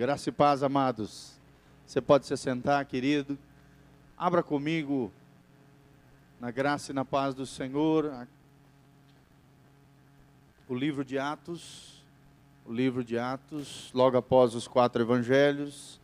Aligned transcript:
Graça 0.00 0.30
e 0.30 0.32
paz, 0.32 0.62
amados. 0.62 1.38
Você 1.86 2.00
pode 2.00 2.24
se 2.24 2.34
sentar, 2.34 2.82
querido. 2.86 3.38
Abra 4.16 4.42
comigo 4.42 5.12
na 6.40 6.50
graça 6.50 6.90
e 6.90 6.94
na 6.94 7.04
paz 7.04 7.34
do 7.34 7.44
Senhor 7.44 8.26
o 10.66 10.74
livro 10.74 11.04
de 11.04 11.18
Atos, 11.18 12.02
o 12.64 12.72
livro 12.72 13.04
de 13.04 13.18
Atos, 13.18 13.90
logo 13.92 14.16
após 14.16 14.54
os 14.54 14.66
quatro 14.66 15.02
evangelhos, 15.02 16.00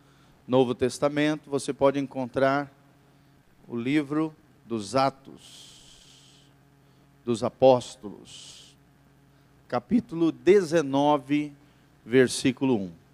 Novo 0.46 0.74
Testamento, 0.74 1.48
você 1.48 1.72
pode 1.72 1.98
encontrar 1.98 2.70
o 3.66 3.74
livro 3.74 4.36
dos 4.66 4.94
Atos 4.94 6.44
dos 7.24 7.42
Apóstolos, 7.42 8.76
capítulo 9.66 10.30
19, 10.30 11.50
versículo 12.04 12.76
1. 12.76 13.05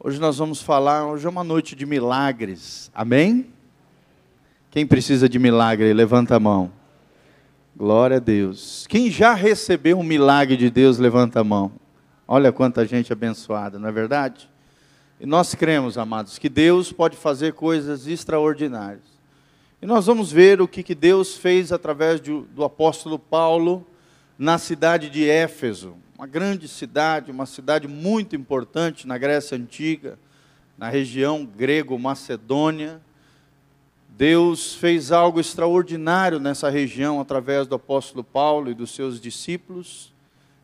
Hoje 0.00 0.20
nós 0.20 0.38
vamos 0.38 0.62
falar, 0.62 1.08
hoje 1.08 1.26
é 1.26 1.28
uma 1.28 1.42
noite 1.42 1.74
de 1.74 1.84
milagres. 1.84 2.88
Amém? 2.94 3.46
Quem 4.70 4.86
precisa 4.86 5.28
de 5.28 5.40
milagre, 5.40 5.92
levanta 5.92 6.36
a 6.36 6.40
mão. 6.40 6.70
Glória 7.76 8.18
a 8.18 8.20
Deus. 8.20 8.86
Quem 8.88 9.10
já 9.10 9.34
recebeu 9.34 9.98
um 9.98 10.04
milagre 10.04 10.56
de 10.56 10.70
Deus, 10.70 10.98
levanta 10.98 11.40
a 11.40 11.44
mão. 11.44 11.72
Olha 12.28 12.52
quanta 12.52 12.86
gente 12.86 13.12
abençoada, 13.12 13.76
não 13.76 13.88
é 13.88 13.92
verdade? 13.92 14.48
E 15.18 15.26
nós 15.26 15.52
cremos, 15.56 15.98
amados, 15.98 16.38
que 16.38 16.48
Deus 16.48 16.92
pode 16.92 17.16
fazer 17.16 17.54
coisas 17.54 18.06
extraordinárias. 18.06 19.02
E 19.82 19.86
nós 19.86 20.06
vamos 20.06 20.30
ver 20.30 20.60
o 20.60 20.68
que, 20.68 20.84
que 20.84 20.94
Deus 20.94 21.36
fez 21.36 21.72
através 21.72 22.20
do 22.20 22.62
apóstolo 22.62 23.18
Paulo 23.18 23.84
na 24.38 24.58
cidade 24.58 25.10
de 25.10 25.28
Éfeso 25.28 25.96
uma 26.18 26.26
grande 26.26 26.66
cidade, 26.66 27.30
uma 27.30 27.46
cidade 27.46 27.86
muito 27.86 28.34
importante 28.34 29.06
na 29.06 29.16
Grécia 29.16 29.56
Antiga, 29.56 30.18
na 30.76 30.88
região 30.88 31.46
grego-macedônia. 31.46 33.00
Deus 34.08 34.74
fez 34.74 35.12
algo 35.12 35.38
extraordinário 35.38 36.40
nessa 36.40 36.68
região 36.68 37.20
através 37.20 37.68
do 37.68 37.76
apóstolo 37.76 38.24
Paulo 38.24 38.68
e 38.68 38.74
dos 38.74 38.90
seus 38.90 39.20
discípulos, 39.20 40.12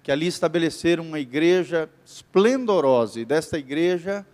que 0.03 0.11
ali 0.11 0.27
estabeleceram 0.27 1.05
uma 1.05 1.21
igreja 1.21 1.89
esplendorosa. 2.05 3.21
E 3.21 3.25
desta 3.25 3.57
igreja, 3.57 4.27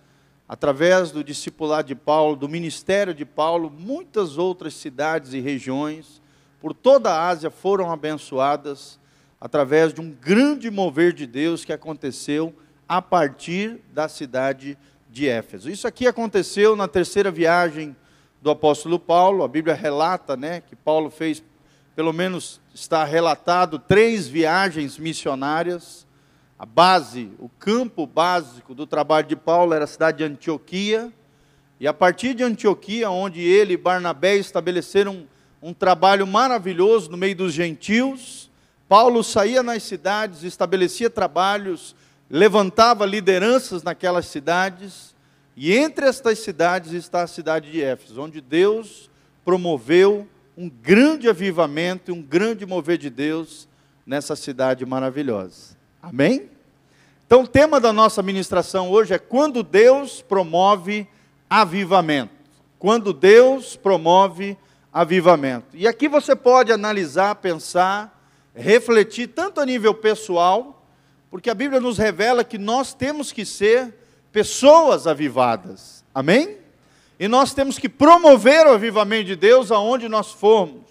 através 0.49 1.11
do 1.11 1.23
discipulado 1.23 1.89
de 1.89 1.95
Paulo, 1.95 2.35
do 2.35 2.49
ministério 2.49 3.13
de 3.13 3.27
Paulo, 3.27 3.71
muitas 3.71 4.39
outras 4.39 4.73
cidades 4.73 5.35
e 5.35 5.41
regiões 5.41 6.23
por 6.63 6.73
toda 6.73 7.11
a 7.11 7.29
Ásia 7.29 7.51
foram 7.51 7.93
abençoadas 7.93 8.99
através 9.41 9.95
de 9.95 10.01
um 10.01 10.11
grande 10.11 10.71
mover 10.71 11.13
de 11.13 11.27
Deus 11.27 11.65
que 11.65 11.73
aconteceu 11.73 12.55
a 12.87 13.01
partir 13.01 13.81
da 13.93 14.09
cidade 14.09 14.77
de 15.09 15.29
Éfeso. 15.29 15.71
Isso 15.71 15.87
aqui 15.87 16.07
aconteceu 16.07 16.77
na 16.77 16.87
terceira 16.87 17.31
viagem 17.31 17.97
do 18.43 18.51
apóstolo 18.51 18.99
Paulo. 18.99 19.43
A 19.43 19.49
Bíblia 19.49 19.75
relata, 19.75 20.37
né, 20.37 20.61
que 20.61 20.77
Paulo 20.77 21.09
fez, 21.09 21.43
pelo 21.97 22.13
menos 22.13 22.61
está 22.75 23.05
relatado, 23.05 23.79
três 23.79 24.29
viagens 24.29 24.99
missionárias. 24.99 26.07
A 26.59 26.67
base, 26.67 27.31
o 27.39 27.49
campo 27.49 28.07
básico 28.07 28.75
do 28.75 28.87
trabalho 28.87 29.27
de 29.27 29.37
Paulo 29.37 29.73
era 29.73 29.85
a 29.85 29.89
cidade 29.89 30.19
de 30.19 30.25
Antioquia. 30.25 31.11
E 31.79 31.89
a 31.89 31.95
partir 31.95 32.35
de 32.35 32.43
Antioquia, 32.43 33.11
onde 33.11 33.41
ele 33.41 33.73
e 33.73 33.79
Barnabé 33.79 34.37
estabeleceram 34.37 35.27
um 35.63 35.73
trabalho 35.73 36.27
maravilhoso 36.27 37.11
no 37.11 37.17
meio 37.17 37.35
dos 37.35 37.55
gentios, 37.55 38.50
Paulo 38.91 39.23
saía 39.23 39.63
nas 39.63 39.85
cidades, 39.85 40.43
estabelecia 40.43 41.09
trabalhos, 41.09 41.95
levantava 42.29 43.07
lideranças 43.07 43.85
naquelas 43.85 44.27
cidades, 44.27 45.15
e 45.57 45.73
entre 45.73 46.07
estas 46.07 46.41
cidades 46.41 46.91
está 46.91 47.23
a 47.23 47.29
cidade 47.29 47.71
de 47.71 47.81
Éfeso, 47.81 48.21
onde 48.21 48.41
Deus 48.41 49.09
promoveu 49.45 50.27
um 50.59 50.69
grande 50.69 51.29
avivamento, 51.29 52.13
um 52.13 52.21
grande 52.21 52.67
mover 52.67 52.99
de 52.99 53.09
Deus 53.09 53.69
nessa 54.05 54.35
cidade 54.35 54.85
maravilhosa. 54.85 55.77
Amém? 56.03 56.51
Então, 57.25 57.45
o 57.45 57.47
tema 57.47 57.79
da 57.79 57.93
nossa 57.93 58.25
ministração 58.25 58.91
hoje 58.91 59.15
é 59.15 59.21
quando 59.21 59.63
Deus 59.63 60.21
promove 60.21 61.07
avivamento. 61.49 62.35
Quando 62.77 63.13
Deus 63.13 63.77
promove 63.77 64.59
avivamento. 64.93 65.77
E 65.77 65.87
aqui 65.87 66.09
você 66.09 66.35
pode 66.35 66.73
analisar, 66.73 67.37
pensar, 67.37 68.20
refletir 68.61 69.29
tanto 69.29 69.61
a 69.61 69.67
nível 69.67 69.95
pessoal, 69.95 70.87
porque 71.31 71.51
a 71.51 71.55
Bíblia 71.55 71.81
nos 71.81 71.99
revela 71.99 72.45
que 72.45 72.59
nós 72.59 72.93
temos 72.93 73.33
que 73.33 73.45
ser 73.45 73.95
pessoas 74.33 75.07
avivadas. 75.07 76.05
Amém? 76.15 76.59
E 77.19 77.29
nós 77.29 77.53
temos 77.53 77.79
que 77.79 77.89
promover 77.89 78.67
o 78.67 78.73
avivamento 78.73 79.25
de 79.25 79.37
Deus 79.37 79.71
aonde 79.71 80.09
nós 80.09 80.33
formos. 80.33 80.85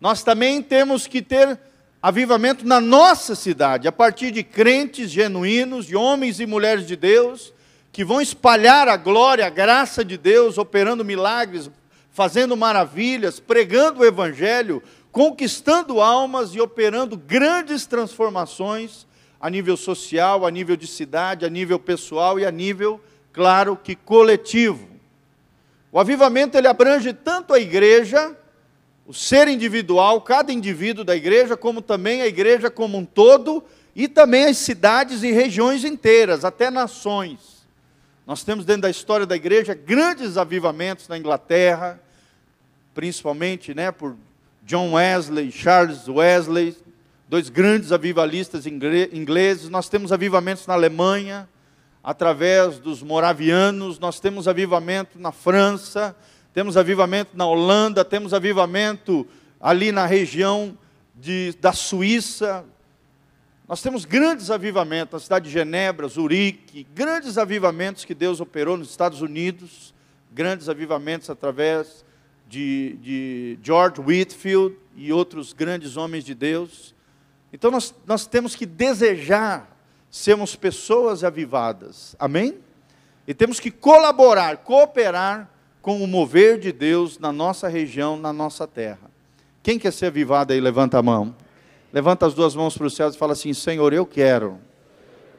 Nós 0.00 0.22
também 0.22 0.62
temos 0.62 1.06
que 1.06 1.20
ter 1.20 1.58
avivamento 2.02 2.66
na 2.66 2.80
nossa 2.80 3.34
cidade, 3.34 3.86
a 3.86 3.92
partir 3.92 4.30
de 4.30 4.42
crentes 4.42 5.10
genuínos, 5.10 5.86
de 5.86 5.94
homens 5.94 6.40
e 6.40 6.46
mulheres 6.46 6.86
de 6.86 6.96
Deus, 6.96 7.52
que 7.92 8.04
vão 8.04 8.20
espalhar 8.20 8.88
a 8.88 8.96
glória, 8.96 9.46
a 9.46 9.50
graça 9.50 10.04
de 10.04 10.16
Deus, 10.16 10.56
operando 10.56 11.04
milagres, 11.04 11.70
fazendo 12.10 12.56
maravilhas, 12.56 13.38
pregando 13.38 14.00
o 14.00 14.04
Evangelho, 14.04 14.82
conquistando 15.12 16.00
almas 16.00 16.54
e 16.54 16.60
operando 16.60 17.16
grandes 17.16 17.86
transformações 17.86 19.06
a 19.40 19.48
nível 19.48 19.76
social, 19.76 20.46
a 20.46 20.50
nível 20.50 20.76
de 20.76 20.86
cidade, 20.86 21.46
a 21.46 21.48
nível 21.48 21.78
pessoal 21.78 22.38
e 22.38 22.44
a 22.44 22.50
nível, 22.50 23.00
claro, 23.32 23.76
que 23.76 23.96
coletivo. 23.96 24.88
O 25.90 25.98
avivamento 25.98 26.56
ele 26.56 26.68
abrange 26.68 27.12
tanto 27.12 27.54
a 27.54 27.58
igreja, 27.58 28.36
o 29.06 29.14
ser 29.14 29.48
individual, 29.48 30.20
cada 30.20 30.52
indivíduo 30.52 31.04
da 31.04 31.16
igreja, 31.16 31.56
como 31.56 31.80
também 31.80 32.22
a 32.22 32.26
igreja 32.26 32.70
como 32.70 32.98
um 32.98 33.04
todo 33.04 33.64
e 33.96 34.06
também 34.06 34.44
as 34.44 34.58
cidades 34.58 35.22
e 35.22 35.32
regiões 35.32 35.84
inteiras, 35.84 36.44
até 36.44 36.70
nações. 36.70 37.66
Nós 38.26 38.44
temos 38.44 38.64
dentro 38.64 38.82
da 38.82 38.90
história 38.90 39.26
da 39.26 39.34
igreja 39.34 39.74
grandes 39.74 40.36
avivamentos 40.36 41.08
na 41.08 41.18
Inglaterra, 41.18 42.00
principalmente, 42.94 43.74
né, 43.74 43.90
por 43.90 44.14
John 44.70 44.92
Wesley, 44.92 45.50
Charles 45.50 46.06
Wesley, 46.06 46.76
dois 47.28 47.48
grandes 47.48 47.90
avivalistas 47.90 48.66
ingleses. 48.66 49.68
Nós 49.68 49.88
temos 49.88 50.12
avivamentos 50.12 50.64
na 50.64 50.74
Alemanha, 50.74 51.48
através 52.04 52.78
dos 52.78 53.02
moravianos, 53.02 53.98
nós 53.98 54.20
temos 54.20 54.46
avivamento 54.46 55.18
na 55.18 55.32
França, 55.32 56.14
temos 56.54 56.76
avivamento 56.76 57.36
na 57.36 57.46
Holanda, 57.46 58.04
temos 58.04 58.32
avivamento 58.32 59.26
ali 59.60 59.90
na 59.90 60.06
região 60.06 60.78
de, 61.16 61.52
da 61.60 61.72
Suíça. 61.72 62.64
Nós 63.68 63.82
temos 63.82 64.04
grandes 64.04 64.52
avivamentos 64.52 65.14
na 65.14 65.18
cidade 65.18 65.46
de 65.46 65.50
Genebra, 65.50 66.06
Zurique, 66.06 66.86
grandes 66.94 67.38
avivamentos 67.38 68.04
que 68.04 68.14
Deus 68.14 68.40
operou 68.40 68.76
nos 68.76 68.90
Estados 68.90 69.20
Unidos, 69.20 69.92
grandes 70.32 70.68
avivamentos 70.68 71.28
através 71.28 72.04
de, 72.50 72.98
de 73.00 73.58
George 73.62 74.00
Whitfield 74.00 74.76
e 74.96 75.12
outros 75.12 75.52
grandes 75.52 75.96
homens 75.96 76.24
de 76.24 76.34
Deus. 76.34 76.92
Então 77.52 77.70
nós, 77.70 77.94
nós 78.04 78.26
temos 78.26 78.56
que 78.56 78.66
desejar 78.66 79.70
sermos 80.10 80.56
pessoas 80.56 81.22
avivadas, 81.22 82.16
amém? 82.18 82.56
E 83.26 83.32
temos 83.32 83.60
que 83.60 83.70
colaborar, 83.70 84.56
cooperar 84.58 85.48
com 85.80 86.02
o 86.02 86.08
mover 86.08 86.58
de 86.58 86.72
Deus 86.72 87.20
na 87.20 87.32
nossa 87.32 87.68
região, 87.68 88.16
na 88.16 88.32
nossa 88.32 88.66
terra. 88.66 89.08
Quem 89.62 89.78
quer 89.78 89.92
ser 89.92 90.06
avivado 90.06 90.52
aí, 90.52 90.60
levanta 90.60 90.98
a 90.98 91.02
mão. 91.02 91.34
Levanta 91.92 92.26
as 92.26 92.34
duas 92.34 92.56
mãos 92.56 92.76
para 92.76 92.86
o 92.86 92.90
céu 92.90 93.08
e 93.08 93.16
fala 93.16 93.32
assim: 93.32 93.52
Senhor, 93.52 93.92
eu 93.92 94.04
quero 94.04 94.58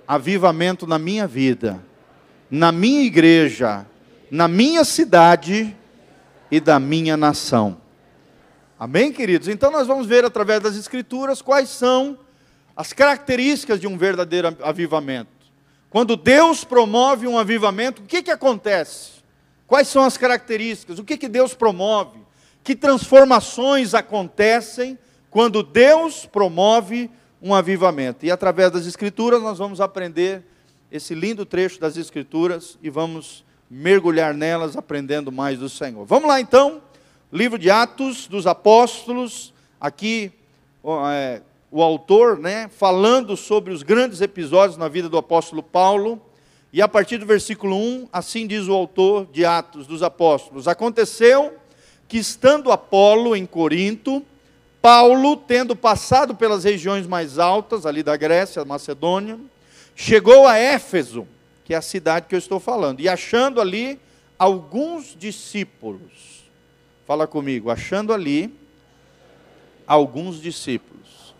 avivamento 0.07 0.87
na 0.87 0.97
minha 0.97 1.27
vida, 1.27 1.83
na 2.49 2.71
minha 2.71 3.03
igreja, 3.03 3.85
na 4.29 4.47
minha 4.47 4.83
cidade 4.85 5.75
e 6.51 6.59
da 6.59 6.79
minha 6.79 7.15
nação. 7.15 7.77
Amém, 8.77 9.13
queridos? 9.13 9.47
Então 9.47 9.71
nós 9.71 9.87
vamos 9.87 10.05
ver 10.05 10.25
através 10.25 10.61
das 10.61 10.75
Escrituras 10.75 11.41
quais 11.41 11.69
são 11.69 12.19
as 12.75 12.91
características 12.91 13.79
de 13.79 13.87
um 13.87 13.97
verdadeiro 13.97 14.57
avivamento. 14.61 15.29
Quando 15.89 16.15
Deus 16.15 16.63
promove 16.63 17.27
um 17.27 17.37
avivamento, 17.37 18.01
o 18.01 18.05
que, 18.05 18.21
que 18.21 18.31
acontece? 18.31 19.21
Quais 19.67 19.87
são 19.87 20.03
as 20.03 20.17
características? 20.17 20.99
O 20.99 21.03
que, 21.03 21.17
que 21.17 21.29
Deus 21.29 21.53
promove? 21.53 22.19
Que 22.63 22.75
transformações 22.75 23.93
acontecem 23.93 24.97
quando 25.29 25.63
Deus 25.63 26.25
promove 26.25 27.09
um 27.41 27.53
avivamento? 27.53 28.25
E 28.25 28.31
através 28.31 28.71
das 28.71 28.85
Escrituras 28.85 29.41
nós 29.41 29.57
vamos 29.57 29.79
aprender 29.79 30.43
esse 30.91 31.15
lindo 31.15 31.45
trecho 31.45 31.79
das 31.79 31.97
Escrituras 31.97 32.77
e 32.81 32.89
vamos 32.89 33.45
mergulhar 33.73 34.33
nelas, 34.33 34.75
aprendendo 34.75 35.31
mais 35.31 35.57
do 35.57 35.69
Senhor. 35.69 36.05
Vamos 36.05 36.27
lá 36.27 36.41
então, 36.41 36.81
livro 37.31 37.57
de 37.57 37.71
Atos 37.71 38.27
dos 38.27 38.45
Apóstolos, 38.45 39.53
aqui 39.79 40.29
é, 41.09 41.41
o 41.71 41.81
autor, 41.81 42.37
né, 42.37 42.67
falando 42.67 43.37
sobre 43.37 43.71
os 43.71 43.81
grandes 43.81 44.19
episódios 44.19 44.77
na 44.77 44.89
vida 44.89 45.07
do 45.07 45.17
apóstolo 45.17 45.63
Paulo. 45.63 46.21
E 46.73 46.81
a 46.81 46.87
partir 46.87 47.17
do 47.17 47.25
versículo 47.25 47.77
1, 47.77 48.09
assim 48.11 48.45
diz 48.45 48.67
o 48.67 48.73
autor 48.73 49.25
de 49.31 49.45
Atos 49.45 49.87
dos 49.87 50.03
Apóstolos: 50.03 50.67
Aconteceu 50.67 51.53
que, 52.09 52.17
estando 52.17 52.73
Apolo 52.73 53.37
em 53.37 53.45
Corinto, 53.45 54.21
Paulo, 54.81 55.37
tendo 55.37 55.77
passado 55.77 56.35
pelas 56.35 56.65
regiões 56.65 57.07
mais 57.07 57.39
altas, 57.39 57.85
ali 57.85 58.03
da 58.03 58.17
Grécia, 58.17 58.65
Macedônia, 58.65 59.39
chegou 59.95 60.45
a 60.45 60.57
Éfeso, 60.57 61.25
que 61.71 61.75
é 61.75 61.77
a 61.77 61.81
cidade 61.81 62.25
que 62.27 62.35
eu 62.35 62.39
estou 62.39 62.59
falando, 62.59 62.99
e 62.99 63.07
achando 63.07 63.61
ali 63.61 63.97
alguns 64.37 65.15
discípulos. 65.17 66.43
Fala 67.07 67.25
comigo, 67.25 67.69
achando 67.69 68.11
ali 68.11 68.53
alguns 69.87 70.41
discípulos. 70.41 71.33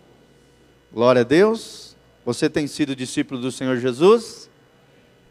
Glória 0.90 1.20
a 1.20 1.26
Deus. 1.26 1.98
Você 2.26 2.50
tem 2.50 2.66
sido 2.66 2.96
discípulo 2.96 3.42
do 3.42 3.52
Senhor 3.52 3.76
Jesus? 3.76 4.50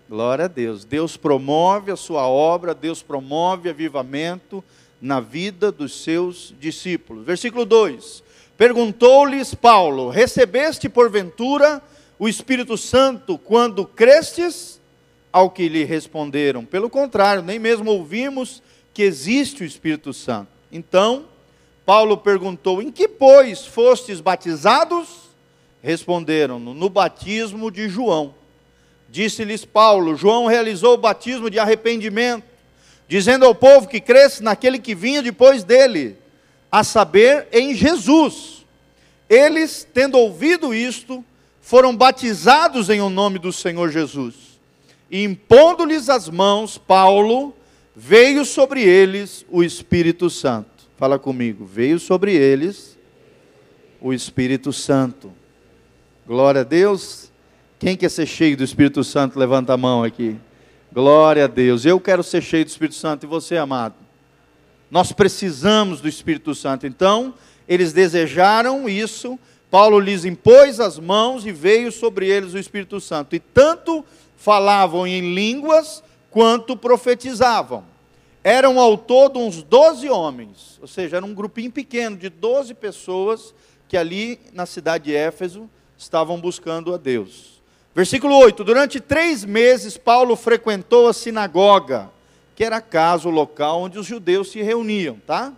Glória 0.06 0.44
a 0.44 0.48
Deus. 0.48 0.84
Deus 0.84 1.16
promove 1.16 1.90
a 1.90 1.96
sua 1.96 2.28
obra, 2.28 2.74
Deus 2.74 3.02
promove 3.02 3.70
avivamento 3.70 4.62
na 5.00 5.18
vida 5.18 5.72
dos 5.72 6.04
seus 6.04 6.54
discípulos. 6.60 7.24
Versículo 7.24 7.64
2: 7.64 8.22
Perguntou-lhes 8.54 9.54
Paulo: 9.54 10.10
Recebeste 10.10 10.90
porventura 10.90 11.82
o 12.18 12.28
Espírito 12.28 12.76
Santo 12.76 13.38
quando 13.38 13.86
crestes? 13.86 14.78
Ao 15.32 15.50
que 15.50 15.68
lhe 15.68 15.84
responderam: 15.84 16.64
Pelo 16.64 16.90
contrário, 16.90 17.42
nem 17.42 17.58
mesmo 17.58 17.90
ouvimos 17.90 18.62
que 18.92 19.02
existe 19.02 19.62
o 19.62 19.66
Espírito 19.66 20.12
Santo. 20.12 20.48
Então, 20.72 21.26
Paulo 21.86 22.16
perguntou: 22.16 22.82
Em 22.82 22.90
que, 22.90 23.08
pois, 23.08 23.64
fostes 23.66 24.20
batizados? 24.20 25.30
Responderam: 25.82 26.58
No 26.58 26.88
batismo 26.88 27.70
de 27.70 27.88
João. 27.88 28.34
Disse-lhes 29.08 29.64
Paulo: 29.64 30.16
João 30.16 30.46
realizou 30.46 30.94
o 30.94 30.98
batismo 30.98 31.50
de 31.50 31.58
arrependimento 31.58 32.50
dizendo 33.10 33.44
ao 33.44 33.52
povo 33.52 33.88
que 33.88 34.00
cresce 34.00 34.40
naquele 34.40 34.78
que 34.78 34.94
vinha 34.94 35.20
depois 35.20 35.64
dele, 35.64 36.16
a 36.70 36.84
saber, 36.84 37.48
em 37.50 37.74
Jesus. 37.74 38.64
Eles, 39.28 39.84
tendo 39.92 40.16
ouvido 40.16 40.72
isto, 40.72 41.24
foram 41.60 41.94
batizados 41.96 42.88
em 42.88 43.00
o 43.00 43.10
nome 43.10 43.40
do 43.40 43.52
Senhor 43.52 43.90
Jesus. 43.90 44.49
Impondo-lhes 45.10 46.08
as 46.08 46.28
mãos, 46.28 46.78
Paulo, 46.78 47.54
veio 47.96 48.44
sobre 48.44 48.82
eles 48.82 49.44
o 49.50 49.64
Espírito 49.64 50.30
Santo. 50.30 50.68
Fala 50.96 51.18
comigo, 51.18 51.64
veio 51.64 51.98
sobre 51.98 52.34
eles 52.34 52.98
o 54.00 54.12
Espírito 54.12 54.72
Santo. 54.72 55.32
Glória 56.26 56.60
a 56.60 56.64
Deus. 56.64 57.32
Quem 57.78 57.96
quer 57.96 58.10
ser 58.10 58.26
cheio 58.26 58.56
do 58.56 58.62
Espírito 58.62 59.02
Santo, 59.02 59.38
levanta 59.38 59.72
a 59.72 59.76
mão 59.76 60.04
aqui. 60.04 60.36
Glória 60.92 61.44
a 61.44 61.48
Deus. 61.48 61.84
Eu 61.84 61.98
quero 61.98 62.22
ser 62.22 62.42
cheio 62.42 62.64
do 62.64 62.68
Espírito 62.68 62.94
Santo 62.94 63.24
e 63.24 63.26
você, 63.26 63.56
amado. 63.56 63.94
Nós 64.90 65.12
precisamos 65.12 66.00
do 66.00 66.08
Espírito 66.08 66.54
Santo. 66.54 66.86
Então, 66.86 67.34
eles 67.66 67.92
desejaram 67.92 68.88
isso. 68.88 69.38
Paulo 69.70 69.98
lhes 69.98 70.24
impôs 70.24 70.80
as 70.80 70.98
mãos 70.98 71.46
e 71.46 71.52
veio 71.52 71.90
sobre 71.92 72.28
eles 72.28 72.54
o 72.54 72.58
Espírito 72.58 73.00
Santo. 73.00 73.34
E 73.34 73.40
tanto 73.40 74.04
falavam 74.40 75.06
em 75.06 75.34
línguas 75.34 76.02
quanto 76.30 76.74
profetizavam. 76.74 77.84
Eram 78.42 78.80
ao 78.80 78.96
todo 78.96 79.38
uns 79.38 79.62
12 79.62 80.08
homens, 80.08 80.78
ou 80.80 80.88
seja, 80.88 81.18
era 81.18 81.26
um 81.26 81.34
grupinho 81.34 81.70
pequeno 81.70 82.16
de 82.16 82.30
12 82.30 82.72
pessoas 82.72 83.54
que 83.86 83.98
ali 83.98 84.40
na 84.54 84.64
cidade 84.64 85.04
de 85.04 85.14
Éfeso 85.14 85.68
estavam 85.98 86.40
buscando 86.40 86.94
a 86.94 86.96
Deus. 86.96 87.60
Versículo 87.94 88.34
8: 88.38 88.64
Durante 88.64 88.98
três 88.98 89.44
meses, 89.44 89.98
Paulo 89.98 90.34
frequentou 90.34 91.06
a 91.06 91.12
sinagoga, 91.12 92.10
que 92.56 92.64
era 92.64 92.78
a 92.78 92.80
casa, 92.80 93.28
o 93.28 93.30
local 93.30 93.82
onde 93.82 93.98
os 93.98 94.06
judeus 94.06 94.50
se 94.50 94.62
reuniam, 94.62 95.18
tá? 95.26 95.52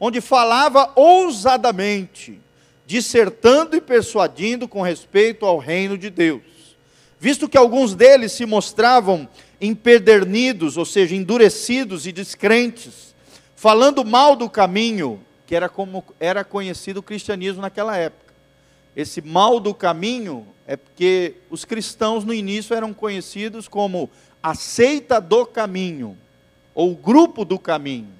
Onde 0.00 0.20
falava 0.20 0.90
ousadamente, 0.96 2.40
dissertando 2.84 3.76
e 3.76 3.80
persuadindo 3.80 4.66
com 4.66 4.82
respeito 4.82 5.46
ao 5.46 5.58
reino 5.58 5.96
de 5.96 6.10
Deus. 6.10 6.53
Visto 7.24 7.48
que 7.48 7.56
alguns 7.56 7.94
deles 7.94 8.32
se 8.32 8.44
mostravam 8.44 9.26
empedernidos, 9.58 10.76
ou 10.76 10.84
seja, 10.84 11.16
endurecidos 11.16 12.06
e 12.06 12.12
descrentes, 12.12 13.14
falando 13.56 14.04
mal 14.04 14.36
do 14.36 14.50
caminho, 14.50 15.18
que 15.46 15.56
era 15.56 15.66
como 15.66 16.04
era 16.20 16.44
conhecido 16.44 16.98
o 16.98 17.02
cristianismo 17.02 17.62
naquela 17.62 17.96
época. 17.96 18.34
Esse 18.94 19.22
mal 19.22 19.58
do 19.58 19.72
caminho 19.72 20.46
é 20.66 20.76
porque 20.76 21.36
os 21.48 21.64
cristãos 21.64 22.26
no 22.26 22.34
início 22.34 22.76
eram 22.76 22.92
conhecidos 22.92 23.68
como 23.68 24.10
a 24.42 24.54
seita 24.54 25.18
do 25.18 25.46
caminho, 25.46 26.18
ou 26.74 26.94
grupo 26.94 27.42
do 27.42 27.58
caminho, 27.58 28.12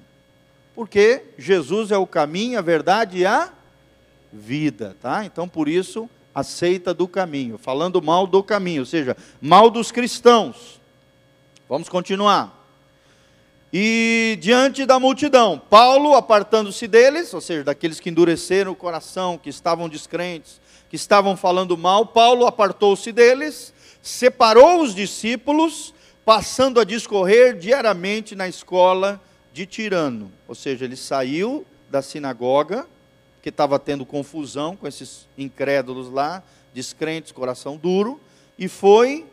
porque 0.73 1.25
Jesus 1.37 1.91
é 1.91 1.97
o 1.99 2.07
caminho, 2.07 2.57
a 2.57 2.61
verdade 2.63 3.19
e 3.19 3.25
a 3.27 3.53
vida, 4.33 4.97
tá? 4.99 5.23
Então 5.23 5.47
por 5.47 5.69
isso 5.69 6.09
a 6.35 6.43
seita 6.43 6.93
do 6.93 7.07
caminho, 7.07 7.57
falando 7.57 8.01
mal 8.01 8.27
do 8.27 8.43
caminho, 8.43 8.81
ou 8.81 8.85
seja, 8.85 9.15
mal 9.41 9.69
dos 9.69 9.89
cristãos. 9.89 10.81
Vamos 11.69 11.87
continuar. 11.87 12.67
E 13.71 14.37
diante 14.41 14.85
da 14.85 14.99
multidão, 14.99 15.57
Paulo, 15.57 16.13
apartando-se 16.13 16.87
deles, 16.87 17.33
ou 17.33 17.39
seja, 17.39 17.63
daqueles 17.63 18.01
que 18.01 18.09
endureceram 18.09 18.73
o 18.73 18.75
coração, 18.75 19.37
que 19.37 19.49
estavam 19.49 19.87
descrentes, 19.87 20.59
que 20.89 20.97
estavam 20.97 21.37
falando 21.37 21.77
mal, 21.77 22.05
Paulo 22.05 22.45
apartou-se 22.45 23.11
deles, 23.11 23.73
separou 24.01 24.81
os 24.81 24.93
discípulos, 24.93 25.93
passando 26.25 26.79
a 26.79 26.83
discorrer 26.83 27.57
diariamente 27.57 28.35
na 28.35 28.47
escola 28.47 29.21
de 29.53 29.65
Tirano. 29.65 30.31
Ou 30.47 30.55
seja, 30.55 30.85
ele 30.85 30.95
saiu 30.95 31.65
da 31.89 32.01
sinagoga, 32.01 32.87
que 33.45 33.49
estava 33.49 33.77
tendo 33.77 34.07
confusão 34.07 34.75
com 34.75 34.87
esses 34.87 35.27
incrédulos 35.37 36.09
lá, 36.09 36.41
descrentes, 36.73 37.31
coração 37.31 37.77
duro, 37.77 38.19
e 38.57 38.67
foi 38.67 39.23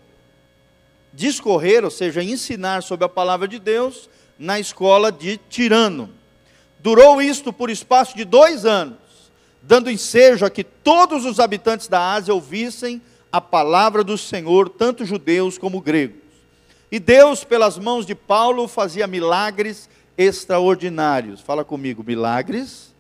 discorrer, 1.14 1.82
ou 1.82 1.90
seja, 1.90 2.22
ensinar 2.22 2.82
sobre 2.82 3.06
a 3.06 3.08
palavra 3.08 3.48
de 3.48 3.58
Deus 3.58 4.10
na 4.38 4.60
escola 4.60 5.10
de 5.10 5.38
Tirano. 5.48 6.10
Durou 6.78 7.22
isto 7.22 7.54
por 7.54 7.70
espaço 7.70 8.14
de 8.14 8.26
dois 8.26 8.66
anos 8.66 8.98
dando 9.62 9.90
ensejo 9.90 10.44
a 10.44 10.50
que 10.50 10.62
todos 10.62 11.24
os 11.24 11.40
habitantes 11.40 11.88
da 11.88 12.12
Ásia 12.12 12.34
ouvissem 12.34 13.00
a 13.32 13.40
palavra 13.40 14.04
do 14.04 14.18
Senhor, 14.18 14.68
tanto 14.68 15.06
judeus 15.06 15.56
como 15.56 15.80
gregos. 15.80 16.20
E 16.90 17.00
Deus, 17.00 17.44
pelas 17.44 17.78
mãos 17.78 18.04
de 18.04 18.14
Paulo, 18.14 18.68
fazia 18.68 19.06
milagres 19.06 19.88
extraordinários. 20.18 21.40
Fala 21.40 21.64
comigo, 21.64 22.04
milagres 22.04 22.91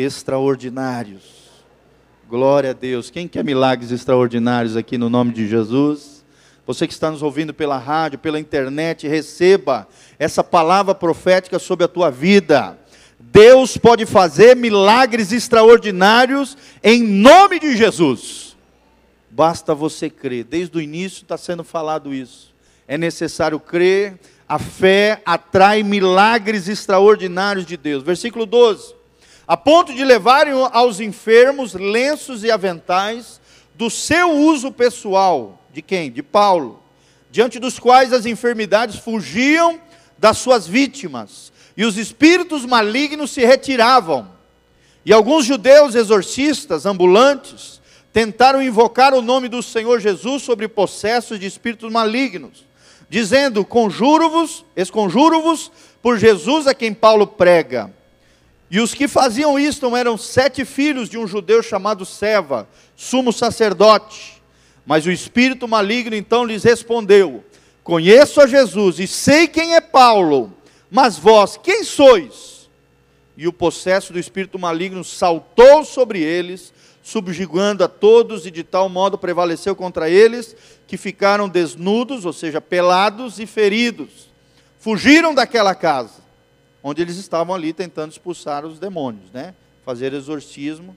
extraordinários. 0.00 1.40
Glória 2.28 2.70
a 2.70 2.72
Deus. 2.72 3.10
Quem 3.10 3.26
quer 3.26 3.44
milagres 3.44 3.90
extraordinários 3.90 4.76
aqui 4.76 4.96
no 4.96 5.10
nome 5.10 5.32
de 5.32 5.48
Jesus? 5.48 6.24
Você 6.66 6.86
que 6.86 6.92
está 6.92 7.10
nos 7.10 7.22
ouvindo 7.22 7.52
pela 7.52 7.78
rádio, 7.78 8.18
pela 8.18 8.38
internet, 8.38 9.08
receba 9.08 9.88
essa 10.18 10.44
palavra 10.44 10.94
profética 10.94 11.58
sobre 11.58 11.84
a 11.84 11.88
tua 11.88 12.10
vida. 12.10 12.78
Deus 13.18 13.76
pode 13.76 14.06
fazer 14.06 14.54
milagres 14.54 15.32
extraordinários 15.32 16.56
em 16.82 17.02
nome 17.02 17.58
de 17.58 17.76
Jesus. 17.76 18.56
Basta 19.30 19.74
você 19.74 20.08
crer. 20.08 20.44
Desde 20.44 20.78
o 20.78 20.80
início 20.80 21.22
está 21.22 21.36
sendo 21.36 21.64
falado 21.64 22.14
isso. 22.14 22.54
É 22.86 22.96
necessário 22.96 23.58
crer. 23.58 24.18
A 24.48 24.58
fé 24.58 25.22
atrai 25.24 25.82
milagres 25.82 26.68
extraordinários 26.68 27.66
de 27.66 27.76
Deus. 27.76 28.02
Versículo 28.02 28.46
12. 28.46 28.99
A 29.50 29.56
ponto 29.56 29.92
de 29.92 30.04
levarem 30.04 30.52
aos 30.70 31.00
enfermos 31.00 31.74
lenços 31.74 32.44
e 32.44 32.52
aventais 32.52 33.40
do 33.74 33.90
seu 33.90 34.30
uso 34.30 34.70
pessoal. 34.70 35.60
De 35.72 35.82
quem? 35.82 36.08
De 36.08 36.22
Paulo. 36.22 36.80
Diante 37.32 37.58
dos 37.58 37.76
quais 37.76 38.12
as 38.12 38.26
enfermidades 38.26 39.00
fugiam 39.00 39.80
das 40.16 40.38
suas 40.38 40.68
vítimas 40.68 41.52
e 41.76 41.84
os 41.84 41.98
espíritos 41.98 42.64
malignos 42.64 43.32
se 43.32 43.44
retiravam. 43.44 44.30
E 45.04 45.12
alguns 45.12 45.46
judeus 45.46 45.96
exorcistas 45.96 46.86
ambulantes 46.86 47.80
tentaram 48.12 48.62
invocar 48.62 49.12
o 49.14 49.20
nome 49.20 49.48
do 49.48 49.64
Senhor 49.64 49.98
Jesus 49.98 50.44
sobre 50.44 50.68
possessos 50.68 51.40
de 51.40 51.46
espíritos 51.46 51.90
malignos, 51.90 52.64
dizendo: 53.08 53.64
Conjuro-vos, 53.64 54.64
esconjuro-vos 54.76 55.72
por 56.00 56.20
Jesus 56.20 56.68
a 56.68 56.72
quem 56.72 56.94
Paulo 56.94 57.26
prega. 57.26 57.92
E 58.70 58.80
os 58.80 58.94
que 58.94 59.08
faziam 59.08 59.58
isto 59.58 59.94
eram 59.96 60.16
sete 60.16 60.64
filhos 60.64 61.08
de 61.08 61.18
um 61.18 61.26
judeu 61.26 61.62
chamado 61.62 62.06
Seva, 62.06 62.68
sumo 62.94 63.32
sacerdote. 63.32 64.40
Mas 64.86 65.06
o 65.06 65.10
espírito 65.10 65.66
maligno 65.66 66.14
então 66.14 66.44
lhes 66.44 66.62
respondeu: 66.62 67.44
Conheço 67.82 68.40
a 68.40 68.46
Jesus 68.46 69.00
e 69.00 69.06
sei 69.06 69.48
quem 69.48 69.74
é 69.74 69.80
Paulo 69.80 70.54
mas 70.90 71.16
vós, 71.16 71.56
quem 71.56 71.84
sois? 71.84 72.68
E 73.36 73.46
o 73.46 73.52
possesso 73.52 74.12
do 74.12 74.18
espírito 74.18 74.58
maligno 74.58 75.04
saltou 75.04 75.84
sobre 75.84 76.20
eles, 76.20 76.74
subjugando 77.02 77.84
a 77.84 77.88
todos, 77.88 78.44
e 78.44 78.50
de 78.50 78.64
tal 78.64 78.88
modo 78.88 79.16
prevaleceu 79.16 79.76
contra 79.76 80.10
eles, 80.10 80.54
que 80.86 80.96
ficaram 80.96 81.48
desnudos, 81.48 82.24
ou 82.24 82.32
seja, 82.32 82.60
pelados 82.60 83.38
e 83.38 83.46
feridos. 83.46 84.28
Fugiram 84.78 85.32
daquela 85.32 85.74
casa, 85.74 86.20
onde 86.82 87.02
eles 87.02 87.16
estavam 87.16 87.54
ali 87.54 87.72
tentando 87.72 88.10
expulsar 88.12 88.64
os 88.64 88.78
demônios, 88.78 89.30
né? 89.32 89.54
Fazer 89.84 90.12
exorcismo 90.12 90.96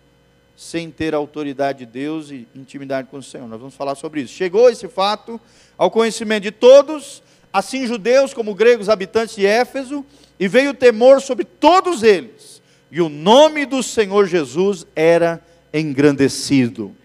sem 0.56 0.92
ter 0.92 1.13
autoridade 1.16 1.80
de 1.80 1.86
Deus 1.86 2.30
e 2.30 2.48
intimidade 2.56 3.08
com 3.10 3.18
o 3.18 3.24
Senhor. 3.24 3.48
Nós 3.48 3.60
vamos 3.60 3.75
falar 3.75 3.96
sobre 3.96 4.22
isso. 4.22 4.34
Chegou 4.34 4.70
esse 4.70 4.88
fato 4.88 5.40
ao 5.78 5.90
conhecimento 5.90 6.44
de 6.44 6.52
todos, 6.52 7.24
assim 7.52 7.88
judeus 7.88 8.34
como 8.34 8.54
gregos 8.54 8.90
habitantes 8.90 9.36
de 9.36 9.46
Éfeso, 9.46 10.06
e 10.40 10.48
veio 10.48 10.74
temor 10.74 11.22
sobre 11.22 11.44
todos 11.46 12.04
eles. 12.04 12.62
E 12.92 13.02
o 13.02 13.10
nome 13.10 13.66
do 13.66 13.82
Senhor 13.82 14.28
Jesus 14.28 14.86
era 14.96 15.42
engrandecido. 15.74 16.96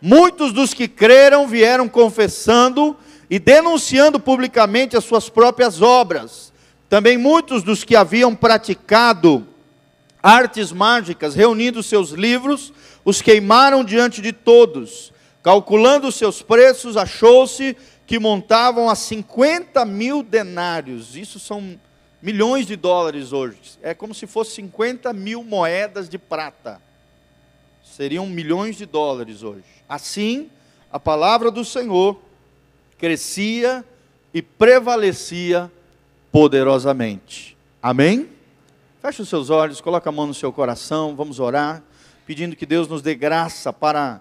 Muitos 0.00 0.52
dos 0.52 0.74
que 0.74 0.86
creram 0.86 1.46
vieram 1.48 1.88
confessando 1.88 2.96
e 3.30 3.38
denunciando 3.38 4.20
publicamente 4.20 4.96
as 4.96 5.04
suas 5.04 5.28
próprias 5.28 5.82
obras. 5.82 6.47
Também 6.88 7.18
muitos 7.18 7.62
dos 7.62 7.84
que 7.84 7.94
haviam 7.94 8.34
praticado 8.34 9.46
artes 10.22 10.72
mágicas, 10.72 11.34
reunindo 11.34 11.82
seus 11.82 12.10
livros, 12.10 12.72
os 13.04 13.20
queimaram 13.20 13.84
diante 13.84 14.22
de 14.22 14.32
todos. 14.32 15.12
Calculando 15.42 16.10
seus 16.10 16.42
preços, 16.42 16.96
achou-se 16.96 17.76
que 18.06 18.18
montavam 18.18 18.88
a 18.88 18.94
50 18.94 19.84
mil 19.84 20.22
denários. 20.22 21.14
Isso 21.14 21.38
são 21.38 21.78
milhões 22.22 22.66
de 22.66 22.74
dólares 22.74 23.32
hoje. 23.32 23.58
É 23.82 23.94
como 23.94 24.14
se 24.14 24.26
fosse 24.26 24.52
50 24.56 25.12
mil 25.12 25.44
moedas 25.44 26.08
de 26.08 26.18
prata. 26.18 26.80
Seriam 27.84 28.26
milhões 28.26 28.76
de 28.76 28.86
dólares 28.86 29.42
hoje. 29.42 29.64
Assim, 29.88 30.50
a 30.90 30.98
palavra 30.98 31.50
do 31.50 31.64
Senhor 31.64 32.20
crescia 32.96 33.84
e 34.32 34.40
prevalecia 34.40 35.70
poderosamente. 36.30 37.56
Amém? 37.82 38.28
Feche 39.00 39.22
os 39.22 39.28
seus 39.28 39.50
olhos, 39.50 39.80
coloque 39.80 40.08
a 40.08 40.12
mão 40.12 40.26
no 40.26 40.34
seu 40.34 40.52
coração, 40.52 41.14
vamos 41.14 41.38
orar, 41.38 41.82
pedindo 42.26 42.56
que 42.56 42.66
Deus 42.66 42.88
nos 42.88 43.00
dê 43.00 43.14
graça 43.14 43.72
para 43.72 44.20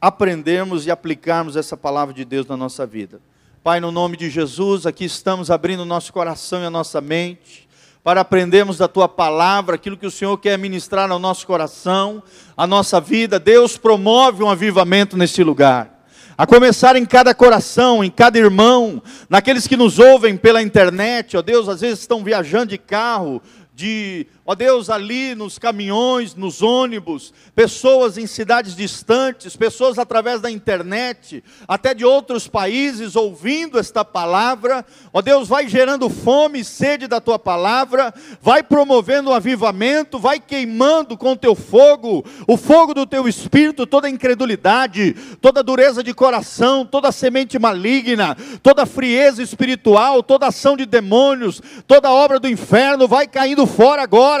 aprendermos 0.00 0.86
e 0.86 0.90
aplicarmos 0.90 1.56
essa 1.56 1.76
palavra 1.76 2.14
de 2.14 2.24
Deus 2.24 2.46
na 2.46 2.56
nossa 2.56 2.86
vida. 2.86 3.20
Pai, 3.62 3.80
no 3.80 3.90
nome 3.90 4.16
de 4.16 4.30
Jesus, 4.30 4.86
aqui 4.86 5.04
estamos 5.04 5.50
abrindo 5.50 5.80
o 5.80 5.86
nosso 5.86 6.12
coração 6.12 6.62
e 6.62 6.66
a 6.66 6.70
nossa 6.70 7.00
mente 7.00 7.66
para 8.06 8.20
aprendermos 8.20 8.78
da 8.78 8.86
tua 8.86 9.08
palavra, 9.08 9.74
aquilo 9.74 9.96
que 9.96 10.06
o 10.06 10.10
Senhor 10.12 10.38
quer 10.38 10.56
ministrar 10.56 11.10
ao 11.10 11.18
nosso 11.18 11.44
coração, 11.44 12.22
à 12.56 12.64
nossa 12.64 13.00
vida. 13.00 13.40
Deus 13.40 13.76
promove 13.76 14.44
um 14.44 14.48
avivamento 14.48 15.16
nesse 15.16 15.42
lugar. 15.42 15.95
A 16.38 16.46
começar 16.46 16.96
em 16.96 17.06
cada 17.06 17.34
coração, 17.34 18.04
em 18.04 18.10
cada 18.10 18.38
irmão, 18.38 19.02
naqueles 19.26 19.66
que 19.66 19.74
nos 19.74 19.98
ouvem 19.98 20.36
pela 20.36 20.60
internet, 20.60 21.34
ó 21.34 21.40
Deus, 21.40 21.66
às 21.66 21.80
vezes 21.80 22.00
estão 22.00 22.22
viajando 22.22 22.66
de 22.66 22.78
carro, 22.78 23.40
de, 23.74 24.26
ó 24.46 24.54
Deus, 24.54 24.88
ali 24.88 25.34
nos 25.34 25.58
caminhões, 25.58 26.36
nos 26.36 26.62
ônibus, 26.62 27.34
pessoas 27.52 28.16
em 28.16 28.28
cidades 28.28 28.76
distantes, 28.76 29.56
pessoas 29.56 29.98
através 29.98 30.40
da 30.40 30.48
internet, 30.48 31.42
até 31.66 31.92
de 31.92 32.04
outros 32.04 32.46
países 32.46 33.16
ouvindo 33.16 33.76
esta 33.76 34.04
palavra, 34.04 34.86
ó 35.12 35.20
Deus, 35.20 35.48
vai 35.48 35.66
gerando 35.66 36.08
fome 36.08 36.60
e 36.60 36.64
sede 36.64 37.08
da 37.08 37.20
tua 37.20 37.40
palavra, 37.40 38.14
vai 38.40 38.62
promovendo 38.62 39.30
um 39.30 39.34
avivamento, 39.34 40.16
vai 40.16 40.38
queimando 40.38 41.16
com 41.16 41.34
teu 41.34 41.56
fogo, 41.56 42.24
o 42.46 42.56
fogo 42.56 42.94
do 42.94 43.04
teu 43.04 43.26
espírito, 43.26 43.84
toda 43.84 44.08
incredulidade, 44.08 45.14
toda 45.40 45.62
dureza 45.62 46.04
de 46.04 46.14
coração, 46.14 46.86
toda 46.86 47.10
semente 47.10 47.58
maligna, 47.58 48.36
toda 48.62 48.86
frieza 48.86 49.42
espiritual, 49.42 50.22
toda 50.22 50.46
ação 50.46 50.76
de 50.76 50.86
demônios, 50.86 51.60
toda 51.86 52.12
obra 52.12 52.38
do 52.38 52.48
inferno 52.48 53.08
vai 53.08 53.26
caindo 53.26 53.66
fora 53.66 54.02
agora. 54.02 54.35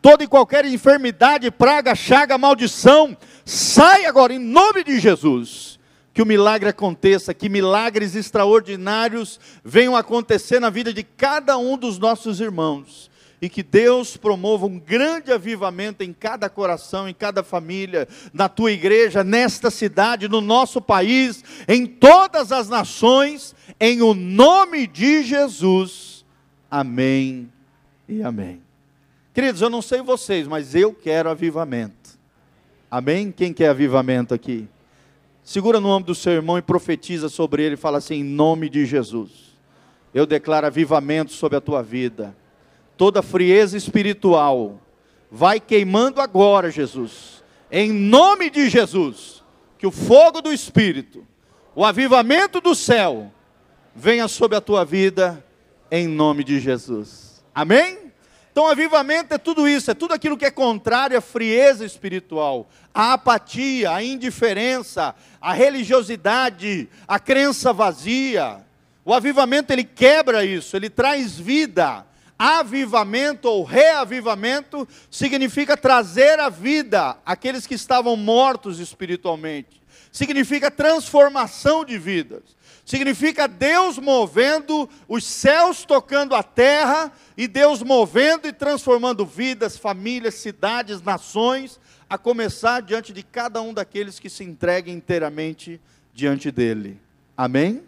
Toda 0.00 0.24
e 0.24 0.28
qualquer 0.28 0.64
enfermidade, 0.64 1.50
praga, 1.50 1.94
chaga, 1.94 2.38
maldição, 2.38 3.16
sai 3.44 4.04
agora 4.04 4.32
em 4.32 4.38
nome 4.38 4.84
de 4.84 4.98
Jesus. 4.98 5.78
Que 6.12 6.22
o 6.22 6.26
milagre 6.26 6.68
aconteça, 6.68 7.32
que 7.32 7.48
milagres 7.48 8.14
extraordinários 8.14 9.38
venham 9.64 9.94
acontecer 9.94 10.60
na 10.60 10.68
vida 10.68 10.92
de 10.92 11.02
cada 11.02 11.56
um 11.56 11.76
dos 11.76 11.98
nossos 11.98 12.40
irmãos 12.40 13.10
e 13.40 13.48
que 13.48 13.62
Deus 13.62 14.16
promova 14.16 14.66
um 14.66 14.78
grande 14.78 15.32
avivamento 15.32 16.02
em 16.02 16.12
cada 16.12 16.48
coração, 16.50 17.08
em 17.08 17.14
cada 17.14 17.42
família, 17.42 18.06
na 18.32 18.48
tua 18.48 18.70
igreja, 18.70 19.24
nesta 19.24 19.70
cidade, 19.70 20.28
no 20.28 20.40
nosso 20.40 20.80
país, 20.80 21.42
em 21.66 21.86
todas 21.86 22.52
as 22.52 22.68
nações, 22.68 23.54
em 23.78 24.02
o 24.02 24.12
nome 24.12 24.86
de 24.86 25.22
Jesus. 25.22 26.24
Amém 26.70 27.50
e 28.08 28.22
amém. 28.22 28.60
Queridos, 29.32 29.62
eu 29.62 29.70
não 29.70 29.80
sei 29.80 30.02
vocês, 30.02 30.48
mas 30.48 30.74
eu 30.74 30.92
quero 30.92 31.30
avivamento. 31.30 32.18
Amém? 32.90 33.30
Quem 33.30 33.52
quer 33.52 33.68
avivamento 33.68 34.34
aqui? 34.34 34.68
Segura 35.44 35.80
no 35.80 35.88
ombro 35.88 36.08
do 36.08 36.14
seu 36.14 36.32
irmão 36.32 36.58
e 36.58 36.62
profetiza 36.62 37.28
sobre 37.28 37.62
ele, 37.62 37.76
fala 37.76 37.98
assim: 37.98 38.16
em 38.16 38.24
nome 38.24 38.68
de 38.68 38.84
Jesus. 38.84 39.50
Eu 40.12 40.26
declaro 40.26 40.66
avivamento 40.66 41.32
sobre 41.32 41.56
a 41.56 41.60
tua 41.60 41.82
vida. 41.82 42.36
Toda 42.96 43.22
frieza 43.22 43.76
espiritual 43.76 44.80
vai 45.30 45.60
queimando 45.60 46.20
agora, 46.20 46.70
Jesus. 46.70 47.42
Em 47.70 47.92
nome 47.92 48.50
de 48.50 48.68
Jesus, 48.68 49.44
que 49.78 49.86
o 49.86 49.92
fogo 49.92 50.42
do 50.42 50.52
espírito, 50.52 51.24
o 51.74 51.84
avivamento 51.84 52.60
do 52.60 52.74
céu 52.74 53.32
venha 53.94 54.26
sobre 54.26 54.56
a 54.56 54.60
tua 54.60 54.84
vida 54.84 55.44
em 55.90 56.08
nome 56.08 56.42
de 56.42 56.58
Jesus. 56.58 57.42
Amém? 57.54 57.99
Então, 58.50 58.66
avivamento 58.66 59.32
é 59.32 59.38
tudo 59.38 59.68
isso, 59.68 59.90
é 59.90 59.94
tudo 59.94 60.12
aquilo 60.12 60.36
que 60.36 60.44
é 60.44 60.50
contrário 60.50 61.16
à 61.16 61.20
frieza 61.20 61.84
espiritual, 61.84 62.68
à 62.92 63.12
apatia, 63.12 63.92
à 63.92 64.02
indiferença, 64.02 65.14
à 65.40 65.52
religiosidade, 65.52 66.88
à 67.06 67.20
crença 67.20 67.72
vazia. 67.72 68.64
O 69.04 69.14
avivamento 69.14 69.72
ele 69.72 69.84
quebra 69.84 70.44
isso, 70.44 70.76
ele 70.76 70.90
traz 70.90 71.38
vida. 71.38 72.04
Avivamento 72.36 73.48
ou 73.48 73.62
reavivamento 73.62 74.88
significa 75.10 75.76
trazer 75.76 76.40
a 76.40 76.48
vida 76.48 77.18
aqueles 77.24 77.66
que 77.66 77.74
estavam 77.74 78.16
mortos 78.16 78.80
espiritualmente. 78.80 79.80
Significa 80.10 80.70
transformação 80.70 81.84
de 81.84 81.98
vidas 81.98 82.42
significa 82.84 83.46
Deus 83.46 83.98
movendo, 83.98 84.88
os 85.08 85.24
céus 85.24 85.84
tocando 85.84 86.34
a 86.34 86.42
terra, 86.42 87.12
e 87.36 87.46
Deus 87.46 87.82
movendo 87.82 88.46
e 88.46 88.52
transformando 88.52 89.24
vidas, 89.24 89.76
famílias, 89.76 90.34
cidades, 90.34 91.00
nações, 91.02 91.78
a 92.08 92.18
começar 92.18 92.82
diante 92.82 93.12
de 93.12 93.22
cada 93.22 93.62
um 93.62 93.72
daqueles 93.72 94.18
que 94.18 94.28
se 94.28 94.42
entreguem 94.42 94.94
inteiramente 94.94 95.80
diante 96.12 96.50
dEle. 96.50 97.00
Amém? 97.36 97.82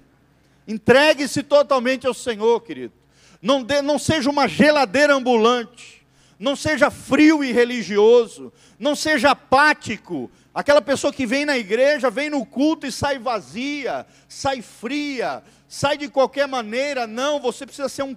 Entregue-se 0.67 1.43
totalmente 1.43 2.07
ao 2.07 2.15
Senhor, 2.15 2.61
querido. 2.61 2.95
Não, 3.43 3.63
de, 3.65 3.83
não 3.83 3.99
seja 3.99 4.31
uma 4.31 4.47
geladeira 4.47 5.15
ambulante, 5.15 6.07
não 6.39 6.55
seja 6.55 6.91
frio 6.91 7.43
e 7.43 7.53
religioso, 7.53 8.53
não 8.79 8.95
seja 8.95 9.33
apático, 9.33 10.31
Aquela 10.54 10.82
pessoa 10.82 11.12
que 11.12 11.25
vem 11.25 11.47
na 11.47 11.56
igreja, 11.56 12.11
vem 12.11 12.28
no 12.28 12.44
culto 12.44 12.87
e 12.87 12.92
sai 12.92 13.18
vazia, 13.18 14.06
sai 14.28 14.61
fria, 14.61 15.42
sai 15.66 15.97
de 15.97 16.09
qualquer 16.09 16.47
maneira. 16.47 17.06
Não, 17.06 17.40
você 17.40 17.64
precisa 17.64 17.88
ser 17.88 18.02
um, 18.02 18.14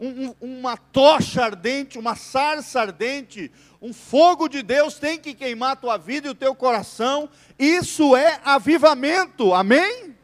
um, 0.00 0.34
uma 0.40 0.76
tocha 0.76 1.44
ardente, 1.44 1.96
uma 1.96 2.16
sarça 2.16 2.80
ardente, 2.80 3.52
um 3.80 3.92
fogo 3.92 4.48
de 4.48 4.60
Deus 4.60 4.94
tem 4.94 5.18
que 5.18 5.32
queimar 5.32 5.72
a 5.72 5.76
tua 5.76 5.96
vida 5.96 6.26
e 6.26 6.30
o 6.30 6.34
teu 6.34 6.52
coração. 6.52 7.28
Isso 7.56 8.16
é 8.16 8.40
avivamento, 8.44 9.54
amém? 9.54 10.17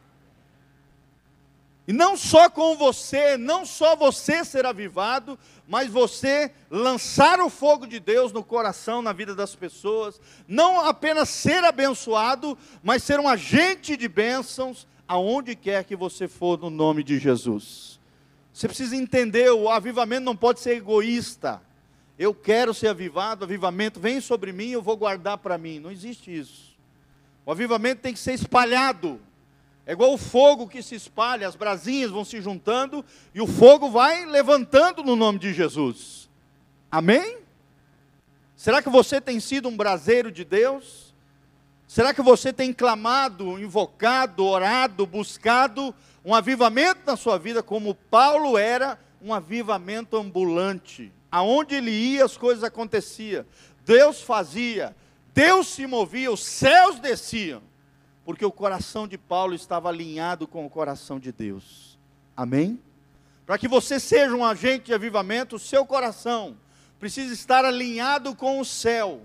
E 1.87 1.93
não 1.93 2.17
só 2.17 2.49
com 2.49 2.75
você, 2.75 3.37
não 3.37 3.63
só 3.63 3.95
você 3.95 4.43
ser 4.43 4.65
avivado, 4.65 5.37
mas 5.67 5.89
você 5.89 6.51
lançar 6.69 7.39
o 7.39 7.49
fogo 7.49 7.85
de 7.85 7.99
Deus 7.99 8.31
no 8.31 8.43
coração, 8.43 9.01
na 9.01 9.13
vida 9.13 9.35
das 9.35 9.55
pessoas, 9.55 10.19
não 10.47 10.79
apenas 10.79 11.29
ser 11.29 11.63
abençoado, 11.63 12.57
mas 12.83 13.03
ser 13.03 13.19
um 13.19 13.27
agente 13.27 13.95
de 13.95 14.07
bênçãos 14.07 14.87
aonde 15.07 15.55
quer 15.55 15.83
que 15.83 15.95
você 15.95 16.27
for 16.27 16.57
no 16.59 16.71
nome 16.71 17.03
de 17.03 17.19
Jesus. 17.19 17.99
Você 18.51 18.67
precisa 18.67 18.95
entender, 18.95 19.51
o 19.51 19.69
avivamento 19.69 20.23
não 20.23 20.35
pode 20.35 20.61
ser 20.61 20.77
egoísta. 20.77 21.61
Eu 22.17 22.33
quero 22.33 22.73
ser 22.73 22.87
avivado, 22.87 23.43
avivamento 23.43 23.99
vem 23.99 24.21
sobre 24.21 24.51
mim, 24.53 24.69
eu 24.69 24.81
vou 24.81 24.95
guardar 24.95 25.37
para 25.37 25.57
mim. 25.57 25.79
Não 25.79 25.91
existe 25.91 26.35
isso. 26.35 26.73
O 27.45 27.51
avivamento 27.51 28.01
tem 28.01 28.13
que 28.13 28.19
ser 28.19 28.33
espalhado. 28.33 29.19
É 29.85 29.91
igual 29.91 30.13
o 30.13 30.17
fogo 30.17 30.67
que 30.67 30.81
se 30.81 30.95
espalha, 30.95 31.47
as 31.47 31.55
brasinhas 31.55 32.09
vão 32.09 32.25
se 32.25 32.41
juntando 32.41 33.05
e 33.33 33.41
o 33.41 33.45
fogo 33.45 33.89
vai 33.89 34.25
levantando 34.25 35.03
no 35.03 35.15
nome 35.15 35.37
de 35.37 35.53
Jesus. 35.53 36.27
Amém? 36.89 37.37
Será 38.55 38.81
que 38.81 38.89
você 38.89 39.21
tem 39.21 39.39
sido 39.39 39.69
um 39.69 39.77
braseiro 39.77 40.31
de 40.31 40.43
Deus? 40.43 41.13
Será 41.87 42.13
que 42.13 42.21
você 42.21 42.51
tem 42.51 42.73
clamado, 42.73 43.59
invocado, 43.59 44.43
orado, 44.43 45.05
buscado 45.05 45.93
um 46.23 46.33
avivamento 46.33 47.01
na 47.05 47.15
sua 47.15 47.37
vida, 47.37 47.61
como 47.61 47.93
Paulo 47.93 48.57
era 48.57 48.99
um 49.21 49.33
avivamento 49.33 50.17
ambulante? 50.17 51.11
Aonde 51.31 51.75
ele 51.75 51.91
ia, 51.91 52.25
as 52.25 52.37
coisas 52.37 52.63
aconteciam. 52.63 53.45
Deus 53.85 54.21
fazia, 54.21 54.95
Deus 55.31 55.67
se 55.67 55.85
movia, 55.85 56.31
os 56.31 56.43
céus 56.43 56.97
desciam, 56.99 57.61
porque 58.25 58.43
o 58.43 58.51
coração 58.51 59.07
de 59.07 59.17
Paulo 59.17 59.53
estava 59.53 59.87
alinhado 59.87 60.47
com 60.47 60.65
o 60.65 60.69
coração 60.69 61.19
de 61.19 61.31
Deus. 61.31 61.97
Amém? 62.35 62.79
Para 63.45 63.57
que 63.57 63.67
você 63.67 63.99
seja 63.99 64.35
um 64.35 64.43
agente 64.43 64.85
de 64.85 64.93
avivamento, 64.93 65.55
o 65.55 65.59
seu 65.59 65.85
coração 65.85 66.57
precisa 66.99 67.31
estar 67.31 67.63
alinhado 67.63 68.35
com 68.35 68.59
o 68.59 68.65
céu. 68.65 69.21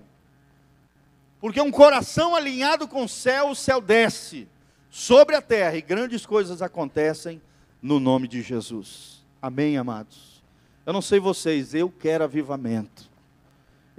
Porque 1.39 1.59
um 1.59 1.71
coração 1.71 2.35
alinhado 2.35 2.87
com 2.87 3.05
o 3.05 3.09
céu, 3.09 3.49
o 3.49 3.55
céu 3.55 3.81
desce 3.81 4.47
sobre 4.91 5.35
a 5.35 5.41
terra 5.41 5.75
e 5.75 5.81
grandes 5.81 6.23
coisas 6.23 6.61
acontecem 6.61 7.41
no 7.81 7.99
nome 7.99 8.27
de 8.27 8.43
Jesus. 8.43 9.25
Amém, 9.41 9.75
amados? 9.75 10.43
Eu 10.85 10.93
não 10.93 11.01
sei 11.01 11.19
vocês, 11.19 11.73
eu 11.73 11.89
quero 11.89 12.23
avivamento. 12.23 13.10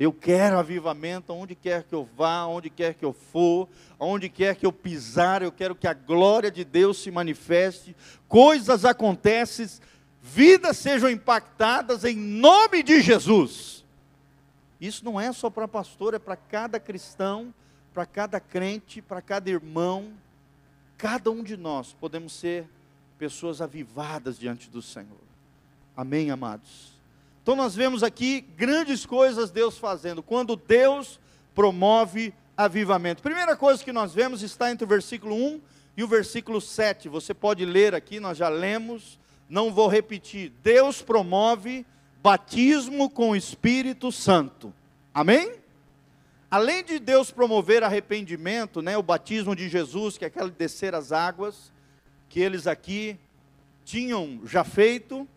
Eu 0.02 0.12
quero 0.12 0.58
avivamento 0.58 1.32
onde 1.32 1.54
quer 1.54 1.84
que 1.84 1.94
eu 1.94 2.08
vá, 2.16 2.44
onde 2.44 2.68
quer 2.68 2.92
que 2.92 3.04
eu 3.04 3.12
for, 3.12 3.68
onde 4.00 4.28
quer 4.28 4.56
que 4.56 4.66
eu 4.66 4.72
pisar, 4.72 5.42
eu 5.42 5.52
quero 5.52 5.76
que 5.76 5.86
a 5.86 5.94
glória 5.94 6.50
de 6.50 6.64
Deus 6.64 6.98
se 7.00 7.08
manifeste, 7.08 7.94
coisas 8.26 8.84
acontecem, 8.84 9.64
vidas 10.20 10.78
sejam 10.78 11.08
impactadas 11.08 12.04
em 12.04 12.16
nome 12.16 12.82
de 12.82 13.00
Jesus. 13.00 13.84
Isso 14.80 15.04
não 15.04 15.20
é 15.20 15.32
só 15.32 15.48
para 15.48 15.68
pastor, 15.68 16.14
é 16.14 16.18
para 16.18 16.34
cada 16.34 16.80
cristão, 16.80 17.54
para 17.94 18.04
cada 18.04 18.40
crente, 18.40 19.00
para 19.00 19.22
cada 19.22 19.48
irmão. 19.50 20.14
Cada 20.98 21.30
um 21.30 21.44
de 21.44 21.56
nós 21.56 21.92
podemos 21.92 22.32
ser 22.32 22.68
pessoas 23.20 23.60
avivadas 23.60 24.36
diante 24.36 24.68
do 24.68 24.82
Senhor. 24.82 25.22
Amém, 25.96 26.28
amados? 26.32 26.91
Então 27.42 27.56
nós 27.56 27.74
vemos 27.74 28.02
aqui 28.02 28.40
grandes 28.56 29.04
coisas 29.04 29.50
Deus 29.50 29.78
fazendo, 29.78 30.22
quando 30.22 30.56
Deus 30.56 31.18
promove 31.54 32.32
avivamento. 32.56 33.22
Primeira 33.22 33.56
coisa 33.56 33.82
que 33.82 33.92
nós 33.92 34.14
vemos 34.14 34.42
está 34.42 34.70
entre 34.70 34.84
o 34.84 34.88
versículo 34.88 35.34
1 35.34 35.60
e 35.96 36.04
o 36.04 36.08
versículo 36.08 36.60
7. 36.60 37.08
Você 37.08 37.34
pode 37.34 37.64
ler 37.64 37.94
aqui, 37.94 38.20
nós 38.20 38.38
já 38.38 38.48
lemos 38.48 39.20
não 39.52 39.70
vou 39.70 39.86
repetir. 39.86 40.50
Deus 40.62 41.02
promove 41.02 41.84
batismo 42.22 43.10
com 43.10 43.32
o 43.32 43.36
Espírito 43.36 44.10
Santo. 44.10 44.72
Amém? 45.12 45.56
Além 46.50 46.82
de 46.82 46.98
Deus 46.98 47.30
promover 47.30 47.82
arrependimento, 47.82 48.80
né, 48.80 48.96
o 48.96 49.02
batismo 49.02 49.54
de 49.54 49.68
Jesus, 49.68 50.16
que 50.16 50.24
é 50.24 50.28
aquele 50.28 50.50
descer 50.50 50.94
as 50.94 51.12
águas, 51.12 51.70
que 52.30 52.40
eles 52.40 52.66
aqui 52.66 53.18
tinham 53.84 54.40
já 54.46 54.64
feito, 54.64 55.28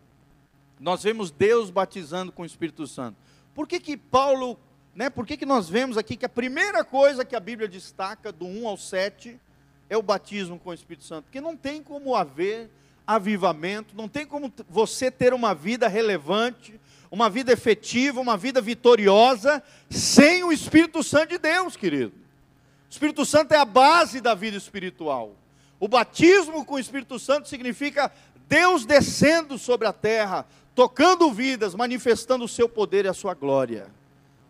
nós 0.78 1.02
vemos 1.02 1.30
Deus 1.30 1.70
batizando 1.70 2.30
com 2.30 2.42
o 2.42 2.46
Espírito 2.46 2.86
Santo. 2.86 3.16
Por 3.54 3.66
que 3.66 3.80
que 3.80 3.96
Paulo, 3.96 4.58
né, 4.94 5.08
por 5.08 5.26
que 5.26 5.36
que 5.36 5.46
nós 5.46 5.68
vemos 5.68 5.96
aqui 5.96 6.16
que 6.16 6.26
a 6.26 6.28
primeira 6.28 6.84
coisa 6.84 7.24
que 7.24 7.34
a 7.34 7.40
Bíblia 7.40 7.68
destaca, 7.68 8.30
do 8.30 8.46
1 8.46 8.68
ao 8.68 8.76
7, 8.76 9.40
é 9.88 9.96
o 9.96 10.02
batismo 10.02 10.58
com 10.58 10.70
o 10.70 10.74
Espírito 10.74 11.04
Santo? 11.04 11.24
Porque 11.24 11.40
não 11.40 11.56
tem 11.56 11.82
como 11.82 12.14
haver 12.14 12.70
avivamento, 13.06 13.96
não 13.96 14.08
tem 14.08 14.26
como 14.26 14.52
você 14.68 15.10
ter 15.10 15.32
uma 15.32 15.54
vida 15.54 15.88
relevante, 15.88 16.78
uma 17.10 17.30
vida 17.30 17.52
efetiva, 17.52 18.20
uma 18.20 18.36
vida 18.36 18.60
vitoriosa, 18.60 19.62
sem 19.88 20.42
o 20.42 20.52
Espírito 20.52 21.02
Santo 21.02 21.30
de 21.30 21.38
Deus, 21.38 21.76
querido. 21.76 22.12
O 22.12 22.90
Espírito 22.90 23.24
Santo 23.24 23.52
é 23.52 23.56
a 23.56 23.64
base 23.64 24.20
da 24.20 24.34
vida 24.34 24.56
espiritual. 24.56 25.34
O 25.78 25.88
batismo 25.88 26.64
com 26.64 26.74
o 26.74 26.78
Espírito 26.78 27.18
Santo 27.18 27.48
significa 27.48 28.10
Deus 28.48 28.84
descendo 28.84 29.58
sobre 29.58 29.86
a 29.86 29.92
terra, 29.92 30.46
tocando 30.76 31.32
vidas, 31.32 31.74
manifestando 31.74 32.44
o 32.44 32.48
seu 32.48 32.68
poder 32.68 33.06
e 33.06 33.08
a 33.08 33.14
sua 33.14 33.32
glória. 33.32 33.88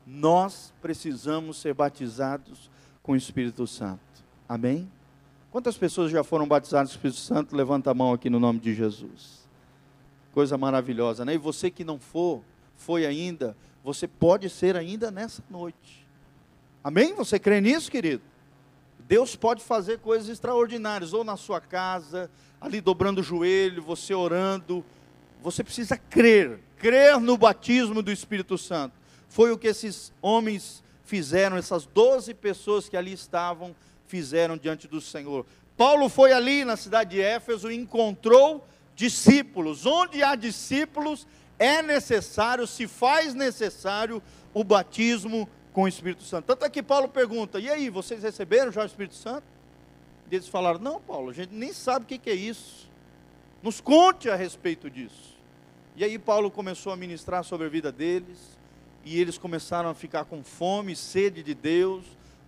Nós 0.05 0.75
precisamos 0.83 1.57
ser 1.57 1.73
batizados 1.73 2.69
com 3.01 3.13
o 3.13 3.17
Espírito 3.17 3.65
Santo. 3.65 4.01
Amém? 4.49 4.91
Quantas 5.53 5.79
pessoas 5.79 6.11
já 6.11 6.25
foram 6.25 6.47
batizadas 6.47 6.91
com 6.91 6.95
o 6.95 6.97
Espírito 6.97 7.21
Santo? 7.21 7.57
Levanta 7.57 7.93
a 7.93 7.95
mão 7.95 8.13
aqui 8.13 8.29
no 8.29 8.41
nome 8.41 8.59
de 8.59 8.75
Jesus. 8.75 9.47
Coisa 10.35 10.59
maravilhosa, 10.59 11.25
né? 11.25 11.35
E 11.35 11.39
você 11.39 11.71
que 11.71 11.85
não 11.85 11.99
for, 11.99 12.43
foi 12.75 13.07
ainda, 13.07 13.57
você 13.85 14.09
pode 14.09 14.51
ser 14.51 14.77
ainda 14.77 15.13
nessa 15.13 15.45
noite. 15.49 16.05
Amém? 16.83 17.15
Você 17.15 17.39
crê 17.39 17.61
nisso, 17.61 17.89
querido? 17.89 18.23
Deus 18.99 19.37
pode 19.37 19.63
fazer 19.63 20.01
coisas 20.01 20.29
extraordinárias, 20.29 21.13
ou 21.13 21.23
na 21.23 21.37
sua 21.37 21.61
casa, 21.61 22.29
ali 22.61 22.81
dobrando 22.81 23.21
o 23.21 23.25
joelho, 23.25 23.81
você 23.81 24.13
orando. 24.13 24.85
Você 25.43 25.63
precisa 25.63 25.97
crer, 25.97 26.59
crer 26.79 27.21
no 27.21 27.37
batismo 27.37 28.03
do 28.03 28.11
Espírito 28.11 28.57
Santo. 28.59 28.95
Foi 29.29 29.53
o 29.53 29.59
que 29.59 29.69
esses 29.69 30.13
homens 30.21 30.83
fizeram, 31.05 31.57
essas 31.57 31.87
doze 31.87 32.35
pessoas 32.35 32.89
que 32.89 32.97
ali 32.97 33.13
estavam 33.13 33.75
fizeram 34.07 34.57
diante 34.57 34.87
do 34.89 35.01
Senhor. 35.01 35.47
Paulo 35.77 36.09
foi 36.09 36.33
ali 36.33 36.65
na 36.65 36.77
cidade 36.77 37.11
de 37.11 37.21
Éfeso 37.21 37.71
e 37.71 37.77
encontrou 37.77 38.67
discípulos. 38.95 39.85
Onde 39.85 40.23
há 40.23 40.35
discípulos, 40.35 41.27
é 41.59 41.83
necessário, 41.83 42.67
se 42.67 42.87
faz 42.87 43.35
necessário, 43.35 44.23
o 44.55 44.65
batismo 44.65 45.49
com 45.73 45.83
o 45.83 45.89
Espírito 45.89 46.23
Santo. 46.23 46.47
Tanto 46.47 46.65
é 46.65 46.71
que 46.71 46.83
Paulo 46.83 47.09
pergunta: 47.09 47.61
e 47.61 47.69
aí, 47.69 47.91
vocês 47.91 48.23
receberam 48.23 48.73
já 48.73 48.83
o 48.83 48.87
Espírito 48.87 49.15
Santo? 49.15 49.45
E 50.31 50.35
eles 50.35 50.49
falaram: 50.49 50.79
não, 50.79 51.01
Paulo, 51.01 51.31
a 51.31 51.35
gente 51.35 51.53
nem 51.53 51.73
sabe 51.73 52.05
o 52.05 52.09
que 52.09 52.31
é 52.31 52.35
isso. 52.35 52.89
Nos 53.63 53.81
conte 53.81 54.29
a 54.29 54.37
respeito 54.37 54.91
disso. 54.91 55.37
E 55.97 56.05
aí 56.05 56.19
Paulo 56.19 56.51
começou 56.51 56.93
a 56.93 56.97
ministrar 56.97 57.43
sobre 57.43 57.67
a 57.67 57.71
vida 57.71 57.91
deles, 57.91 58.57
e 59.05 59.21
eles 59.21 59.39
começaram 59.39 59.89
a 59.89 59.95
ficar 59.95 60.25
com 60.25 60.43
fome, 60.43 60.95
sede 60.95 61.43
de 61.43 61.55
Deus, 61.55 62.05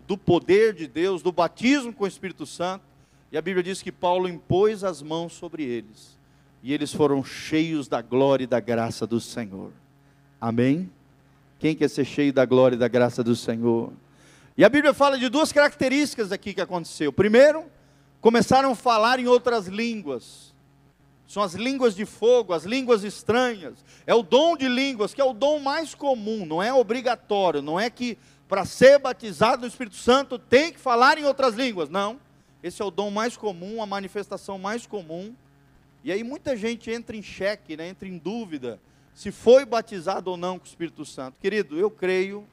do 0.07 0.18
poder 0.18 0.75
de 0.75 0.87
Deus, 0.87 1.23
do 1.23 1.31
batismo 1.31 1.92
com 1.92 2.05
o 2.05 2.09
Espírito 2.09 2.44
Santo. 2.44 2.85
E 3.31 3.38
a 3.38 3.42
Bíblia 3.42 3.62
diz 3.62 3.83
que 3.83 3.92
Paulo 3.92 4.29
impôs 4.29 4.83
as 4.83 5.03
mãos 5.03 5.33
sobre 5.35 5.62
eles. 5.62 6.18
E 6.62 6.73
eles 6.73 6.92
foram 6.92 7.23
cheios 7.23 7.88
da 7.88 8.03
glória 8.03 8.44
e 8.44 8.47
da 8.47 8.59
graça 8.59 9.07
do 9.07 9.21
Senhor. 9.21 9.71
Amém? 10.40 10.90
Quem 11.59 11.75
quer 11.75 11.88
ser 11.88 12.05
cheio 12.05 12.33
da 12.33 12.44
glória 12.44 12.77
e 12.77 12.79
da 12.79 12.88
graça 12.88 13.23
do 13.23 13.35
Senhor? 13.37 13.92
E 14.57 14.64
a 14.64 14.68
Bíblia 14.68 14.92
fala 14.92 15.18
de 15.18 15.29
duas 15.29 15.53
características 15.53 16.33
aqui 16.33 16.55
que 16.55 16.61
aconteceu. 16.61 17.12
Primeiro, 17.12 17.64
começaram 18.21 18.73
a 18.73 18.75
falar 18.75 19.21
em 19.21 19.27
outras 19.27 19.66
línguas. 19.66 20.47
São 21.28 21.42
as 21.42 21.52
línguas 21.52 21.94
de 21.94 22.06
fogo, 22.06 22.54
as 22.54 22.64
línguas 22.64 23.04
estranhas. 23.04 23.84
É 24.06 24.14
o 24.14 24.22
dom 24.22 24.56
de 24.56 24.66
línguas, 24.66 25.12
que 25.12 25.20
é 25.20 25.24
o 25.24 25.34
dom 25.34 25.58
mais 25.58 25.94
comum, 25.94 26.46
não 26.46 26.62
é 26.62 26.72
obrigatório, 26.72 27.60
não 27.60 27.78
é 27.78 27.90
que 27.90 28.16
para 28.48 28.64
ser 28.64 28.98
batizado 28.98 29.60
no 29.60 29.68
Espírito 29.68 29.96
Santo 29.96 30.38
tem 30.38 30.72
que 30.72 30.80
falar 30.80 31.18
em 31.18 31.24
outras 31.26 31.54
línguas. 31.54 31.90
Não. 31.90 32.18
Esse 32.62 32.80
é 32.80 32.84
o 32.84 32.90
dom 32.90 33.10
mais 33.10 33.36
comum, 33.36 33.82
a 33.82 33.86
manifestação 33.86 34.58
mais 34.58 34.86
comum. 34.86 35.34
E 36.02 36.10
aí 36.10 36.24
muita 36.24 36.56
gente 36.56 36.90
entra 36.90 37.14
em 37.14 37.22
xeque, 37.22 37.76
né, 37.76 37.88
entra 37.88 38.08
em 38.08 38.16
dúvida 38.16 38.80
se 39.14 39.30
foi 39.30 39.66
batizado 39.66 40.30
ou 40.30 40.36
não 40.36 40.58
com 40.58 40.64
o 40.64 40.68
Espírito 40.68 41.04
Santo. 41.04 41.36
Querido, 41.42 41.78
eu 41.78 41.90
creio 41.90 42.46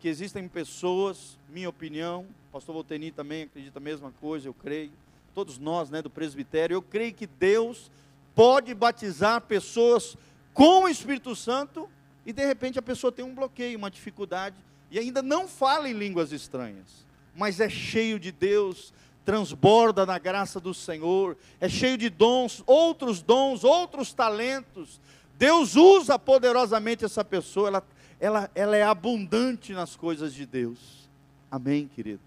que 0.00 0.08
existem 0.08 0.48
pessoas, 0.48 1.36
minha 1.50 1.68
opinião, 1.68 2.24
o 2.48 2.52
pastor 2.52 2.72
Volteni 2.72 3.10
também 3.10 3.42
acredita 3.42 3.78
a 3.78 3.82
mesma 3.82 4.10
coisa, 4.20 4.48
eu 4.48 4.54
creio. 4.54 4.90
Todos 5.34 5.58
nós, 5.58 5.90
né, 5.90 6.00
do 6.00 6.08
presbitério, 6.08 6.74
eu 6.74 6.82
creio 6.82 7.12
que 7.12 7.26
Deus 7.26 7.90
pode 8.34 8.74
batizar 8.74 9.40
pessoas 9.42 10.16
com 10.54 10.84
o 10.84 10.88
Espírito 10.88 11.34
Santo 11.34 11.88
e 12.24 12.32
de 12.32 12.46
repente 12.46 12.78
a 12.78 12.82
pessoa 12.82 13.12
tem 13.12 13.24
um 13.24 13.34
bloqueio, 13.34 13.78
uma 13.78 13.90
dificuldade 13.90 14.56
e 14.90 14.98
ainda 14.98 15.22
não 15.22 15.48
fala 15.48 15.88
em 15.88 15.94
línguas 15.94 16.32
estranhas, 16.32 17.06
mas 17.34 17.60
é 17.60 17.68
cheio 17.68 18.18
de 18.18 18.30
Deus, 18.30 18.92
transborda 19.24 20.04
na 20.04 20.18
graça 20.18 20.60
do 20.60 20.74
Senhor, 20.74 21.36
é 21.60 21.68
cheio 21.68 21.96
de 21.96 22.10
dons, 22.10 22.62
outros 22.66 23.22
dons, 23.22 23.64
outros 23.64 24.12
talentos. 24.12 25.00
Deus 25.38 25.76
usa 25.76 26.18
poderosamente 26.18 27.04
essa 27.04 27.24
pessoa, 27.24 27.68
ela, 27.68 27.84
ela, 28.20 28.50
ela 28.54 28.76
é 28.76 28.82
abundante 28.82 29.72
nas 29.72 29.96
coisas 29.96 30.34
de 30.34 30.44
Deus. 30.44 31.08
Amém, 31.50 31.88
querido? 31.88 32.20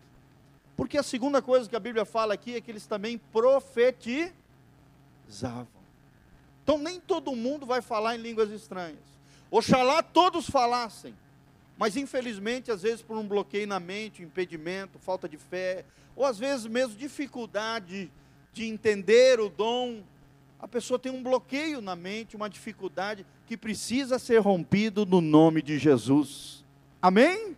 Porque 0.76 0.98
a 0.98 1.04
segunda 1.04 1.42
coisa 1.42 1.70
que 1.70 1.76
a 1.76 1.80
Bíblia 1.80 2.04
fala 2.04 2.34
aqui 2.34 2.56
é 2.56 2.62
que 2.62 2.70
eles 2.70 2.86
também 2.86 3.18
profetizavam. 3.32 5.68
Então 6.66 6.80
nem 6.80 7.00
todo 7.00 7.36
mundo 7.36 7.64
vai 7.64 7.80
falar 7.80 8.16
em 8.16 8.22
línguas 8.22 8.50
estranhas. 8.50 8.98
Oxalá 9.52 10.02
todos 10.02 10.50
falassem, 10.50 11.14
mas 11.78 11.96
infelizmente, 11.96 12.72
às 12.72 12.82
vezes 12.82 13.04
por 13.04 13.16
um 13.18 13.28
bloqueio 13.28 13.68
na 13.68 13.80
mente, 13.80 14.24
impedimento, 14.24 14.98
falta 14.98 15.30
de 15.30 15.38
fé, 15.38 15.86
ou 16.16 16.26
às 16.26 16.40
vezes 16.40 16.66
mesmo 16.66 16.96
dificuldade 16.96 18.12
de 18.52 18.66
entender 18.66 19.40
o 19.40 19.48
dom, 19.48 20.02
a 20.60 20.68
pessoa 20.68 20.98
tem 20.98 21.12
um 21.12 21.22
bloqueio 21.22 21.82
na 21.82 21.96
mente, 21.96 22.36
uma 22.36 22.50
dificuldade 22.50 23.24
que 23.46 23.56
precisa 23.56 24.18
ser 24.18 24.40
rompido 24.40 25.06
no 25.06 25.22
nome 25.22 25.62
de 25.62 25.78
Jesus. 25.78 26.66
Amém? 27.00 27.56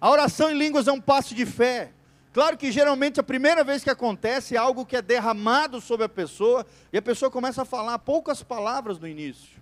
A 0.00 0.10
oração 0.10 0.50
em 0.50 0.58
línguas 0.58 0.88
é 0.88 0.92
um 0.92 1.00
passo 1.00 1.36
de 1.36 1.46
fé. 1.46 1.92
Claro 2.32 2.56
que 2.56 2.70
geralmente 2.70 3.18
a 3.18 3.24
primeira 3.24 3.64
vez 3.64 3.82
que 3.82 3.90
acontece 3.90 4.54
é 4.54 4.58
algo 4.58 4.86
que 4.86 4.96
é 4.96 5.02
derramado 5.02 5.80
sobre 5.80 6.06
a 6.06 6.08
pessoa 6.08 6.64
e 6.92 6.98
a 6.98 7.02
pessoa 7.02 7.28
começa 7.30 7.62
a 7.62 7.64
falar 7.64 7.98
poucas 7.98 8.40
palavras 8.40 9.00
no 9.00 9.08
início, 9.08 9.60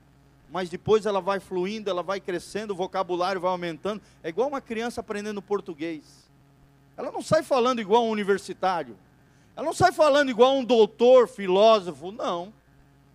mas 0.50 0.68
depois 0.68 1.06
ela 1.06 1.20
vai 1.20 1.40
fluindo, 1.40 1.88
ela 1.88 2.02
vai 2.02 2.20
crescendo, 2.20 2.72
o 2.72 2.76
vocabulário 2.76 3.40
vai 3.40 3.50
aumentando. 3.50 4.02
É 4.22 4.28
igual 4.28 4.48
uma 4.48 4.60
criança 4.60 5.00
aprendendo 5.00 5.40
português. 5.40 6.28
Ela 6.94 7.10
não 7.10 7.22
sai 7.22 7.42
falando 7.42 7.80
igual 7.80 8.04
um 8.04 8.10
universitário, 8.10 8.98
ela 9.56 9.64
não 9.64 9.72
sai 9.72 9.90
falando 9.90 10.30
igual 10.30 10.54
um 10.54 10.64
doutor, 10.64 11.26
filósofo, 11.26 12.12
não. 12.12 12.52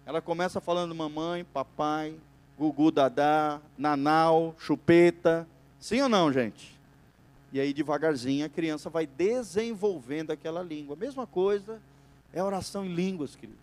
Ela 0.06 0.22
começa 0.22 0.60
falando 0.60 0.96
mamãe, 0.96 1.46
papai, 1.46 2.16
gugu, 2.58 2.92
dadá, 2.92 3.62
nanau, 3.78 4.56
chupeta. 4.58 5.48
Sim 5.80 6.02
ou 6.02 6.10
não, 6.10 6.34
gente? 6.34 6.73
E 7.54 7.60
aí, 7.60 7.72
devagarzinho, 7.72 8.44
a 8.44 8.50
criança 8.50 8.90
vai 8.90 9.06
desenvolvendo 9.06 10.32
aquela 10.32 10.64
língua. 10.64 10.96
Mesma 10.96 11.28
coisa 11.28 11.80
é 12.34 12.40
a 12.40 12.46
oração 12.46 12.84
em 12.84 12.96
línguas, 12.96 13.36
querido. 13.36 13.60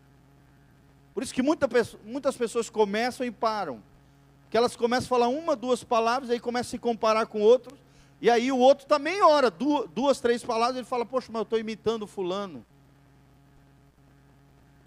Por 1.12 1.24
isso 1.24 1.34
que 1.34 1.42
muita, 1.42 1.68
muitas 2.04 2.36
pessoas 2.36 2.70
começam 2.70 3.26
e 3.26 3.32
param. 3.32 3.82
Que 4.48 4.56
elas 4.56 4.76
começam 4.76 5.06
a 5.06 5.08
falar 5.08 5.26
uma, 5.26 5.56
duas 5.56 5.82
palavras, 5.82 6.30
aí 6.30 6.38
começam 6.38 6.68
a 6.68 6.70
se 6.70 6.78
comparar 6.78 7.26
com 7.26 7.40
outros. 7.40 7.76
E 8.20 8.30
aí 8.30 8.52
o 8.52 8.58
outro 8.58 8.86
também 8.86 9.22
ora, 9.22 9.50
duas, 9.50 9.90
duas 9.90 10.20
três 10.20 10.44
palavras, 10.44 10.76
ele 10.76 10.86
fala, 10.86 11.04
poxa, 11.04 11.26
mas 11.32 11.40
eu 11.40 11.42
estou 11.42 11.58
imitando 11.58 12.06
fulano. 12.06 12.64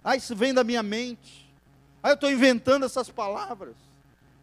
Ah, 0.02 0.16
isso 0.16 0.34
vem 0.34 0.54
da 0.54 0.63
minha 0.63 0.82
mente. 0.82 1.46
Ah, 2.02 2.12
eu 2.12 2.16
estou 2.16 2.32
inventando 2.32 2.86
essas 2.86 3.10
palavras. 3.10 3.76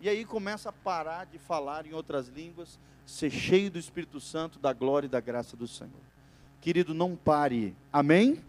E 0.01 0.09
aí 0.09 0.25
começa 0.25 0.71
a 0.71 0.73
parar 0.73 1.27
de 1.27 1.39
falar 1.39 1.87
em 1.87 1.93
outras 1.93 2.29
línguas 2.29 2.79
ser 3.05 3.31
cheio 3.31 3.71
do 3.71 3.79
Espírito 3.79 4.21
Santo, 4.21 4.59
da 4.59 4.73
glória 4.73 5.07
e 5.07 5.11
da 5.11 5.21
graça 5.21 5.57
do 5.57 5.67
Senhor. 5.67 5.93
Querido, 6.61 6.95
não 6.95 7.17
pare. 7.17 7.75
Amém? 7.93 8.41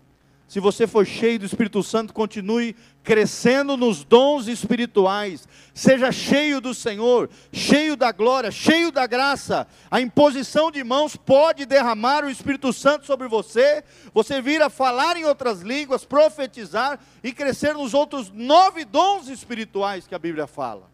Se 0.47 0.59
você 0.59 0.85
for 0.85 1.05
cheio 1.05 1.39
do 1.39 1.45
Espírito 1.45 1.81
Santo, 1.81 2.13
continue 2.13 2.75
crescendo 3.03 3.77
nos 3.77 4.03
dons 4.03 4.47
espirituais. 4.47 5.47
Seja 5.73 6.11
cheio 6.11 6.59
do 6.59 6.73
Senhor, 6.73 7.29
cheio 7.53 7.95
da 7.95 8.11
glória, 8.11 8.51
cheio 8.51 8.91
da 8.91 9.07
graça. 9.07 9.65
A 9.89 10.01
imposição 10.01 10.69
de 10.69 10.83
mãos 10.83 11.15
pode 11.15 11.65
derramar 11.65 12.25
o 12.25 12.29
Espírito 12.29 12.73
Santo 12.73 13.05
sobre 13.05 13.29
você. 13.29 13.81
Você 14.13 14.41
vir 14.41 14.61
a 14.61 14.69
falar 14.69 15.15
em 15.15 15.23
outras 15.23 15.61
línguas, 15.61 16.03
profetizar 16.03 16.99
e 17.23 17.31
crescer 17.31 17.73
nos 17.73 17.93
outros 17.93 18.29
nove 18.29 18.83
dons 18.83 19.29
espirituais 19.29 20.05
que 20.05 20.13
a 20.13 20.19
Bíblia 20.19 20.47
fala. 20.47 20.90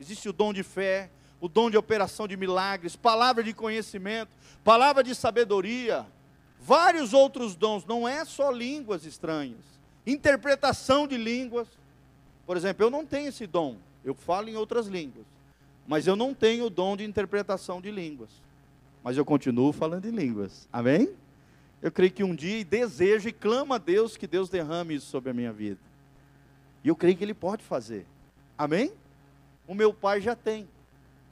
Existe 0.00 0.28
o 0.28 0.32
dom 0.32 0.52
de 0.52 0.62
fé, 0.62 1.10
o 1.40 1.48
dom 1.48 1.70
de 1.70 1.76
operação 1.76 2.26
de 2.26 2.36
milagres, 2.36 2.96
palavra 2.96 3.42
de 3.42 3.52
conhecimento, 3.52 4.30
palavra 4.64 5.02
de 5.02 5.14
sabedoria, 5.14 6.06
vários 6.60 7.12
outros 7.12 7.54
dons, 7.54 7.84
não 7.84 8.08
é 8.08 8.24
só 8.24 8.50
línguas 8.50 9.04
estranhas, 9.04 9.60
interpretação 10.06 11.06
de 11.06 11.16
línguas. 11.16 11.68
Por 12.46 12.56
exemplo, 12.56 12.84
eu 12.84 12.90
não 12.90 13.04
tenho 13.04 13.28
esse 13.28 13.46
dom, 13.46 13.76
eu 14.04 14.14
falo 14.14 14.48
em 14.48 14.56
outras 14.56 14.86
línguas, 14.86 15.26
mas 15.86 16.06
eu 16.06 16.16
não 16.16 16.32
tenho 16.34 16.66
o 16.66 16.70
dom 16.70 16.96
de 16.96 17.04
interpretação 17.04 17.80
de 17.80 17.90
línguas, 17.90 18.30
mas 19.02 19.16
eu 19.16 19.24
continuo 19.24 19.72
falando 19.72 20.06
em 20.06 20.10
línguas, 20.10 20.68
amém? 20.72 21.10
Eu 21.82 21.92
creio 21.92 22.10
que 22.10 22.24
um 22.24 22.34
dia 22.34 22.64
desejo 22.64 23.28
e 23.28 23.32
clamo 23.32 23.74
a 23.74 23.78
Deus 23.78 24.16
que 24.16 24.26
Deus 24.26 24.48
derrame 24.48 24.94
isso 24.94 25.06
sobre 25.06 25.30
a 25.30 25.34
minha 25.34 25.52
vida, 25.52 25.80
e 26.82 26.88
eu 26.88 26.96
creio 26.96 27.16
que 27.16 27.24
Ele 27.24 27.34
pode 27.34 27.62
fazer, 27.62 28.06
amém? 28.56 28.92
O 29.66 29.74
meu 29.74 29.92
pai 29.92 30.20
já 30.20 30.34
tem. 30.34 30.68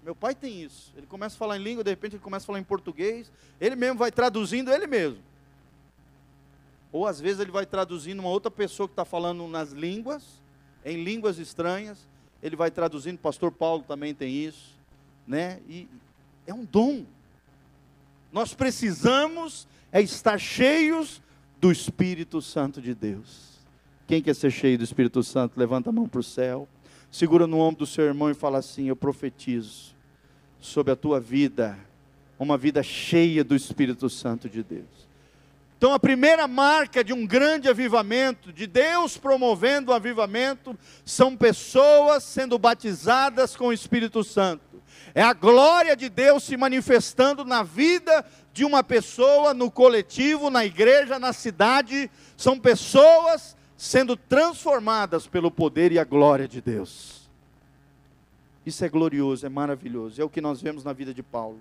Meu 0.04 0.14
pai 0.14 0.34
tem 0.34 0.62
isso. 0.62 0.92
Ele 0.96 1.06
começa 1.06 1.34
a 1.34 1.38
falar 1.38 1.58
em 1.58 1.62
língua, 1.62 1.82
de 1.82 1.90
repente 1.90 2.16
ele 2.16 2.22
começa 2.22 2.44
a 2.44 2.46
falar 2.48 2.58
em 2.58 2.64
português. 2.64 3.32
Ele 3.60 3.74
mesmo 3.74 3.98
vai 3.98 4.12
traduzindo 4.12 4.70
ele 4.70 4.86
mesmo. 4.86 5.18
Ou 6.92 7.06
às 7.06 7.20
vezes 7.20 7.40
ele 7.40 7.50
vai 7.50 7.64
traduzindo 7.64 8.20
uma 8.20 8.28
outra 8.28 8.50
pessoa 8.50 8.86
que 8.86 8.92
está 8.92 9.04
falando 9.04 9.48
nas 9.48 9.72
línguas, 9.72 10.42
em 10.84 11.02
línguas 11.02 11.38
estranhas. 11.38 12.06
Ele 12.42 12.54
vai 12.54 12.70
traduzindo. 12.70 13.16
O 13.16 13.20
pastor 13.20 13.50
Paulo 13.50 13.82
também 13.82 14.14
tem 14.14 14.32
isso. 14.32 14.78
Né? 15.26 15.60
E 15.68 15.88
é 16.46 16.52
um 16.52 16.64
dom. 16.64 17.04
Nós 18.30 18.52
precisamos 18.52 19.66
é 19.90 20.02
estar 20.02 20.38
cheios 20.38 21.22
do 21.60 21.70
Espírito 21.72 22.42
Santo 22.42 22.82
de 22.82 22.94
Deus. 22.94 23.54
Quem 24.06 24.20
quer 24.20 24.34
ser 24.34 24.50
cheio 24.50 24.76
do 24.76 24.84
Espírito 24.84 25.22
Santo, 25.22 25.56
levanta 25.56 25.88
a 25.88 25.92
mão 25.92 26.08
para 26.08 26.20
o 26.20 26.22
céu. 26.22 26.68
Segura 27.14 27.46
no 27.46 27.60
ombro 27.60 27.78
do 27.78 27.86
seu 27.86 28.06
irmão 28.06 28.28
e 28.28 28.34
fala 28.34 28.58
assim: 28.58 28.88
Eu 28.88 28.96
profetizo 28.96 29.94
sobre 30.58 30.92
a 30.92 30.96
tua 30.96 31.20
vida, 31.20 31.78
uma 32.36 32.58
vida 32.58 32.82
cheia 32.82 33.44
do 33.44 33.54
Espírito 33.54 34.10
Santo 34.10 34.48
de 34.48 34.64
Deus. 34.64 35.06
Então, 35.78 35.94
a 35.94 35.98
primeira 36.00 36.48
marca 36.48 37.04
de 37.04 37.12
um 37.12 37.24
grande 37.24 37.68
avivamento, 37.68 38.52
de 38.52 38.66
Deus 38.66 39.16
promovendo 39.16 39.92
o 39.92 39.94
avivamento, 39.94 40.76
são 41.04 41.36
pessoas 41.36 42.24
sendo 42.24 42.58
batizadas 42.58 43.54
com 43.54 43.68
o 43.68 43.72
Espírito 43.72 44.24
Santo. 44.24 44.82
É 45.14 45.22
a 45.22 45.32
glória 45.32 45.94
de 45.94 46.08
Deus 46.08 46.42
se 46.42 46.56
manifestando 46.56 47.44
na 47.44 47.62
vida 47.62 48.26
de 48.52 48.64
uma 48.64 48.82
pessoa, 48.82 49.54
no 49.54 49.70
coletivo, 49.70 50.50
na 50.50 50.64
igreja, 50.64 51.20
na 51.20 51.32
cidade. 51.32 52.10
São 52.36 52.58
pessoas 52.58 53.54
sendo 53.76 54.16
transformadas 54.16 55.26
pelo 55.26 55.50
poder 55.50 55.92
e 55.92 55.98
a 55.98 56.04
glória 56.04 56.46
de 56.46 56.60
Deus. 56.60 57.28
Isso 58.64 58.84
é 58.84 58.88
glorioso, 58.88 59.44
é 59.44 59.48
maravilhoso. 59.48 60.20
É 60.20 60.24
o 60.24 60.28
que 60.28 60.40
nós 60.40 60.60
vemos 60.60 60.84
na 60.84 60.92
vida 60.92 61.12
de 61.12 61.22
Paulo. 61.22 61.60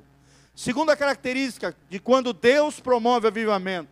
Segunda 0.56 0.96
característica 0.96 1.76
de 1.90 2.00
quando 2.00 2.32
Deus 2.32 2.80
promove 2.80 3.28
avivamento: 3.28 3.90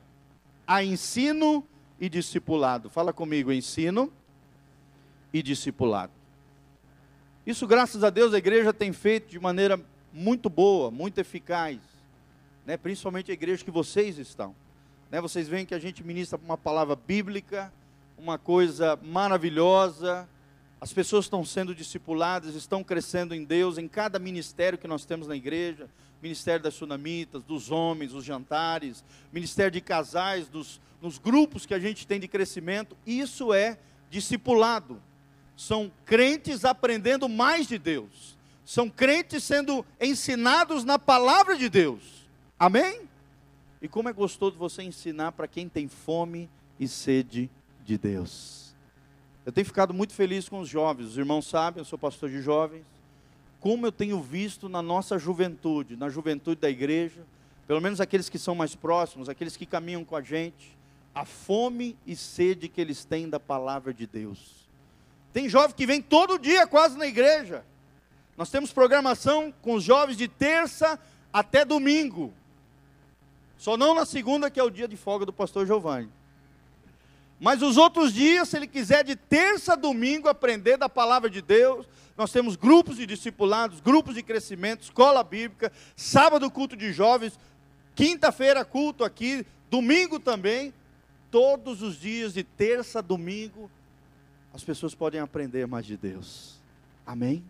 a 0.66 0.84
ensino 0.84 1.66
e 2.00 2.08
discipulado. 2.08 2.90
Fala 2.90 3.12
comigo, 3.12 3.52
ensino 3.52 4.12
e 5.34 5.42
discipulado. 5.42 6.12
Isso, 7.46 7.66
graças 7.68 8.04
a 8.04 8.10
Deus, 8.10 8.34
a 8.34 8.38
igreja 8.38 8.72
tem 8.72 8.94
feito 8.94 9.30
de 9.30 9.40
maneira 9.40 9.80
muito 10.14 10.50
boa, 10.50 10.92
muito 10.92 11.20
eficaz, 11.20 11.80
né? 12.66 12.78
principalmente 12.78 13.32
a 13.32 13.34
igreja 13.34 13.64
que 13.64 13.72
vocês 13.72 14.18
estão. 14.18 14.56
Né? 15.10 15.20
Vocês 15.20 15.48
veem 15.48 15.66
que 15.66 15.74
a 15.74 15.80
gente 15.80 16.04
ministra 16.04 16.40
uma 16.44 16.58
palavra 16.58 16.96
bíblica, 16.96 17.74
uma 18.22 18.38
coisa 18.38 19.00
maravilhosa, 19.02 20.30
as 20.80 20.94
pessoas 20.94 21.26
estão 21.26 21.44
sendo 21.44 21.74
discipuladas, 21.74 22.54
estão 22.54 22.84
crescendo 22.84 23.34
em 23.34 23.44
Deus, 23.44 23.80
em 23.80 23.88
cada 23.88 24.20
ministério 24.20 24.78
que 24.78 24.88
nós 24.88 25.06
temos 25.06 25.28
na 25.28 25.36
igreja 25.36 25.90
ministério 26.22 26.62
das 26.62 26.76
sunamitas, 26.76 27.44
dos 27.44 27.72
homens, 27.72 28.14
os 28.14 28.24
jantares, 28.24 29.04
ministério 29.34 29.72
de 29.72 29.82
casais, 29.82 30.48
dos, 30.48 30.80
nos 31.02 31.18
grupos 31.18 31.66
que 31.66 31.74
a 31.74 31.80
gente 31.80 32.06
tem 32.06 32.20
de 32.20 32.28
crescimento. 32.28 32.96
Isso 33.06 33.52
é 33.54 33.80
discipulado. 34.10 35.02
São 35.58 35.92
crentes 36.06 36.64
aprendendo 36.64 37.28
mais 37.28 37.68
de 37.68 37.78
Deus. 37.78 38.38
São 38.64 38.90
crentes 38.90 39.44
sendo 39.44 39.86
ensinados 40.00 40.84
na 40.84 41.00
palavra 41.00 41.58
de 41.58 41.68
Deus. 41.70 42.02
Amém? 42.60 43.02
E 43.82 43.88
como 43.88 44.08
é 44.08 44.14
gostoso 44.14 44.56
você 44.58 44.84
ensinar 44.84 45.32
para 45.32 45.48
quem 45.48 45.68
tem 45.68 45.88
fome 45.88 46.48
e 46.80 46.88
sede 46.88 47.50
de 47.92 47.98
Deus. 47.98 48.74
Eu 49.46 49.52
tenho 49.52 49.66
ficado 49.66 49.94
muito 49.94 50.14
feliz 50.14 50.48
com 50.48 50.60
os 50.60 50.70
jovens, 50.70 51.08
os 51.08 51.18
irmãos 51.18 51.48
sabem, 51.48 51.82
eu 51.82 51.86
sou 51.86 52.00
pastor 52.00 52.30
de 52.30 52.42
jovens, 52.42 52.86
como 53.60 53.86
eu 53.86 53.92
tenho 53.92 54.22
visto 54.22 54.70
na 54.70 54.82
nossa 54.82 55.20
juventude, 55.20 55.98
na 55.98 56.08
juventude 56.08 56.62
da 56.62 56.70
igreja, 56.70 57.22
pelo 57.68 57.82
menos 57.82 58.00
aqueles 58.00 58.30
que 58.30 58.40
são 58.40 58.56
mais 58.56 58.76
próximos, 58.76 59.28
aqueles 59.28 59.58
que 59.58 59.66
caminham 59.66 60.06
com 60.06 60.16
a 60.16 60.22
gente, 60.22 60.78
a 61.14 61.26
fome 61.26 61.98
e 62.08 62.16
sede 62.16 62.70
que 62.70 62.80
eles 62.80 63.04
têm 63.04 63.30
da 63.30 63.40
palavra 63.40 63.94
de 63.94 64.08
Deus. 64.08 64.70
Tem 65.34 65.50
jovem 65.50 65.76
que 65.76 65.86
vem 65.86 66.02
todo 66.02 66.40
dia 66.40 66.66
quase 66.66 66.98
na 66.98 67.08
igreja. 67.08 67.66
Nós 68.38 68.50
temos 68.50 68.72
programação 68.72 69.54
com 69.62 69.74
os 69.74 69.84
jovens 69.84 70.18
de 70.18 70.28
terça 70.28 71.00
até 71.32 71.66
domingo. 71.66 72.34
Só 73.58 73.76
não 73.76 73.94
na 73.94 74.06
segunda, 74.06 74.50
que 74.50 74.60
é 74.60 74.64
o 74.64 74.70
dia 74.70 74.88
de 74.88 74.96
folga 74.96 75.26
do 75.26 75.34
pastor 75.34 75.66
Giovanni. 75.68 76.10
Mas 77.42 77.64
os 77.64 77.76
outros 77.76 78.14
dias, 78.14 78.50
se 78.50 78.56
ele 78.56 78.68
quiser 78.68 79.04
de 79.04 79.16
terça 79.16 79.74
a 79.74 79.76
domingo 79.76 80.30
aprender 80.30 80.78
da 80.78 80.88
palavra 80.88 81.28
de 81.28 81.42
Deus, 81.42 81.88
nós 82.16 82.32
temos 82.32 82.56
grupos 82.56 82.98
de 82.98 83.08
discipulados, 83.08 83.80
grupos 83.80 84.14
de 84.14 84.22
crescimento, 84.22 84.84
escola 84.84 85.24
bíblica, 85.24 85.72
sábado 85.96 86.52
culto 86.52 86.78
de 86.78 86.94
jovens, 86.94 87.40
quinta-feira 87.96 88.64
culto 88.64 89.04
aqui, 89.04 89.44
domingo 89.72 90.20
também. 90.20 90.72
Todos 91.32 91.82
os 91.82 92.00
dias, 92.00 92.32
de 92.36 92.44
terça 92.44 93.00
a 93.00 93.02
domingo, 93.02 93.72
as 94.54 94.64
pessoas 94.64 94.94
podem 94.94 95.20
aprender 95.20 95.66
mais 95.66 95.88
de 95.88 95.98
Deus. 95.98 96.62
Amém? 97.04 97.44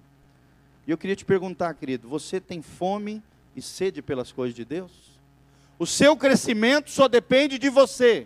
E 0.88 0.92
eu 0.92 0.98
queria 0.98 1.18
te 1.18 1.26
perguntar, 1.26 1.74
querido, 1.74 2.08
você 2.08 2.40
tem 2.40 2.62
fome 2.62 3.22
e 3.58 3.62
sede 3.62 4.02
pelas 4.02 4.32
coisas 4.32 4.56
de 4.56 4.64
Deus? 4.64 4.92
O 5.78 5.86
seu 5.86 6.16
crescimento 6.16 6.90
só 6.90 7.10
depende 7.10 7.60
de 7.60 7.68
você. 7.68 8.26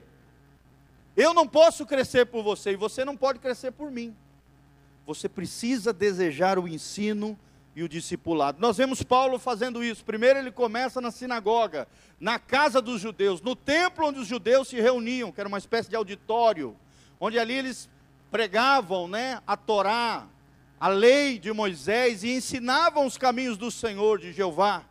Eu 1.16 1.34
não 1.34 1.48
posso 1.48 1.86
crescer 1.86 2.26
por 2.26 2.44
você 2.44 2.72
e 2.72 2.76
você 2.76 3.06
não 3.06 3.16
pode 3.16 3.40
crescer 3.40 3.72
por 3.72 3.90
mim. 3.90 4.16
Você 5.06 5.30
precisa 5.30 5.94
desejar 5.94 6.60
o 6.60 6.68
ensino 6.68 7.38
e 7.76 7.84
o 7.84 7.90
discipulado. 7.90 8.60
Nós 8.60 8.78
vemos 8.78 9.04
Paulo 9.04 9.38
fazendo 9.38 9.84
isso. 9.84 10.04
Primeiro 10.04 10.40
ele 10.40 10.52
começa 10.52 11.00
na 11.00 11.12
sinagoga, 11.12 11.88
na 12.20 12.40
casa 12.40 12.82
dos 12.82 13.02
judeus, 13.02 13.42
no 13.42 13.56
templo 13.56 14.08
onde 14.08 14.20
os 14.20 14.28
judeus 14.28 14.70
se 14.70 14.80
reuniam, 14.80 15.32
que 15.32 15.40
era 15.40 15.48
uma 15.48 15.58
espécie 15.58 15.90
de 15.90 15.96
auditório, 15.96 16.76
onde 17.20 17.38
ali 17.38 17.54
eles 17.54 17.90
pregavam, 18.32 19.08
né, 19.08 19.42
a 19.46 19.56
Torá, 19.56 20.28
a 20.80 20.88
lei 20.88 21.40
de 21.40 21.52
Moisés 21.54 22.24
e 22.24 22.36
ensinavam 22.36 23.06
os 23.06 23.18
caminhos 23.18 23.58
do 23.58 23.72
Senhor, 23.72 24.20
de 24.20 24.34
Jeová, 24.34 24.84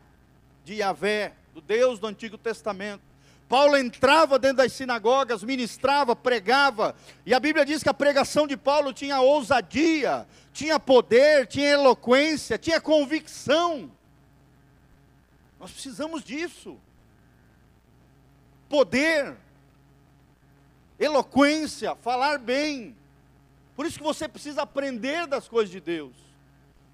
de 0.64 0.74
Yahvé, 0.74 1.34
do 1.52 1.60
Deus 1.60 1.98
do 1.98 2.06
Antigo 2.06 2.38
Testamento. 2.38 3.13
Paulo 3.54 3.76
entrava 3.76 4.36
dentro 4.36 4.56
das 4.56 4.72
sinagogas, 4.72 5.44
ministrava, 5.44 6.16
pregava, 6.16 6.92
e 7.24 7.32
a 7.32 7.38
Bíblia 7.38 7.64
diz 7.64 7.84
que 7.84 7.88
a 7.88 7.94
pregação 7.94 8.48
de 8.48 8.56
Paulo 8.56 8.92
tinha 8.92 9.20
ousadia, 9.20 10.26
tinha 10.52 10.80
poder, 10.80 11.46
tinha 11.46 11.68
eloquência, 11.68 12.58
tinha 12.58 12.80
convicção. 12.80 13.92
Nós 15.60 15.70
precisamos 15.70 16.24
disso. 16.24 16.76
Poder, 18.68 19.36
eloquência, 20.98 21.94
falar 21.94 22.40
bem. 22.40 22.96
Por 23.76 23.86
isso 23.86 23.98
que 23.98 24.02
você 24.02 24.26
precisa 24.26 24.62
aprender 24.62 25.28
das 25.28 25.46
coisas 25.46 25.70
de 25.70 25.78
Deus. 25.78 26.16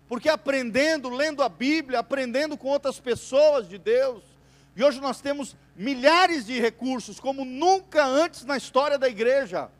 Porque 0.06 0.28
aprendendo, 0.28 1.08
lendo 1.08 1.42
a 1.42 1.48
Bíblia, 1.48 2.00
aprendendo 2.00 2.54
com 2.58 2.68
outras 2.68 3.00
pessoas 3.00 3.66
de 3.66 3.78
Deus, 3.78 4.29
e 4.76 4.84
hoje 4.84 5.00
nós 5.00 5.20
temos 5.20 5.56
milhares 5.74 6.46
de 6.46 6.60
recursos, 6.60 7.18
como 7.18 7.44
nunca 7.44 8.04
antes 8.04 8.44
na 8.44 8.56
história 8.56 8.98
da 8.98 9.08
igreja. 9.08 9.70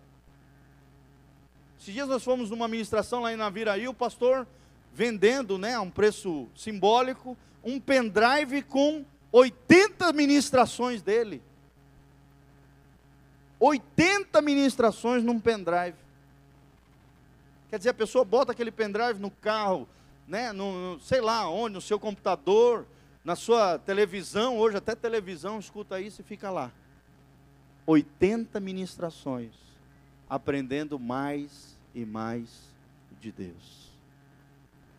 Esses 1.79 1.95
dias 1.95 2.09
nós 2.09 2.23
fomos 2.23 2.51
numa 2.51 2.69
ministração 2.69 3.21
lá 3.21 3.33
em 3.33 3.37
Naviraí, 3.37 3.89
o 3.89 3.95
pastor 3.95 4.47
vendendo, 4.93 5.57
né, 5.57 5.75
a 5.75 5.81
um 5.81 5.91
preço 5.91 6.49
simbólico, 6.55 7.37
um 7.63 7.79
pendrive 7.79 8.63
com 8.63 9.05
80 9.33 10.13
ministrações 10.13 11.01
dele. 11.01 11.43
80 13.59 14.43
ministrações 14.43 15.23
num 15.23 15.39
pendrive. 15.39 15.97
Quer 17.69 17.79
dizer, 17.79 17.91
a 17.91 17.95
pessoa 17.95 18.25
bota 18.25 18.53
aquele 18.53 18.73
pendrive 18.73 19.21
no 19.21 19.31
carro, 19.31 19.89
né, 20.27 20.53
no, 20.53 20.99
sei 21.01 21.21
lá 21.21 21.49
onde, 21.49 21.75
no 21.75 21.81
seu 21.81 22.01
computador, 22.01 22.87
na 23.25 23.37
sua 23.37 23.79
televisão, 23.79 24.59
hoje 24.59 24.77
até 24.77 24.95
televisão 24.95 25.59
escuta 25.59 26.01
isso 26.01 26.21
e 26.21 26.25
fica 26.25 26.51
lá. 26.51 26.73
80 27.87 28.59
ministrações, 28.61 29.55
aprendendo 30.29 30.99
mais 30.99 31.79
e 31.95 32.05
mais 32.05 32.49
de 33.21 33.31
Deus. 33.31 33.91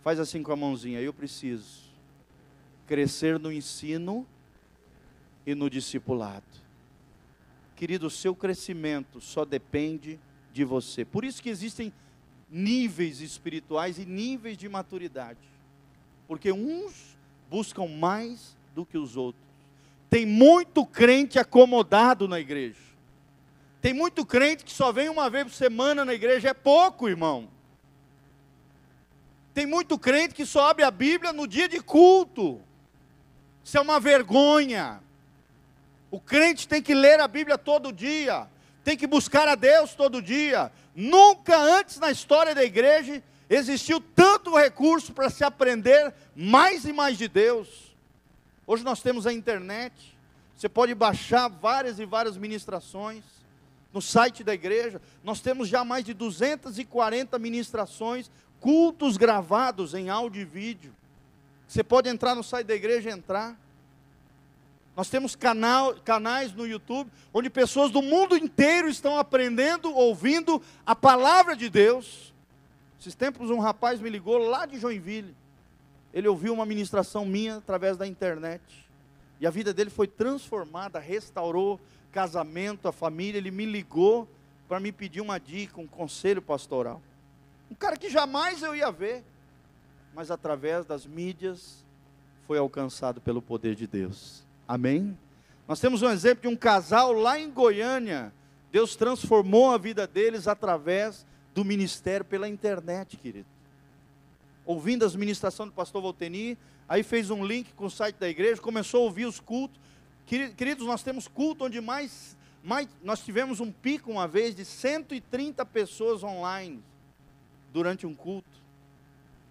Faz 0.04 0.20
assim 0.20 0.44
com 0.44 0.52
a 0.52 0.56
mãozinha, 0.56 1.00
eu 1.00 1.14
preciso 1.14 1.92
crescer 2.86 3.40
no 3.40 3.52
ensino 3.52 4.28
e 5.46 5.56
no 5.56 5.70
discipulado. 5.70 6.46
Querido, 7.76 8.08
o 8.08 8.12
seu 8.12 8.36
crescimento 8.36 9.22
só 9.22 9.44
depende 9.46 10.20
de 10.54 10.64
você. 10.64 11.04
Por 11.04 11.24
isso 11.24 11.42
que 11.42 11.50
existem 11.50 11.92
níveis 12.50 13.22
espirituais 13.22 13.98
e 13.98 14.06
níveis 14.06 14.58
de 14.58 14.68
maturidade. 14.68 15.40
Porque 16.28 16.52
uns 16.52 17.11
buscam 17.52 17.86
mais 17.86 18.56
do 18.74 18.86
que 18.86 18.98
os 18.98 19.18
outros. 19.18 19.44
Tem 20.10 20.26
muito 20.26 20.86
crente 20.86 21.38
acomodado 21.38 22.26
na 22.26 22.40
igreja. 22.40 22.80
Tem 23.82 23.94
muito 23.94 24.26
crente 24.26 24.64
que 24.64 24.72
só 24.72 24.90
vem 24.94 25.10
uma 25.10 25.30
vez 25.30 25.44
por 25.44 25.54
semana 25.54 26.06
na 26.06 26.14
igreja, 26.14 26.50
é 26.50 26.54
pouco, 26.54 27.10
irmão. 27.10 27.50
Tem 29.54 29.66
muito 29.66 30.00
crente 30.00 30.34
que 30.34 30.46
só 30.46 30.70
abre 30.70 30.86
a 30.86 30.92
Bíblia 30.92 31.34
no 31.34 31.46
dia 31.46 31.68
de 31.68 31.82
culto. 31.82 32.62
Isso 33.66 33.78
é 33.78 33.82
uma 33.82 34.00
vergonha. 34.00 35.02
O 36.10 36.22
crente 36.22 36.70
tem 36.70 36.82
que 36.82 36.94
ler 36.94 37.20
a 37.20 37.28
Bíblia 37.28 37.58
todo 37.58 37.92
dia, 37.92 38.48
tem 38.82 38.96
que 38.96 39.08
buscar 39.08 39.48
a 39.50 39.56
Deus 39.56 39.94
todo 39.94 40.22
dia. 40.22 40.72
Nunca 40.96 41.58
antes 41.58 42.00
na 42.00 42.12
história 42.12 42.56
da 42.56 42.64
igreja 42.64 43.22
existiu 43.52 44.00
tanto 44.00 44.56
recurso 44.56 45.12
para 45.12 45.30
se 45.30 45.44
aprender 45.44 46.14
mais 46.34 46.86
e 46.86 46.94
mais 46.94 47.18
de 47.18 47.28
Deus. 47.28 47.94
Hoje 48.66 48.82
nós 48.82 49.02
temos 49.02 49.28
a 49.28 49.34
internet, 49.34 49.94
você 50.56 50.70
pode 50.70 50.96
baixar 50.96 51.50
várias 51.50 52.00
e 52.00 52.06
várias 52.06 52.38
ministrações 52.38 53.24
no 53.92 54.02
site 54.02 54.42
da 54.42 54.54
igreja. 54.54 55.02
Nós 55.22 55.42
temos 55.42 55.68
já 55.68 55.84
mais 55.84 56.06
de 56.06 56.14
240 56.14 57.38
ministrações, 57.38 58.32
cultos 58.62 59.18
gravados 59.18 59.94
em 59.94 60.10
áudio 60.10 60.42
e 60.42 60.46
vídeo. 60.46 60.96
Você 61.68 61.84
pode 61.84 62.08
entrar 62.08 62.36
no 62.36 62.44
site 62.44 62.68
da 62.68 62.76
igreja 62.76 63.10
e 63.10 63.14
entrar. 63.14 63.60
Nós 64.96 65.10
temos 65.10 65.36
canal, 65.36 65.96
canais 66.06 66.54
no 66.54 66.66
YouTube 66.66 67.12
onde 67.34 67.50
pessoas 67.50 67.92
do 67.92 68.02
mundo 68.02 68.38
inteiro 68.38 68.88
estão 68.88 69.18
aprendendo, 69.18 69.94
ouvindo 69.94 70.62
a 70.86 70.96
palavra 70.96 71.54
de 71.54 71.70
Deus. 71.70 72.31
Esses 73.02 73.16
tempos 73.16 73.50
um 73.50 73.58
rapaz 73.58 74.00
me 74.00 74.12
ligou 74.12 74.38
lá 74.38 74.68
de 74.68 74.78
Joinville. 74.78 75.36
Ele 76.14 76.28
ouviu 76.28 76.54
uma 76.54 76.68
ministração 76.68 77.26
minha 77.26 77.56
através 77.56 77.98
da 77.98 78.06
internet. 78.06 78.62
E 79.40 79.48
a 79.48 79.50
vida 79.50 79.74
dele 79.74 79.90
foi 79.90 80.06
transformada, 80.06 81.00
restaurou 81.00 81.82
casamento, 82.12 82.88
a 82.88 82.92
família. 82.92 83.40
Ele 83.40 83.50
me 83.50 83.66
ligou 83.66 84.30
para 84.70 84.80
me 84.80 84.92
pedir 84.92 85.20
uma 85.20 85.40
dica, 85.40 85.82
um 85.82 85.88
conselho 85.88 86.44
pastoral. 86.44 87.02
Um 87.72 87.74
cara 87.74 87.98
que 87.98 88.08
jamais 88.08 88.62
eu 88.62 88.76
ia 88.76 88.92
ver, 88.92 89.24
mas 90.14 90.30
através 90.30 90.86
das 90.86 91.04
mídias 91.04 91.84
foi 92.46 92.60
alcançado 92.60 93.20
pelo 93.20 93.42
poder 93.42 93.74
de 93.74 93.88
Deus. 93.88 94.44
Amém? 94.68 95.18
Nós 95.68 95.80
temos 95.80 96.04
um 96.04 96.10
exemplo 96.12 96.44
de 96.44 96.48
um 96.48 96.56
casal 96.56 97.14
lá 97.14 97.40
em 97.40 97.50
Goiânia. 97.50 98.32
Deus 98.72 98.96
transformou 98.96 99.72
a 99.72 99.78
vida 99.80 100.06
deles 100.06 100.48
através 100.48 101.26
do 101.54 101.66
ministério 101.66 102.26
pela 102.26 102.48
internet, 102.48 103.18
querido. 103.18 103.48
Ouvindo 104.66 105.06
as 105.06 105.16
ministrações 105.16 105.70
do 105.70 105.76
pastor 105.76 106.02
Volteni, 106.02 106.58
aí 106.88 107.04
fez 107.04 107.30
um 107.30 107.46
link 107.46 107.74
com 107.74 107.86
o 107.86 107.90
site 107.90 108.16
da 108.18 108.30
igreja, 108.30 108.62
começou 108.62 109.02
a 109.02 109.06
ouvir 109.06 109.26
os 109.26 109.40
cultos. 109.40 109.80
Queridos, 110.26 110.86
nós 110.86 111.04
temos 111.04 111.28
culto 111.28 111.66
onde 111.66 111.82
mais, 111.82 112.38
mais 112.64 112.88
nós 113.04 113.22
tivemos 113.22 113.60
um 113.60 113.72
pico 113.72 114.12
uma 114.12 114.28
vez 114.28 114.56
de 114.56 114.64
130 114.64 115.66
pessoas 115.66 116.24
online 116.24 116.82
durante 117.74 118.06
um 118.06 118.14
culto. 118.14 118.62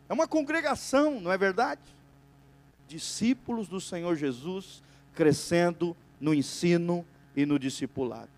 É 0.08 0.12
uma 0.12 0.26
congregação, 0.26 1.20
não 1.20 1.30
é 1.30 1.36
verdade? 1.36 1.82
Discípulos 2.88 3.68
do 3.68 3.80
Senhor 3.80 4.16
Jesus 4.16 4.82
crescendo 5.14 5.96
no 6.20 6.32
ensino 6.32 7.04
e 7.36 7.44
no 7.44 7.58
discipulado. 7.58 8.30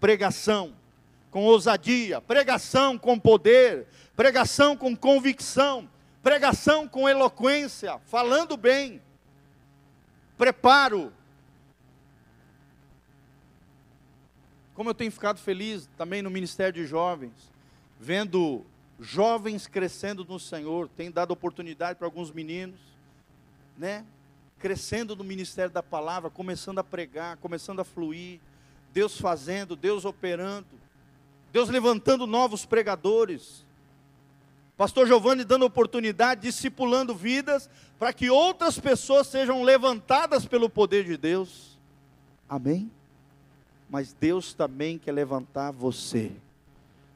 Pregação 0.00 0.74
com 1.34 1.42
ousadia, 1.42 2.20
pregação 2.20 2.96
com 2.96 3.18
poder, 3.18 3.88
pregação 4.14 4.76
com 4.76 4.94
convicção, 4.94 5.90
pregação 6.22 6.86
com 6.86 7.08
eloquência, 7.08 7.98
falando 8.06 8.56
bem, 8.56 9.02
preparo. 10.38 11.12
Como 14.74 14.90
eu 14.90 14.94
tenho 14.94 15.10
ficado 15.10 15.40
feliz 15.40 15.90
também 15.98 16.22
no 16.22 16.30
Ministério 16.30 16.72
de 16.72 16.86
Jovens, 16.86 17.32
vendo 17.98 18.64
jovens 19.00 19.66
crescendo 19.66 20.24
no 20.24 20.38
Senhor, 20.38 20.88
tem 20.88 21.10
dado 21.10 21.32
oportunidade 21.32 21.98
para 21.98 22.06
alguns 22.06 22.30
meninos, 22.30 22.78
né? 23.76 24.06
Crescendo 24.60 25.16
no 25.16 25.24
ministério 25.24 25.72
da 25.72 25.82
palavra, 25.82 26.30
começando 26.30 26.78
a 26.78 26.84
pregar, 26.84 27.38
começando 27.38 27.80
a 27.80 27.84
fluir, 27.84 28.38
Deus 28.92 29.20
fazendo, 29.20 29.74
Deus 29.74 30.04
operando. 30.04 30.83
Deus 31.54 31.68
levantando 31.68 32.26
novos 32.26 32.66
pregadores. 32.66 33.64
Pastor 34.76 35.06
Giovanni 35.06 35.44
dando 35.44 35.64
oportunidade, 35.64 36.40
discipulando 36.40 37.14
vidas, 37.14 37.70
para 37.96 38.12
que 38.12 38.28
outras 38.28 38.76
pessoas 38.76 39.28
sejam 39.28 39.62
levantadas 39.62 40.44
pelo 40.44 40.68
poder 40.68 41.04
de 41.04 41.16
Deus. 41.16 41.78
Amém? 42.48 42.90
Mas 43.88 44.12
Deus 44.12 44.52
também 44.52 44.98
quer 44.98 45.12
levantar 45.12 45.70
você. 45.70 46.32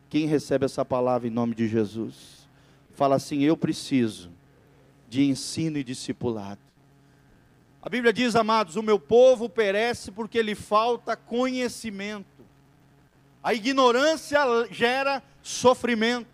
Quem 0.08 0.26
recebe 0.26 0.66
essa 0.66 0.84
palavra 0.84 1.26
em 1.26 1.32
nome 1.32 1.56
de 1.56 1.66
Jesus? 1.66 2.46
Fala 2.94 3.16
assim: 3.16 3.42
Eu 3.42 3.56
preciso 3.56 4.30
de 5.08 5.24
ensino 5.24 5.78
e 5.78 5.82
discipulado. 5.82 6.60
A 7.82 7.88
Bíblia 7.88 8.12
diz, 8.12 8.36
amados: 8.36 8.76
O 8.76 8.84
meu 8.84 9.00
povo 9.00 9.48
perece 9.48 10.12
porque 10.12 10.40
lhe 10.40 10.54
falta 10.54 11.16
conhecimento. 11.16 12.37
A 13.42 13.54
ignorância 13.54 14.40
gera 14.70 15.22
sofrimento, 15.42 16.28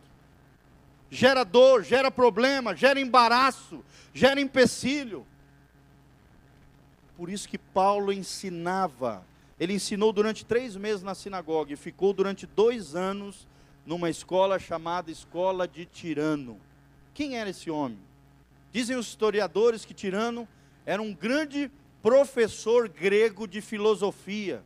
gera 1.10 1.44
dor, 1.44 1.84
gera 1.84 2.10
problema, 2.10 2.74
gera 2.74 3.00
embaraço, 3.00 3.84
gera 4.12 4.40
empecilho. 4.40 5.26
Por 7.16 7.30
isso 7.30 7.48
que 7.48 7.58
Paulo 7.58 8.12
ensinava, 8.12 9.24
ele 9.60 9.74
ensinou 9.74 10.12
durante 10.12 10.44
três 10.44 10.76
meses 10.76 11.02
na 11.02 11.14
sinagoga 11.14 11.72
e 11.72 11.76
ficou 11.76 12.12
durante 12.12 12.46
dois 12.46 12.94
anos 12.94 13.46
numa 13.86 14.10
escola 14.10 14.58
chamada 14.58 15.10
Escola 15.10 15.68
de 15.68 15.84
Tirano. 15.84 16.58
Quem 17.12 17.36
era 17.36 17.50
esse 17.50 17.70
homem? 17.70 17.98
Dizem 18.72 18.96
os 18.96 19.06
historiadores 19.06 19.84
que 19.84 19.94
Tirano 19.94 20.48
era 20.84 21.00
um 21.00 21.14
grande 21.14 21.70
professor 22.02 22.88
grego 22.88 23.46
de 23.46 23.60
filosofia. 23.60 24.62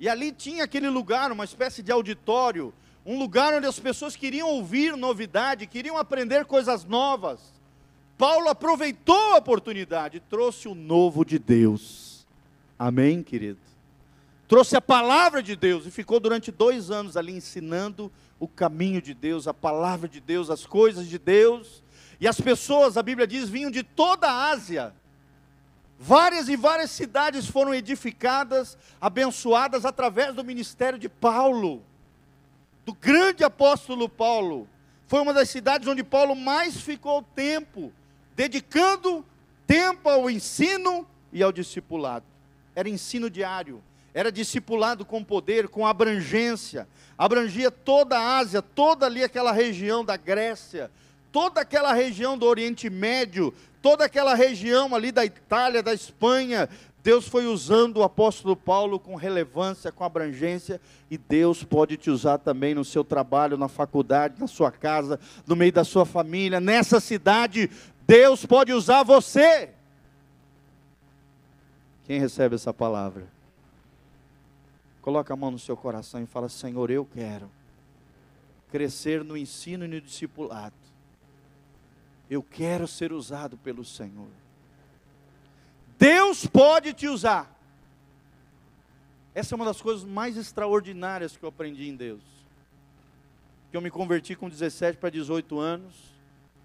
E 0.00 0.08
ali 0.08 0.32
tinha 0.32 0.64
aquele 0.64 0.88
lugar, 0.88 1.32
uma 1.32 1.44
espécie 1.44 1.82
de 1.82 1.90
auditório, 1.90 2.72
um 3.04 3.18
lugar 3.18 3.54
onde 3.54 3.66
as 3.66 3.80
pessoas 3.80 4.14
queriam 4.14 4.48
ouvir 4.48 4.96
novidade, 4.96 5.66
queriam 5.66 5.96
aprender 5.96 6.44
coisas 6.44 6.84
novas. 6.84 7.40
Paulo 8.16 8.48
aproveitou 8.48 9.34
a 9.34 9.38
oportunidade, 9.38 10.20
trouxe 10.20 10.68
o 10.68 10.74
novo 10.74 11.24
de 11.24 11.38
Deus. 11.38 12.26
Amém, 12.78 13.22
querido? 13.22 13.58
Trouxe 14.46 14.76
a 14.76 14.80
palavra 14.80 15.42
de 15.42 15.54
Deus 15.54 15.86
e 15.86 15.90
ficou 15.90 16.18
durante 16.18 16.50
dois 16.50 16.90
anos 16.90 17.16
ali 17.16 17.32
ensinando 17.32 18.10
o 18.40 18.48
caminho 18.48 19.02
de 19.02 19.14
Deus, 19.14 19.46
a 19.46 19.54
palavra 19.54 20.08
de 20.08 20.20
Deus, 20.20 20.48
as 20.48 20.64
coisas 20.64 21.06
de 21.06 21.18
Deus. 21.18 21.82
E 22.20 22.26
as 22.26 22.40
pessoas, 22.40 22.96
a 22.96 23.02
Bíblia 23.02 23.26
diz, 23.26 23.48
vinham 23.48 23.70
de 23.70 23.82
toda 23.82 24.26
a 24.28 24.50
Ásia. 24.50 24.94
Várias 25.98 26.48
e 26.48 26.56
várias 26.56 26.90
cidades 26.90 27.46
foram 27.46 27.74
edificadas, 27.74 28.78
abençoadas 29.00 29.84
através 29.84 30.34
do 30.34 30.44
ministério 30.44 30.98
de 30.98 31.08
Paulo 31.08 31.82
do 32.88 32.94
grande 32.94 33.44
apóstolo 33.44 34.08
Paulo. 34.08 34.66
Foi 35.06 35.20
uma 35.20 35.34
das 35.34 35.50
cidades 35.50 35.86
onde 35.86 36.02
Paulo 36.02 36.34
mais 36.34 36.80
ficou 36.80 37.22
tempo, 37.22 37.92
dedicando 38.34 39.22
tempo 39.66 40.08
ao 40.08 40.30
ensino 40.30 41.06
e 41.30 41.42
ao 41.42 41.52
discipulado. 41.52 42.24
Era 42.74 42.88
ensino 42.88 43.28
diário, 43.28 43.84
era 44.14 44.32
discipulado 44.32 45.04
com 45.04 45.22
poder, 45.22 45.68
com 45.68 45.86
abrangência, 45.86 46.88
abrangia 47.18 47.70
toda 47.70 48.18
a 48.18 48.38
Ásia, 48.38 48.62
toda 48.62 49.04
ali 49.04 49.22
aquela 49.22 49.52
região 49.52 50.02
da 50.02 50.16
Grécia, 50.16 50.90
toda 51.30 51.60
aquela 51.60 51.92
região 51.92 52.38
do 52.38 52.46
Oriente 52.46 52.88
Médio, 52.88 53.52
toda 53.88 54.04
aquela 54.04 54.34
região 54.34 54.94
ali 54.94 55.10
da 55.10 55.24
Itália, 55.24 55.82
da 55.82 55.94
Espanha, 55.94 56.68
Deus 57.02 57.26
foi 57.26 57.46
usando 57.46 57.96
o 57.96 58.02
apóstolo 58.02 58.54
Paulo 58.54 59.00
com 59.00 59.14
relevância, 59.14 59.90
com 59.90 60.04
abrangência, 60.04 60.78
e 61.10 61.16
Deus 61.16 61.64
pode 61.64 61.96
te 61.96 62.10
usar 62.10 62.36
também 62.36 62.74
no 62.74 62.84
seu 62.84 63.02
trabalho, 63.02 63.56
na 63.56 63.66
faculdade, 63.66 64.38
na 64.38 64.46
sua 64.46 64.70
casa, 64.70 65.18
no 65.46 65.56
meio 65.56 65.72
da 65.72 65.84
sua 65.84 66.04
família, 66.04 66.60
nessa 66.60 67.00
cidade. 67.00 67.70
Deus 68.06 68.44
pode 68.44 68.74
usar 68.74 69.04
você. 69.04 69.70
Quem 72.04 72.20
recebe 72.20 72.56
essa 72.56 72.74
palavra? 72.74 73.26
Coloca 75.00 75.32
a 75.32 75.36
mão 75.36 75.50
no 75.50 75.58
seu 75.58 75.78
coração 75.78 76.22
e 76.22 76.26
fala: 76.26 76.50
Senhor, 76.50 76.90
eu 76.90 77.06
quero 77.06 77.50
crescer 78.70 79.24
no 79.24 79.34
ensino 79.34 79.86
e 79.86 79.88
no 79.88 79.98
discipulado. 79.98 80.87
Eu 82.30 82.42
quero 82.42 82.86
ser 82.86 83.12
usado 83.12 83.56
pelo 83.56 83.84
Senhor. 83.84 84.28
Deus 85.98 86.46
pode 86.46 86.92
te 86.92 87.08
usar. 87.08 87.54
Essa 89.34 89.54
é 89.54 89.56
uma 89.56 89.64
das 89.64 89.80
coisas 89.80 90.04
mais 90.04 90.36
extraordinárias 90.36 91.36
que 91.36 91.44
eu 91.44 91.48
aprendi 91.48 91.88
em 91.88 91.96
Deus. 91.96 92.22
Que 93.70 93.76
eu 93.76 93.80
me 93.80 93.90
converti 93.90 94.34
com 94.34 94.48
17 94.48 94.98
para 94.98 95.10
18 95.10 95.58
anos. 95.58 95.94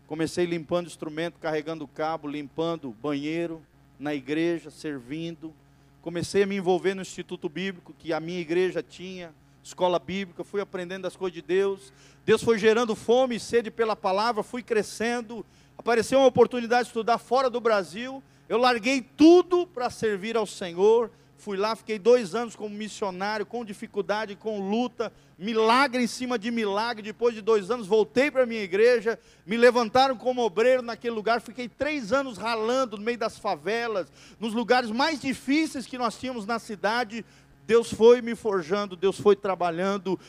Comecei 0.07 0.45
limpando 0.45 0.87
instrumento, 0.87 1.39
carregando 1.39 1.87
cabo, 1.87 2.27
limpando 2.27 2.91
banheiro 2.91 3.61
na 3.97 4.13
igreja, 4.13 4.69
servindo. 4.69 5.53
Comecei 6.01 6.43
a 6.43 6.45
me 6.45 6.57
envolver 6.57 6.93
no 6.93 7.01
Instituto 7.01 7.47
Bíblico 7.47 7.93
que 7.97 8.11
a 8.11 8.19
minha 8.19 8.39
igreja 8.39 8.83
tinha, 8.83 9.33
escola 9.63 9.97
bíblica, 9.97 10.43
fui 10.43 10.59
aprendendo 10.59 11.07
as 11.07 11.15
coisas 11.15 11.33
de 11.33 11.41
Deus. 11.41 11.93
Deus 12.25 12.43
foi 12.43 12.57
gerando 12.57 12.95
fome 12.95 13.35
e 13.35 13.39
sede 13.39 13.69
pela 13.69 13.95
palavra, 13.95 14.43
fui 14.43 14.63
crescendo. 14.63 15.45
Apareceu 15.77 16.19
uma 16.19 16.27
oportunidade 16.27 16.83
de 16.83 16.89
estudar 16.89 17.17
fora 17.17 17.49
do 17.49 17.59
Brasil 17.59 18.23
eu 18.49 18.57
larguei 18.57 19.01
tudo 19.01 19.65
para 19.65 19.89
servir 19.89 20.35
ao 20.35 20.45
Senhor. 20.45 21.09
Fui 21.37 21.57
lá, 21.57 21.75
fiquei 21.75 21.97
dois 21.97 22.35
anos 22.35 22.55
como 22.55 22.75
missionário, 22.75 23.45
com 23.45 23.65
dificuldade, 23.65 24.35
com 24.35 24.59
luta, 24.69 25.11
milagre 25.37 26.03
em 26.03 26.07
cima 26.07 26.37
de 26.37 26.51
milagre. 26.51 27.01
Depois 27.01 27.33
de 27.33 27.41
dois 27.41 27.71
anos, 27.71 27.87
voltei 27.87 28.29
para 28.29 28.43
a 28.43 28.45
minha 28.45 28.61
igreja, 28.61 29.19
me 29.45 29.57
levantaram 29.57 30.15
como 30.15 30.41
obreiro 30.41 30.81
naquele 30.81 31.15
lugar. 31.15 31.41
Fiquei 31.41 31.67
três 31.67 32.13
anos 32.13 32.37
ralando 32.37 32.97
no 32.97 33.03
meio 33.03 33.17
das 33.17 33.39
favelas, 33.39 34.11
nos 34.39 34.53
lugares 34.53 34.91
mais 34.91 35.19
difíceis 35.19 35.85
que 35.85 35.97
nós 35.97 36.17
tínhamos 36.17 36.45
na 36.45 36.59
cidade. 36.59 37.25
Deus 37.65 37.93
foi 37.93 38.21
me 38.21 38.35
forjando, 38.35 38.95
Deus 38.95 39.19
foi 39.19 39.35
trabalhando. 39.35 40.19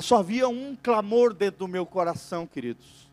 Só 0.00 0.18
havia 0.18 0.48
um 0.48 0.76
clamor 0.82 1.34
dentro 1.34 1.60
do 1.60 1.68
meu 1.68 1.84
coração, 1.84 2.46
queridos. 2.46 3.08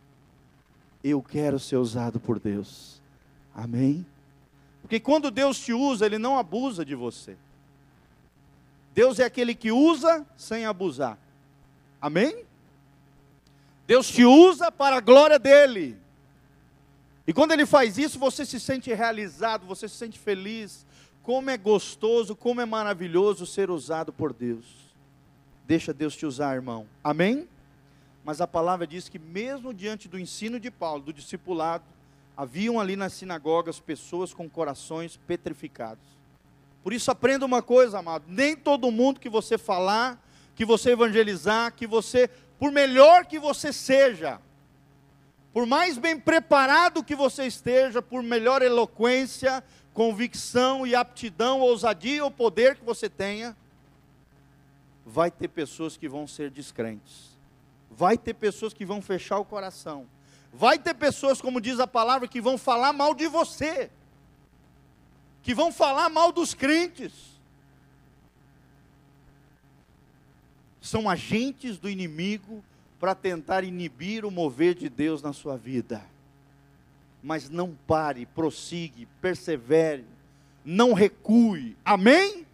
Eu 1.03 1.21
quero 1.21 1.59
ser 1.59 1.75
usado 1.75 2.19
por 2.19 2.39
Deus. 2.39 3.01
Amém? 3.53 4.05
Porque 4.81 4.99
quando 4.99 5.29
Deus 5.29 5.59
te 5.59 5.73
usa, 5.73 6.05
Ele 6.05 6.17
não 6.17 6.37
abusa 6.37 6.85
de 6.85 6.95
você. 6.95 7.35
Deus 8.93 9.19
é 9.19 9.25
aquele 9.25 9.53
que 9.53 9.71
usa 9.71 10.25
sem 10.37 10.65
abusar. 10.65 11.17
Amém? 12.01 12.45
Deus 13.85 14.07
te 14.07 14.23
usa 14.23 14.71
para 14.71 14.97
a 14.97 15.01
glória 15.01 15.37
dEle. 15.37 15.97
E 17.27 17.33
quando 17.33 17.51
Ele 17.51 17.65
faz 17.65 17.97
isso, 17.97 18.17
você 18.17 18.45
se 18.45 18.59
sente 18.59 18.93
realizado, 18.93 19.65
você 19.65 19.87
se 19.87 19.95
sente 19.95 20.17
feliz. 20.17 20.85
Como 21.25 21.49
é 21.49 21.57
gostoso, 21.57 22.35
como 22.35 22.61
é 22.61 22.65
maravilhoso 22.65 23.47
ser 23.47 23.71
usado 23.71 24.13
por 24.13 24.31
Deus. 24.31 24.63
Deixa 25.65 25.91
Deus 25.91 26.15
te 26.15 26.23
usar, 26.23 26.53
irmão. 26.53 26.85
Amém? 27.03 27.49
Mas 28.23 28.41
a 28.41 28.45
palavra 28.45 28.85
diz 28.85 29.09
que, 29.09 29.17
mesmo 29.17 29.73
diante 29.73 30.07
do 30.07 30.19
ensino 30.19 30.59
de 30.59 30.69
Paulo, 30.69 31.01
do 31.01 31.11
discipulado, 31.11 31.83
haviam 32.37 32.79
ali 32.79 32.95
nas 32.95 33.13
sinagogas 33.13 33.79
pessoas 33.79 34.35
com 34.35 34.47
corações 34.47 35.17
petrificados. 35.25 36.03
Por 36.83 36.93
isso 36.93 37.09
aprenda 37.09 37.43
uma 37.43 37.63
coisa, 37.63 37.97
amado, 37.97 38.25
nem 38.27 38.55
todo 38.55 38.91
mundo 38.91 39.19
que 39.19 39.27
você 39.27 39.57
falar, 39.57 40.23
que 40.55 40.63
você 40.63 40.91
evangelizar, 40.91 41.73
que 41.73 41.87
você, 41.87 42.29
por 42.59 42.71
melhor 42.71 43.25
que 43.25 43.39
você 43.39 43.73
seja, 43.73 44.39
por 45.51 45.65
mais 45.65 45.97
bem 45.97 46.19
preparado 46.19 47.03
que 47.03 47.15
você 47.15 47.47
esteja, 47.47 47.99
por 47.99 48.21
melhor 48.21 48.61
eloquência, 48.61 49.63
convicção 49.95 50.85
e 50.85 50.93
aptidão, 50.93 51.59
ousadia 51.59 52.23
ou 52.23 52.29
poder 52.29 52.75
que 52.75 52.85
você 52.85 53.09
tenha, 53.09 53.57
vai 55.03 55.31
ter 55.31 55.47
pessoas 55.47 55.97
que 55.97 56.07
vão 56.07 56.27
ser 56.27 56.51
descrentes. 56.51 57.35
Vai 57.89 58.15
ter 58.15 58.35
pessoas 58.35 58.73
que 58.73 58.85
vão 58.85 59.01
fechar 59.01 59.39
o 59.39 59.45
coração 59.45 60.05
Vai 60.57 60.79
ter 60.79 60.93
pessoas, 60.93 61.41
como 61.41 61.59
diz 61.59 61.81
a 61.81 61.87
palavra, 61.87 62.29
que 62.29 62.39
vão 62.39 62.57
falar 62.57 62.93
mal 62.93 63.13
de 63.13 63.27
você, 63.27 63.91
que 65.43 65.53
vão 65.53 65.69
falar 65.69 66.07
mal 66.07 66.31
dos 66.31 66.53
crentes. 66.53 67.11
São 70.79 71.09
agentes 71.09 71.77
do 71.77 71.89
inimigo 71.89 72.63
para 72.97 73.13
tentar 73.13 73.65
inibir 73.65 74.23
o 74.23 74.31
mover 74.31 74.75
de 74.75 74.87
Deus 74.87 75.21
na 75.21 75.33
sua 75.33 75.57
vida. 75.57 76.01
Mas 77.25 77.49
não 77.49 77.75
pare, 77.87 78.27
prossiga, 78.27 79.07
persevere, 79.19 80.05
não 80.63 80.93
recue. 80.93 81.75
Amém? 81.83 82.45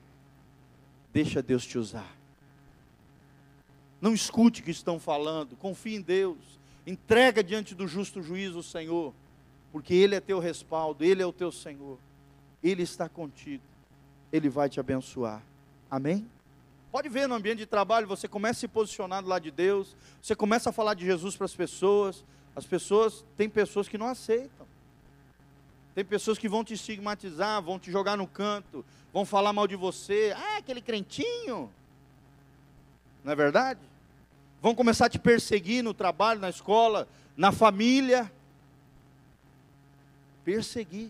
Deixa 1.12 1.41
Deus 1.41 1.65
te 1.65 1.77
usar. 1.77 2.10
Não 3.99 4.13
escute 4.13 4.62
o 4.62 4.63
que 4.63 4.71
estão 4.71 4.97
falando, 4.97 5.57
confie 5.57 5.95
em 5.95 6.01
Deus. 6.01 6.38
Entrega 6.88 7.43
diante 7.43 7.75
do 7.75 7.86
justo 7.86 8.23
juízo 8.23 8.60
o 8.60 8.63
Senhor, 8.63 9.13
porque 9.73 9.93
Ele 9.93 10.15
é 10.15 10.21
teu 10.21 10.39
respaldo, 10.39 11.03
Ele 11.03 11.21
é 11.21 11.25
o 11.25 11.34
teu 11.34 11.51
Senhor, 11.51 11.99
Ele 12.63 12.81
está 12.81 13.10
contigo, 13.10 13.63
Ele 14.31 14.47
vai 14.47 14.69
te 14.69 14.79
abençoar. 14.79 15.43
Amém? 15.89 16.25
Pode 16.93 17.10
ver 17.10 17.27
no 17.27 17.36
ambiente 17.36 17.57
de 17.57 17.65
trabalho, 17.65 18.07
você 18.07 18.25
começa 18.25 18.60
a 18.60 18.62
se 18.62 18.67
posicionar 18.69 19.21
do 19.21 19.27
lado 19.27 19.43
de 19.43 19.51
Deus, 19.51 19.97
você 20.21 20.34
começa 20.34 20.69
a 20.69 20.73
falar 20.73 20.93
de 20.93 21.05
Jesus 21.05 21.36
para 21.36 21.45
as 21.45 21.55
pessoas, 21.55 22.23
as 22.55 22.65
pessoas, 22.65 23.25
tem 23.37 23.49
pessoas 23.49 23.87
que 23.87 23.97
não 23.97 24.07
aceitam. 24.07 24.67
Tem 25.93 26.05
pessoas 26.05 26.37
que 26.37 26.47
vão 26.47 26.63
te 26.63 26.73
estigmatizar, 26.73 27.61
vão 27.61 27.77
te 27.77 27.91
jogar 27.91 28.15
no 28.15 28.27
canto, 28.27 28.85
vão 29.11 29.25
falar 29.25 29.51
mal 29.51 29.67
de 29.67 29.75
você. 29.75 30.33
Ah, 30.35 30.58
aquele 30.58 30.81
crentinho. 30.81 31.69
Não 33.23 33.33
é 33.33 33.35
verdade? 33.35 33.91
vão 34.62 34.75
começar 34.75 35.08
a 35.08 35.10
te 35.10 35.17
perseguir 35.17 35.83
no 35.83 35.93
trabalho, 35.93 36.39
na 36.39 36.49
escola, 36.49 37.08
na 37.35 37.52
família. 37.52 38.31
Perseguir. 40.45 41.10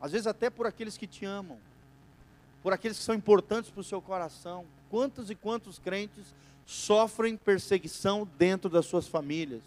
Às 0.00 0.12
vezes 0.12 0.26
até 0.26 0.48
por 0.48 0.66
aqueles 0.66 0.96
que 0.96 1.06
te 1.06 1.24
amam, 1.24 1.58
por 2.62 2.72
aqueles 2.72 2.96
que 2.96 3.04
são 3.04 3.14
importantes 3.14 3.70
para 3.70 3.80
o 3.80 3.84
seu 3.84 4.00
coração. 4.00 4.64
Quantos 4.90 5.28
e 5.28 5.34
quantos 5.34 5.78
crentes 5.78 6.34
sofrem 6.70 7.34
perseguição 7.34 8.28
dentro 8.38 8.68
das 8.68 8.84
suas 8.84 9.08
famílias? 9.08 9.62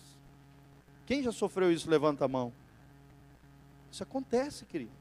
Quem 1.07 1.23
já 1.23 1.31
sofreu 1.31 1.71
isso? 1.71 1.89
Levanta 1.89 2.25
a 2.25 2.27
mão. 2.27 2.53
Isso 3.91 4.03
acontece, 4.03 4.65
querido. 4.65 4.91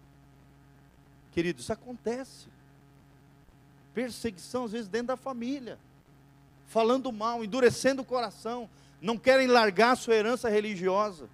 Querido, 1.31 1.61
isso 1.61 1.71
acontece. 1.71 2.49
Perseguição, 3.93 4.65
às 4.65 4.73
vezes, 4.73 4.89
dentro 4.89 5.09
da 5.09 5.17
família 5.17 5.79
falando 6.71 7.11
mal, 7.11 7.45
endurecendo 7.45 8.01
o 8.01 8.05
coração, 8.05 8.71
não 9.03 9.19
querem 9.19 9.49
largar 9.49 9.91
a 9.91 9.97
sua 9.97 10.15
herança 10.15 10.49
religiosa. 10.49 11.29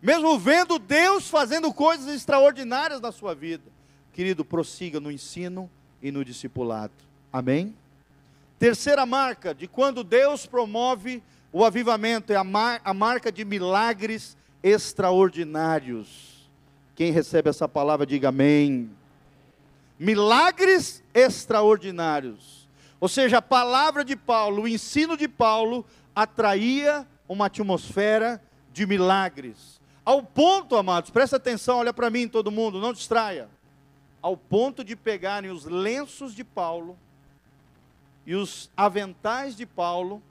mesmo 0.00 0.38
vendo 0.38 0.78
Deus 0.78 1.28
fazendo 1.28 1.72
coisas 1.72 2.06
extraordinárias 2.14 3.00
na 3.00 3.10
sua 3.10 3.34
vida, 3.34 3.64
querido, 4.12 4.44
prossiga 4.44 5.00
no 5.00 5.10
ensino 5.10 5.68
e 6.00 6.12
no 6.12 6.24
discipulado. 6.24 6.92
Amém? 7.32 7.74
Terceira 8.58 9.06
marca 9.06 9.54
de 9.54 9.68
quando 9.68 10.02
Deus 10.02 10.44
promove 10.44 11.22
o 11.52 11.64
avivamento 11.64 12.32
é 12.32 12.36
a, 12.36 12.42
mar, 12.42 12.80
a 12.84 12.92
marca 12.92 13.30
de 13.30 13.44
milagres 13.44 14.36
extraordinários. 14.62 16.50
Quem 16.94 17.12
recebe 17.12 17.48
essa 17.48 17.68
palavra, 17.68 18.04
diga 18.04 18.30
amém. 18.30 18.90
Milagres 19.98 21.02
extraordinários. 21.14 22.68
Ou 23.00 23.08
seja, 23.08 23.38
a 23.38 23.42
palavra 23.42 24.04
de 24.04 24.16
Paulo, 24.16 24.62
o 24.62 24.68
ensino 24.68 25.16
de 25.16 25.28
Paulo, 25.28 25.86
atraía 26.14 27.06
uma 27.28 27.46
atmosfera 27.46 28.42
de 28.72 28.84
milagres. 28.84 29.80
Ao 30.04 30.20
ponto, 30.20 30.76
amados, 30.76 31.10
presta 31.10 31.36
atenção, 31.36 31.78
olha 31.78 31.92
para 31.92 32.10
mim, 32.10 32.26
todo 32.26 32.50
mundo, 32.50 32.80
não 32.80 32.92
distraia. 32.92 33.48
Ao 34.20 34.36
ponto 34.36 34.82
de 34.82 34.96
pegarem 34.96 35.50
os 35.50 35.64
lenços 35.64 36.34
de 36.34 36.42
Paulo 36.42 36.98
e 38.28 38.34
os 38.34 38.70
aventais 38.76 39.56
de 39.56 39.64
Paulo, 39.64 40.22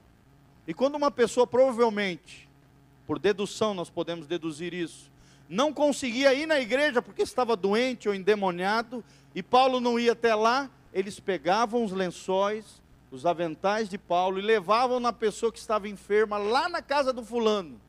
e 0.67 0.73
quando 0.73 0.93
uma 0.93 1.09
pessoa 1.09 1.47
provavelmente, 1.47 2.47
por 3.07 3.17
dedução 3.17 3.73
nós 3.73 3.89
podemos 3.89 4.27
deduzir 4.27 4.71
isso, 4.71 5.09
não 5.49 5.73
conseguia 5.73 6.31
ir 6.31 6.45
na 6.45 6.59
igreja 6.59 7.01
porque 7.01 7.23
estava 7.23 7.55
doente 7.55 8.07
ou 8.07 8.13
endemoniado, 8.13 9.03
e 9.33 9.41
Paulo 9.41 9.79
não 9.79 9.99
ia 9.99 10.11
até 10.11 10.35
lá, 10.35 10.69
eles 10.93 11.19
pegavam 11.19 11.83
os 11.83 11.91
lençóis, 11.91 12.79
os 13.09 13.25
aventais 13.25 13.89
de 13.89 13.97
Paulo 13.97 14.37
e 14.37 14.43
levavam 14.43 14.99
na 14.99 15.11
pessoa 15.11 15.51
que 15.51 15.57
estava 15.57 15.89
enferma 15.89 16.37
lá 16.37 16.69
na 16.69 16.83
casa 16.83 17.11
do 17.11 17.25
fulano. 17.25 17.81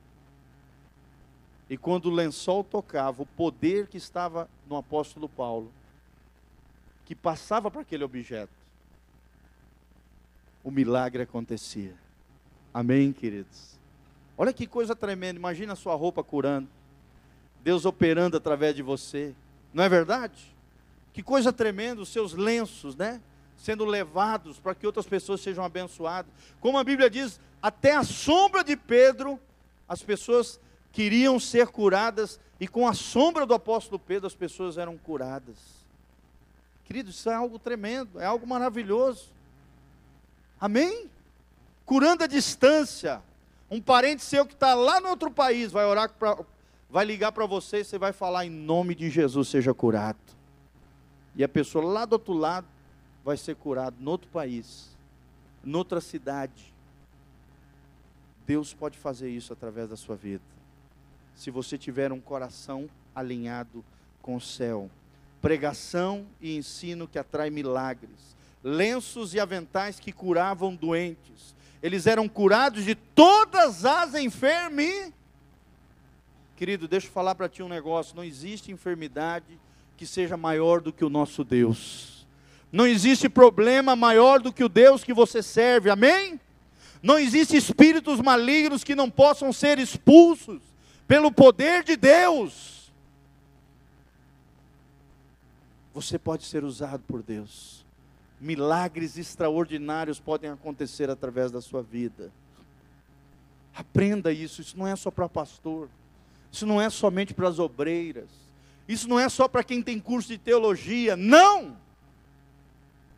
E 1.68 1.76
quando 1.76 2.06
o 2.06 2.14
lençol 2.14 2.64
tocava, 2.64 3.24
o 3.24 3.26
poder 3.26 3.88
que 3.88 3.98
estava 3.98 4.48
no 4.66 4.78
apóstolo 4.78 5.28
Paulo, 5.28 5.70
que 7.04 7.14
passava 7.14 7.70
para 7.70 7.82
aquele 7.82 8.04
objeto, 8.04 8.57
o 10.68 10.70
milagre 10.70 11.22
acontecia. 11.22 11.94
Amém, 12.74 13.10
queridos? 13.10 13.78
Olha 14.36 14.52
que 14.52 14.66
coisa 14.66 14.94
tremenda. 14.94 15.38
Imagina 15.38 15.72
a 15.72 15.76
sua 15.76 15.94
roupa 15.94 16.22
curando, 16.22 16.68
Deus 17.64 17.86
operando 17.86 18.36
através 18.36 18.76
de 18.76 18.82
você, 18.82 19.34
não 19.72 19.82
é 19.82 19.88
verdade? 19.88 20.54
Que 21.14 21.22
coisa 21.22 21.54
tremenda, 21.54 22.02
os 22.02 22.10
seus 22.10 22.34
lenços, 22.34 22.94
né? 22.94 23.18
Sendo 23.56 23.86
levados 23.86 24.58
para 24.58 24.74
que 24.74 24.86
outras 24.86 25.06
pessoas 25.06 25.40
sejam 25.40 25.64
abençoadas. 25.64 26.30
Como 26.60 26.76
a 26.76 26.84
Bíblia 26.84 27.08
diz, 27.08 27.40
até 27.62 27.94
a 27.94 28.04
sombra 28.04 28.62
de 28.62 28.76
Pedro, 28.76 29.40
as 29.88 30.02
pessoas 30.02 30.60
queriam 30.92 31.40
ser 31.40 31.68
curadas, 31.68 32.38
e 32.60 32.68
com 32.68 32.86
a 32.86 32.92
sombra 32.92 33.46
do 33.46 33.54
apóstolo 33.54 33.98
Pedro, 33.98 34.26
as 34.26 34.34
pessoas 34.34 34.76
eram 34.76 34.98
curadas. 34.98 35.56
Queridos, 36.84 37.14
isso 37.14 37.30
é 37.30 37.34
algo 37.34 37.58
tremendo, 37.58 38.20
é 38.20 38.26
algo 38.26 38.46
maravilhoso. 38.46 39.38
Amém? 40.61 41.09
Curando 41.84 42.24
a 42.24 42.26
distância. 42.26 43.22
Um 43.70 43.80
parente 43.80 44.22
seu 44.22 44.46
que 44.46 44.54
está 44.54 44.74
lá 44.74 45.00
no 45.00 45.09
outro 45.09 45.30
país 45.30 45.70
vai 45.70 45.84
orar, 45.84 46.11
pra, 46.11 46.38
vai 46.88 47.04
ligar 47.04 47.32
para 47.32 47.46
você 47.46 47.80
e 47.80 47.84
você 47.84 47.98
vai 47.98 48.12
falar 48.12 48.46
em 48.46 48.50
nome 48.50 48.94
de 48.94 49.11
Jesus, 49.11 49.48
seja 49.48 49.74
curado. 49.74 50.18
E 51.36 51.44
a 51.44 51.48
pessoa 51.48 51.84
lá 51.84 52.04
do 52.04 52.14
outro 52.14 52.32
lado 52.32 52.66
vai 53.24 53.36
ser 53.36 53.56
curada, 53.56 53.94
no 54.00 54.11
outro 54.11 54.28
país, 54.30 54.96
noutra 55.62 56.00
cidade. 56.00 56.72
Deus 58.46 58.72
pode 58.72 58.96
fazer 58.96 59.28
isso 59.28 59.52
através 59.52 59.90
da 59.90 59.96
sua 59.96 60.16
vida. 60.16 60.42
Se 61.36 61.50
você 61.50 61.76
tiver 61.76 62.11
um 62.11 62.20
coração 62.20 62.88
alinhado 63.14 63.84
com 64.22 64.36
o 64.36 64.40
céu. 64.40 64.90
Pregação 65.40 66.26
e 66.40 66.56
ensino 66.56 67.06
que 67.06 67.18
atrai 67.18 67.50
milagres 67.50 68.36
lenços 68.68 69.34
e 69.34 69.40
aventais 69.40 69.98
que 69.98 70.12
curavam 70.12 70.74
doentes. 70.74 71.54
Eles 71.82 72.06
eram 72.06 72.28
curados 72.28 72.84
de 72.84 72.94
todas 72.94 73.84
as 73.84 74.14
enfermidades. 74.14 75.12
Querido, 76.56 76.88
deixa 76.88 77.06
eu 77.06 77.12
falar 77.12 77.34
para 77.34 77.48
ti 77.48 77.62
um 77.62 77.68
negócio: 77.68 78.16
não 78.16 78.24
existe 78.24 78.72
enfermidade 78.72 79.58
que 79.96 80.04
seja 80.04 80.36
maior 80.36 80.80
do 80.80 80.92
que 80.92 81.04
o 81.04 81.10
nosso 81.10 81.44
Deus. 81.44 82.26
Não 82.70 82.86
existe 82.86 83.28
problema 83.28 83.96
maior 83.96 84.40
do 84.40 84.52
que 84.52 84.62
o 84.62 84.68
Deus 84.68 85.02
que 85.02 85.14
você 85.14 85.42
serve, 85.42 85.88
amém? 85.88 86.38
Não 87.02 87.18
existe 87.18 87.56
espíritos 87.56 88.20
malignos 88.20 88.84
que 88.84 88.94
não 88.94 89.08
possam 89.08 89.52
ser 89.52 89.78
expulsos 89.78 90.60
pelo 91.06 91.32
poder 91.32 91.84
de 91.84 91.96
Deus. 91.96 92.92
Você 95.94 96.18
pode 96.18 96.44
ser 96.44 96.64
usado 96.64 97.02
por 97.06 97.22
Deus 97.22 97.88
milagres 98.41 99.16
extraordinários 99.16 100.20
podem 100.20 100.51
acontecer 100.51 101.11
através 101.11 101.51
da 101.51 101.61
sua 101.61 101.82
vida. 101.82 102.32
Aprenda 103.74 104.32
isso, 104.32 104.61
isso 104.61 104.76
não 104.76 104.86
é 104.86 104.97
só 104.97 105.11
para 105.11 105.28
pastor, 105.28 105.89
isso 106.51 106.66
não 106.66 106.80
é 106.80 106.91
somente 106.91 107.34
para 107.34 107.49
as 107.49 107.59
obreiras, 107.59 108.28
isso 108.89 109.09
não 109.09 109.18
é 109.18 109.28
só 109.28 109.47
para 109.47 109.62
quem 109.62 109.82
tem 109.82 110.01
curso 110.01 110.28
de 110.28 110.39
teologia, 110.39 111.16
não! 111.16 111.76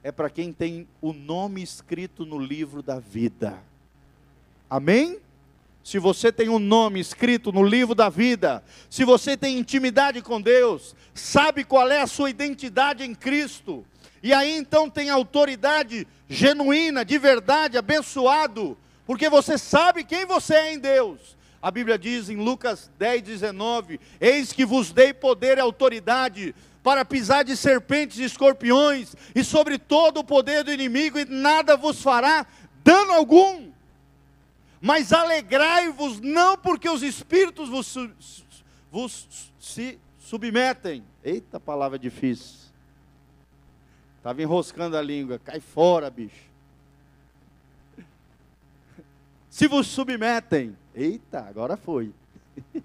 É 0.03 0.11
para 0.11 0.31
quem 0.31 0.53
tem 0.53 0.89
o 1.01 1.13
nome 1.13 1.63
escrito 1.63 2.25
no 2.25 2.39
livro 2.39 2.83
da 2.83 2.99
vida. 2.99 3.63
Amém? 4.69 5.21
Se 5.83 5.99
você 5.99 6.31
tem 6.31 6.49
um 6.49 6.59
nome 6.59 7.01
escrito 7.01 7.53
no 7.53 7.63
livro 7.63 7.95
da 7.95 8.09
vida, 8.09 8.63
se 8.89 9.05
você 9.05 9.37
tem 9.37 9.59
intimidade 9.59 10.23
com 10.23 10.41
Deus, 10.41 10.95
sabe 11.15 11.65
qual 11.65 11.91
é 11.91 12.01
a 12.01 12.07
sua 12.07 12.31
identidade 12.31 13.03
em 13.03 13.15
Cristo, 13.15 13.85
e 14.23 14.35
aí 14.35 14.57
então 14.57 14.91
tem 14.91 15.09
autoridade 15.09 16.07
genuína, 16.29 17.05
de 17.05 17.19
verdade, 17.19 17.79
abençoado, 17.79 18.77
porque 19.07 19.29
você 19.29 19.57
sabe 19.57 20.05
quem 20.05 20.27
você 20.27 20.55
é 20.55 20.75
em 20.75 20.79
Deus. 20.79 21.37
A 21.63 21.71
Bíblia 21.71 21.99
diz 21.99 22.29
em 22.29 22.37
Lucas 22.37 22.91
10, 22.99 23.23
19: 23.23 24.01
Eis 24.21 24.53
que 24.53 24.65
vos 24.65 24.93
dei 24.93 25.13
poder 25.13 25.59
e 25.59 25.61
autoridade 25.61 26.55
para 26.83 27.05
pisar 27.05 27.45
de 27.45 27.57
serpentes 27.57 28.19
e 28.19 28.25
escorpiões, 28.25 29.15
e 29.35 29.43
sobre 29.43 29.79
todo 29.79 30.21
o 30.21 30.25
poder 30.25 30.65
do 30.65 30.73
inimigo, 30.73 31.19
e 31.19 31.25
nada 31.25 31.77
vos 31.77 32.03
fará 32.03 32.47
dano 32.85 33.13
algum. 33.13 33.71
Mas 34.81 35.13
alegrai-vos, 35.13 36.21
não 36.21 36.57
porque 36.57 36.89
os 36.89 37.03
espíritos 37.03 37.69
vos, 37.69 37.95
vos 38.91 39.29
se 39.59 39.99
submetem. 40.19 41.05
Eita, 41.23 41.61
palavra 41.61 41.99
difícil 41.99 42.70
Estava 44.21 44.43
enroscando 44.43 44.99
a 44.99 45.03
língua. 45.03 45.41
Cai 45.43 45.61
fora, 45.61 46.11
bicho. 46.11 46.45
Se 49.49 49.67
vos 49.67 49.87
submetem. 49.87 50.77
Eita, 50.95 51.41
agora 51.41 51.75
foi. 51.75 52.13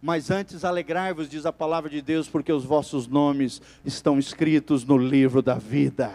Mas 0.00 0.30
antes 0.30 0.64
alegrai-vos, 0.64 1.28
diz 1.28 1.44
a 1.44 1.52
palavra 1.52 1.90
de 1.90 2.00
Deus, 2.00 2.28
porque 2.28 2.52
os 2.52 2.64
vossos 2.64 3.08
nomes 3.08 3.60
estão 3.84 4.16
escritos 4.16 4.84
no 4.84 4.96
livro 4.96 5.42
da 5.42 5.56
vida. 5.56 6.12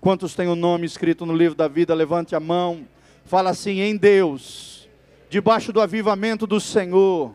Quantos 0.00 0.34
têm 0.34 0.48
o 0.48 0.56
nome 0.56 0.86
escrito 0.86 1.26
no 1.26 1.36
livro 1.36 1.54
da 1.54 1.68
vida? 1.68 1.94
Levante 1.94 2.34
a 2.34 2.40
mão. 2.40 2.88
Fala 3.26 3.50
assim: 3.50 3.80
em 3.80 3.94
Deus, 3.94 4.88
debaixo 5.28 5.70
do 5.70 5.82
avivamento 5.82 6.46
do 6.46 6.58
Senhor, 6.58 7.34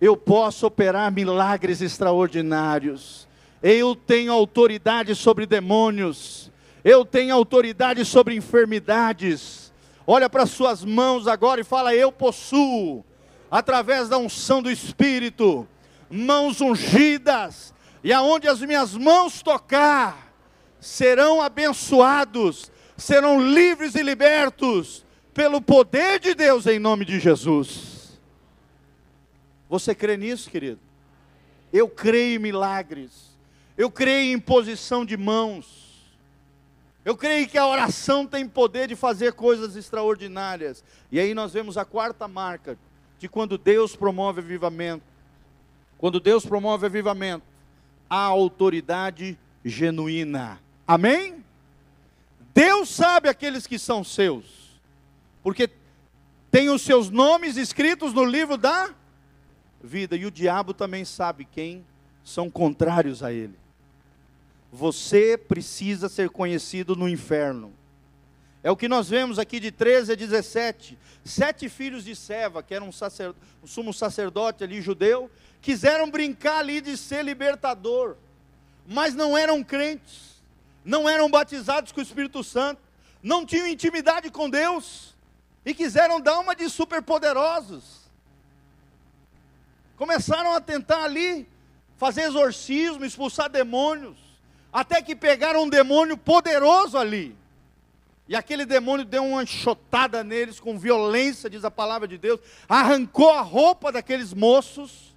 eu 0.00 0.16
posso 0.16 0.66
operar 0.66 1.12
milagres 1.12 1.82
extraordinários 1.82 3.28
eu 3.66 3.96
tenho 3.96 4.30
autoridade 4.30 5.14
sobre 5.14 5.46
demônios. 5.46 6.52
Eu 6.84 7.02
tenho 7.02 7.34
autoridade 7.34 8.04
sobre 8.04 8.36
enfermidades. 8.36 9.72
Olha 10.06 10.28
para 10.28 10.44
suas 10.44 10.84
mãos 10.84 11.26
agora 11.26 11.62
e 11.62 11.64
fala: 11.64 11.94
Eu 11.94 12.12
possuo, 12.12 13.02
através 13.50 14.06
da 14.10 14.18
unção 14.18 14.62
do 14.62 14.70
Espírito, 14.70 15.66
mãos 16.10 16.60
ungidas, 16.60 17.72
e 18.02 18.12
aonde 18.12 18.46
as 18.46 18.60
minhas 18.60 18.94
mãos 18.94 19.40
tocar, 19.40 20.30
serão 20.78 21.40
abençoados, 21.40 22.70
serão 22.98 23.40
livres 23.40 23.94
e 23.94 24.02
libertos, 24.02 25.06
pelo 25.32 25.62
poder 25.62 26.20
de 26.20 26.34
Deus 26.34 26.66
em 26.66 26.78
nome 26.78 27.06
de 27.06 27.18
Jesus. 27.18 28.20
Você 29.70 29.94
crê 29.94 30.18
nisso, 30.18 30.50
querido? 30.50 30.80
Eu 31.72 31.88
creio 31.88 32.36
em 32.36 32.38
milagres. 32.38 33.33
Eu 33.76 33.90
creio 33.90 34.36
em 34.36 34.40
posição 34.40 35.04
de 35.04 35.16
mãos. 35.16 35.84
Eu 37.04 37.16
creio 37.16 37.46
que 37.46 37.58
a 37.58 37.66
oração 37.66 38.26
tem 38.26 38.48
poder 38.48 38.88
de 38.88 38.96
fazer 38.96 39.32
coisas 39.34 39.76
extraordinárias. 39.76 40.82
E 41.12 41.20
aí 41.20 41.34
nós 41.34 41.52
vemos 41.52 41.76
a 41.76 41.84
quarta 41.84 42.26
marca 42.26 42.78
de 43.18 43.28
quando 43.28 43.58
Deus 43.58 43.94
promove 43.94 44.40
avivamento. 44.40 45.04
Quando 45.98 46.18
Deus 46.20 46.46
promove 46.46 46.86
avivamento, 46.86 47.44
a 48.08 48.18
autoridade 48.18 49.38
genuína. 49.64 50.60
Amém? 50.86 51.44
Deus 52.54 52.88
sabe 52.88 53.28
aqueles 53.28 53.66
que 53.66 53.78
são 53.78 54.04
seus. 54.04 54.80
Porque 55.42 55.68
têm 56.50 56.70
os 56.70 56.82
seus 56.82 57.10
nomes 57.10 57.56
escritos 57.56 58.14
no 58.14 58.24
livro 58.24 58.56
da 58.56 58.94
vida. 59.82 60.16
E 60.16 60.24
o 60.24 60.30
diabo 60.30 60.72
também 60.72 61.04
sabe 61.04 61.44
quem 61.44 61.84
são 62.22 62.48
contrários 62.48 63.22
a 63.22 63.32
ele. 63.32 63.63
Você 64.74 65.38
precisa 65.38 66.08
ser 66.08 66.30
conhecido 66.30 66.96
no 66.96 67.08
inferno. 67.08 67.72
É 68.60 68.72
o 68.72 68.76
que 68.76 68.88
nós 68.88 69.08
vemos 69.08 69.38
aqui 69.38 69.60
de 69.60 69.70
13 69.70 70.10
a 70.10 70.14
17. 70.16 70.98
Sete 71.24 71.68
filhos 71.68 72.04
de 72.04 72.16
Seva, 72.16 72.60
que 72.60 72.74
era 72.74 72.84
um, 72.84 72.90
um 73.62 73.66
sumo 73.68 73.94
sacerdote 73.94 74.64
ali 74.64 74.82
judeu, 74.82 75.30
quiseram 75.62 76.10
brincar 76.10 76.58
ali 76.58 76.80
de 76.80 76.96
ser 76.96 77.24
libertador, 77.24 78.16
mas 78.84 79.14
não 79.14 79.38
eram 79.38 79.62
crentes, 79.62 80.42
não 80.84 81.08
eram 81.08 81.30
batizados 81.30 81.92
com 81.92 82.00
o 82.00 82.02
Espírito 82.02 82.42
Santo, 82.42 82.82
não 83.22 83.46
tinham 83.46 83.68
intimidade 83.68 84.28
com 84.28 84.50
Deus 84.50 85.14
e 85.64 85.72
quiseram 85.72 86.20
dar 86.20 86.40
uma 86.40 86.56
de 86.56 86.68
superpoderosos. 86.68 88.10
Começaram 89.96 90.52
a 90.52 90.60
tentar 90.60 91.04
ali 91.04 91.48
fazer 91.96 92.22
exorcismo, 92.22 93.04
expulsar 93.04 93.48
demônios, 93.48 94.23
até 94.74 95.00
que 95.00 95.14
pegaram 95.14 95.62
um 95.62 95.68
demônio 95.68 96.16
poderoso 96.16 96.98
ali. 96.98 97.36
E 98.26 98.34
aquele 98.34 98.66
demônio 98.66 99.04
deu 99.04 99.24
uma 99.24 99.44
enxotada 99.44 100.24
neles 100.24 100.58
com 100.58 100.76
violência, 100.76 101.48
diz 101.48 101.64
a 101.64 101.70
palavra 101.70 102.08
de 102.08 102.18
Deus, 102.18 102.40
arrancou 102.68 103.30
a 103.30 103.40
roupa 103.40 103.92
daqueles 103.92 104.34
moços, 104.34 105.14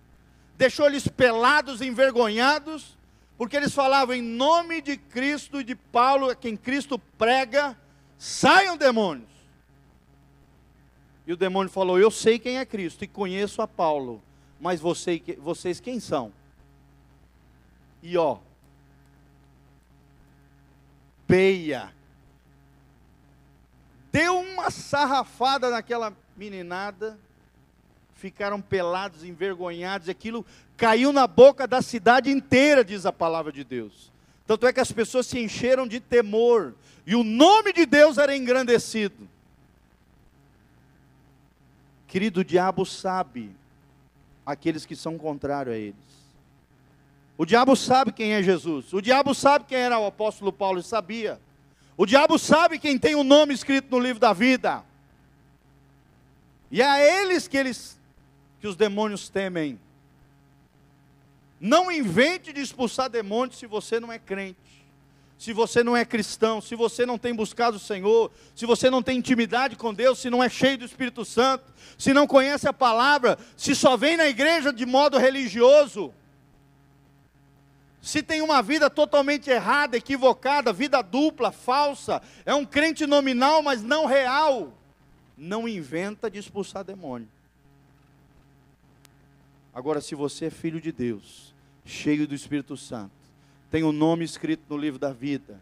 deixou 0.56 0.86
eles 0.86 1.08
pelados, 1.08 1.82
envergonhados, 1.82 2.96
porque 3.36 3.58
eles 3.58 3.74
falavam 3.74 4.14
em 4.14 4.22
nome 4.22 4.80
de 4.80 4.96
Cristo 4.96 5.60
e 5.60 5.64
de 5.64 5.74
Paulo, 5.74 6.36
quem 6.36 6.56
Cristo 6.56 7.00
prega, 7.18 7.76
saiam 8.16 8.78
demônios. 8.78 9.30
E 11.26 11.34
o 11.34 11.38
demônio 11.38 11.72
falou: 11.72 11.98
Eu 11.98 12.12
sei 12.12 12.38
quem 12.38 12.60
é 12.60 12.66
Cristo 12.66 13.04
e 13.04 13.08
conheço 13.08 13.62
a 13.62 13.68
Paulo, 13.68 14.22
mas 14.60 14.80
você, 14.80 15.20
vocês 15.40 15.80
quem 15.80 16.00
são? 16.00 16.32
E 18.04 18.18
ó, 18.18 18.38
peia 21.28 21.92
deu 24.18 24.40
uma 24.40 24.72
sarrafada 24.72 25.70
naquela 25.70 26.12
meninada, 26.36 27.20
ficaram 28.16 28.60
pelados, 28.60 29.24
envergonhados, 29.24 30.10
aquilo 30.10 30.44
caiu 30.76 31.14
na 31.14 31.28
boca 31.28 31.68
da 31.68 31.84
cidade 31.84 32.32
inteira, 32.32 32.84
diz 32.84 33.06
a 33.06 33.14
palavra 33.14 33.52
de 33.52 33.64
Deus. 33.64 34.12
Tanto 34.48 34.66
é 34.66 34.74
que 34.74 34.80
as 34.80 34.92
pessoas 34.92 35.28
se 35.28 35.40
encheram 35.40 35.88
de 35.88 36.00
temor, 36.00 36.74
e 37.06 37.16
o 37.16 37.24
nome 37.24 37.72
de 37.72 37.86
Deus 37.86 38.18
era 38.18 38.36
engrandecido. 38.36 39.30
Querido, 42.08 42.40
o 42.40 42.44
diabo 42.44 42.88
sabe 42.88 43.52
aqueles 44.44 44.84
que 44.84 44.96
são 44.96 45.16
contrários 45.16 45.76
a 45.76 45.78
eles. 45.78 46.17
O 47.38 47.46
diabo 47.46 47.76
sabe 47.76 48.12
quem 48.12 48.34
é 48.34 48.42
Jesus. 48.42 48.92
O 48.94 49.02
diabo 49.02 49.36
sabe 49.36 49.66
quem 49.66 49.78
era 49.78 50.00
o 50.00 50.08
apóstolo 50.08 50.52
Paulo, 50.52 50.80
ele 50.80 50.88
sabia. 50.88 51.40
O 51.96 52.06
diabo 52.06 52.40
sabe 52.40 52.80
quem 52.80 52.98
tem 52.98 53.16
o 53.16 53.20
um 53.20 53.24
nome 53.24 53.54
escrito 53.54 53.92
no 53.92 54.00
livro 54.00 54.20
da 54.20 54.34
vida. 54.34 54.84
E 56.72 56.82
é 56.82 56.86
a 56.86 57.00
eles 57.00 57.48
que 57.48 57.58
eles 57.58 57.98
que 58.60 58.68
os 58.68 58.76
demônios 58.76 59.30
temem. 59.30 59.80
Não 61.60 61.92
invente 61.92 62.52
de 62.52 62.62
expulsar 62.62 63.10
demônios 63.10 63.58
se 63.58 63.68
você 63.68 64.00
não 64.00 64.12
é 64.12 64.18
crente. 64.18 64.58
Se 65.38 65.54
você 65.54 65.84
não 65.84 65.96
é 65.96 66.04
cristão, 66.04 66.60
se 66.60 66.76
você 66.76 67.06
não 67.06 67.20
tem 67.20 67.34
buscado 67.36 67.78
o 67.78 67.80
Senhor, 67.80 68.32
se 68.56 68.66
você 68.66 68.90
não 68.90 69.04
tem 69.04 69.20
intimidade 69.20 69.76
com 69.76 69.94
Deus, 69.94 70.18
se 70.18 70.32
não 70.32 70.44
é 70.44 70.50
cheio 70.50 70.80
do 70.80 70.86
Espírito 70.86 71.24
Santo, 71.24 71.72
se 71.96 72.12
não 72.12 72.26
conhece 72.26 72.68
a 72.68 72.74
palavra, 72.74 73.38
se 73.56 73.76
só 73.76 73.96
vem 73.96 74.18
na 74.18 74.28
igreja 74.28 74.74
de 74.74 74.84
modo 74.84 75.20
religioso, 75.20 76.12
se 78.08 78.24
tem 78.24 78.42
uma 78.42 78.62
vida 78.62 78.90
totalmente 78.90 79.50
errada, 79.50 79.98
equivocada, 79.98 80.72
vida 80.72 81.02
dupla, 81.02 81.52
falsa, 81.52 82.22
é 82.46 82.56
um 82.56 82.66
crente 82.66 83.06
nominal, 83.06 83.62
mas 83.62 83.84
não 83.84 84.06
real, 84.06 84.72
não 85.38 85.68
inventa 85.68 86.32
de 86.32 86.40
expulsar 86.40 86.86
demônio. 86.86 87.28
Agora, 89.74 90.00
se 90.00 90.16
você 90.16 90.46
é 90.46 90.50
filho 90.50 90.80
de 90.80 90.90
Deus, 90.90 91.54
cheio 91.84 92.26
do 92.26 92.34
Espírito 92.34 92.78
Santo, 92.78 93.12
tem 93.70 93.84
o 93.84 93.90
um 93.90 93.92
nome 93.92 94.24
escrito 94.24 94.64
no 94.70 94.78
livro 94.78 94.98
da 94.98 95.12
vida, 95.12 95.60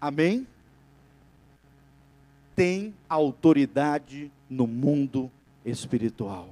amém? 0.00 0.44
Tem 2.56 2.92
autoridade 3.08 4.32
no 4.50 4.66
mundo 4.66 5.30
espiritual. 5.64 6.50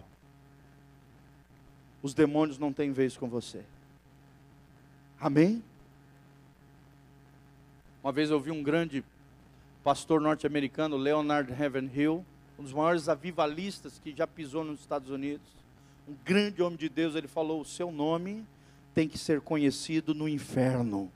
Os 2.00 2.14
demônios 2.14 2.58
não 2.58 2.72
têm 2.72 2.92
vez 2.92 3.16
com 3.16 3.28
você. 3.28 3.64
Amém? 5.22 5.62
Uma 8.02 8.10
vez 8.10 8.28
eu 8.28 8.40
vi 8.40 8.50
um 8.50 8.60
grande 8.60 9.04
pastor 9.84 10.20
norte-americano, 10.20 10.96
Leonard 10.96 11.52
Ravenhill, 11.52 12.26
um 12.58 12.64
dos 12.64 12.72
maiores 12.72 13.08
avivalistas 13.08 14.00
que 14.02 14.12
já 14.12 14.26
pisou 14.26 14.64
nos 14.64 14.80
Estados 14.80 15.10
Unidos. 15.10 15.46
Um 16.08 16.14
grande 16.24 16.60
homem 16.60 16.76
de 16.76 16.88
Deus, 16.88 17.14
ele 17.14 17.28
falou: 17.28 17.60
o 17.60 17.64
seu 17.64 17.92
nome 17.92 18.44
tem 18.96 19.08
que 19.08 19.16
ser 19.16 19.40
conhecido 19.40 20.12
no 20.12 20.28
inferno. 20.28 21.08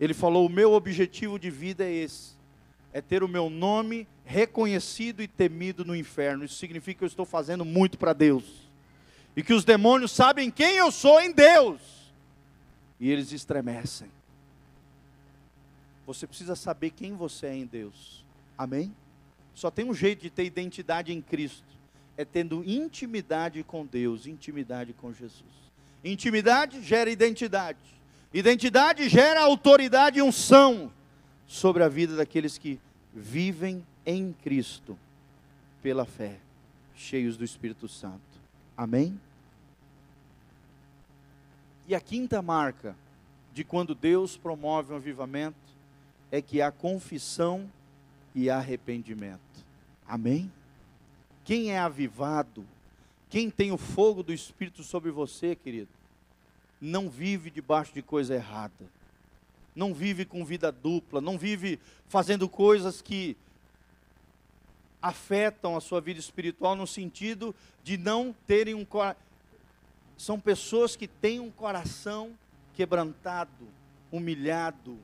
Ele 0.00 0.12
falou: 0.12 0.46
o 0.46 0.50
meu 0.50 0.72
objetivo 0.72 1.38
de 1.38 1.48
vida 1.48 1.84
é 1.84 1.92
esse, 1.92 2.32
é 2.92 3.00
ter 3.00 3.22
o 3.22 3.28
meu 3.28 3.48
nome 3.48 4.04
reconhecido 4.24 5.22
e 5.22 5.28
temido 5.28 5.84
no 5.84 5.94
inferno. 5.94 6.44
Isso 6.44 6.56
significa 6.56 6.98
que 6.98 7.04
eu 7.04 7.08
estou 7.08 7.24
fazendo 7.24 7.64
muito 7.64 7.96
para 7.96 8.12
Deus. 8.12 8.66
E 9.36 9.44
que 9.44 9.54
os 9.54 9.64
demônios 9.64 10.10
sabem 10.10 10.50
quem 10.50 10.74
eu 10.74 10.90
sou 10.90 11.20
em 11.20 11.30
Deus 11.30 11.95
e 12.98 13.10
eles 13.10 13.32
estremecem. 13.32 14.10
Você 16.06 16.26
precisa 16.26 16.54
saber 16.54 16.90
quem 16.90 17.14
você 17.14 17.46
é 17.46 17.54
em 17.56 17.66
Deus. 17.66 18.24
Amém? 18.56 18.94
Só 19.54 19.70
tem 19.70 19.84
um 19.84 19.94
jeito 19.94 20.22
de 20.22 20.30
ter 20.30 20.44
identidade 20.44 21.12
em 21.12 21.20
Cristo. 21.20 21.64
É 22.16 22.24
tendo 22.24 22.64
intimidade 22.64 23.62
com 23.62 23.84
Deus, 23.84 24.26
intimidade 24.26 24.92
com 24.94 25.12
Jesus. 25.12 25.44
Intimidade 26.04 26.82
gera 26.82 27.10
identidade. 27.10 27.78
Identidade 28.32 29.08
gera 29.08 29.42
autoridade 29.42 30.18
e 30.18 30.22
unção 30.22 30.92
sobre 31.46 31.82
a 31.82 31.88
vida 31.88 32.16
daqueles 32.16 32.56
que 32.56 32.78
vivem 33.14 33.84
em 34.04 34.32
Cristo 34.42 34.98
pela 35.82 36.04
fé, 36.04 36.38
cheios 36.94 37.36
do 37.36 37.44
Espírito 37.44 37.88
Santo. 37.88 38.20
Amém? 38.76 39.18
E 41.88 41.94
a 41.94 42.00
quinta 42.00 42.42
marca 42.42 42.96
de 43.52 43.62
quando 43.62 43.94
Deus 43.94 44.36
promove 44.36 44.92
um 44.92 44.96
avivamento 44.96 45.56
é 46.30 46.42
que 46.42 46.60
há 46.60 46.70
confissão 46.72 47.70
e 48.34 48.50
arrependimento. 48.50 49.40
Amém? 50.06 50.50
Quem 51.44 51.70
é 51.70 51.78
avivado, 51.78 52.66
quem 53.30 53.48
tem 53.48 53.70
o 53.70 53.78
fogo 53.78 54.22
do 54.22 54.32
Espírito 54.32 54.82
sobre 54.82 55.10
você, 55.10 55.54
querido, 55.54 55.88
não 56.80 57.08
vive 57.08 57.50
debaixo 57.50 57.94
de 57.94 58.02
coisa 58.02 58.34
errada, 58.34 58.84
não 59.74 59.94
vive 59.94 60.24
com 60.24 60.44
vida 60.44 60.72
dupla, 60.72 61.20
não 61.20 61.38
vive 61.38 61.78
fazendo 62.08 62.48
coisas 62.48 63.00
que 63.00 63.36
afetam 65.00 65.76
a 65.76 65.80
sua 65.80 66.00
vida 66.00 66.18
espiritual 66.18 66.74
no 66.74 66.86
sentido 66.86 67.54
de 67.84 67.96
não 67.96 68.34
terem 68.46 68.74
um 68.74 68.84
são 70.16 70.40
pessoas 70.40 70.96
que 70.96 71.06
têm 71.06 71.40
um 71.40 71.50
coração 71.50 72.32
quebrantado, 72.74 73.68
humilhado, 74.10 74.98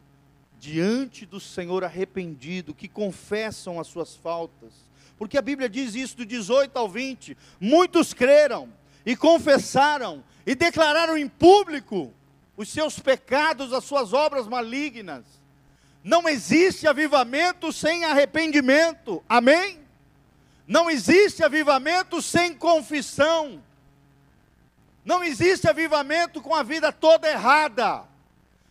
diante 0.59 1.27
do 1.27 1.41
Senhor 1.41 1.83
arrependido, 1.83 2.75
que 2.75 2.89
confessam 2.89 3.81
as 3.81 3.89
suas 3.89 4.15
faltas. 4.15 4.73
Porque 5.19 5.37
a 5.37 5.43
Bíblia 5.43 5.69
diz 5.69 5.95
isso 5.95 6.17
do 6.17 6.27
18 6.27 6.77
ao 6.77 6.89
20: 6.89 7.37
muitos 7.61 8.15
creram 8.15 8.73
e 9.05 9.17
confessaram 9.17 10.23
e 10.47 10.55
declararam 10.55 11.17
em 11.17 11.29
público 11.29 12.13
os 12.57 12.69
seus 12.69 12.99
pecados, 12.99 13.73
as 13.73 13.85
suas 13.85 14.13
obras 14.13 14.47
malignas. 14.47 15.25
Não 16.05 16.29
existe 16.29 16.87
avivamento 16.87 17.73
sem 17.73 18.05
arrependimento, 18.05 19.23
amém? 19.29 19.81
Não 20.67 20.91
existe 20.91 21.45
avivamento 21.45 22.21
sem 22.21 22.55
confissão. 22.55 23.63
Não 25.05 25.23
existe 25.23 25.69
avivamento 25.69 26.41
com 26.41 26.55
a 26.55 26.63
vida 26.63 26.93
toda 26.93 27.29
errada. 27.29 28.05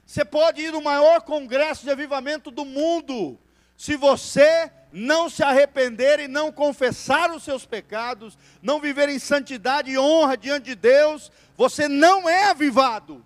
Você 0.05 0.25
pode 0.25 0.61
ir 0.61 0.71
no 0.71 0.81
maior 0.81 1.21
congresso 1.21 1.83
de 1.83 1.91
avivamento 1.91 2.51
do 2.51 2.65
mundo. 2.65 3.37
Se 3.77 3.95
você 3.95 4.71
não 4.91 5.29
se 5.29 5.43
arrepender 5.43 6.19
e 6.19 6.27
não 6.27 6.51
confessar 6.51 7.31
os 7.31 7.43
seus 7.43 7.65
pecados, 7.65 8.37
não 8.61 8.79
viver 8.79 9.09
em 9.09 9.19
santidade 9.19 9.91
e 9.91 9.97
honra 9.97 10.37
diante 10.37 10.65
de 10.65 10.75
Deus, 10.75 11.31
você 11.55 11.87
não 11.87 12.29
é 12.29 12.49
avivado. 12.49 13.23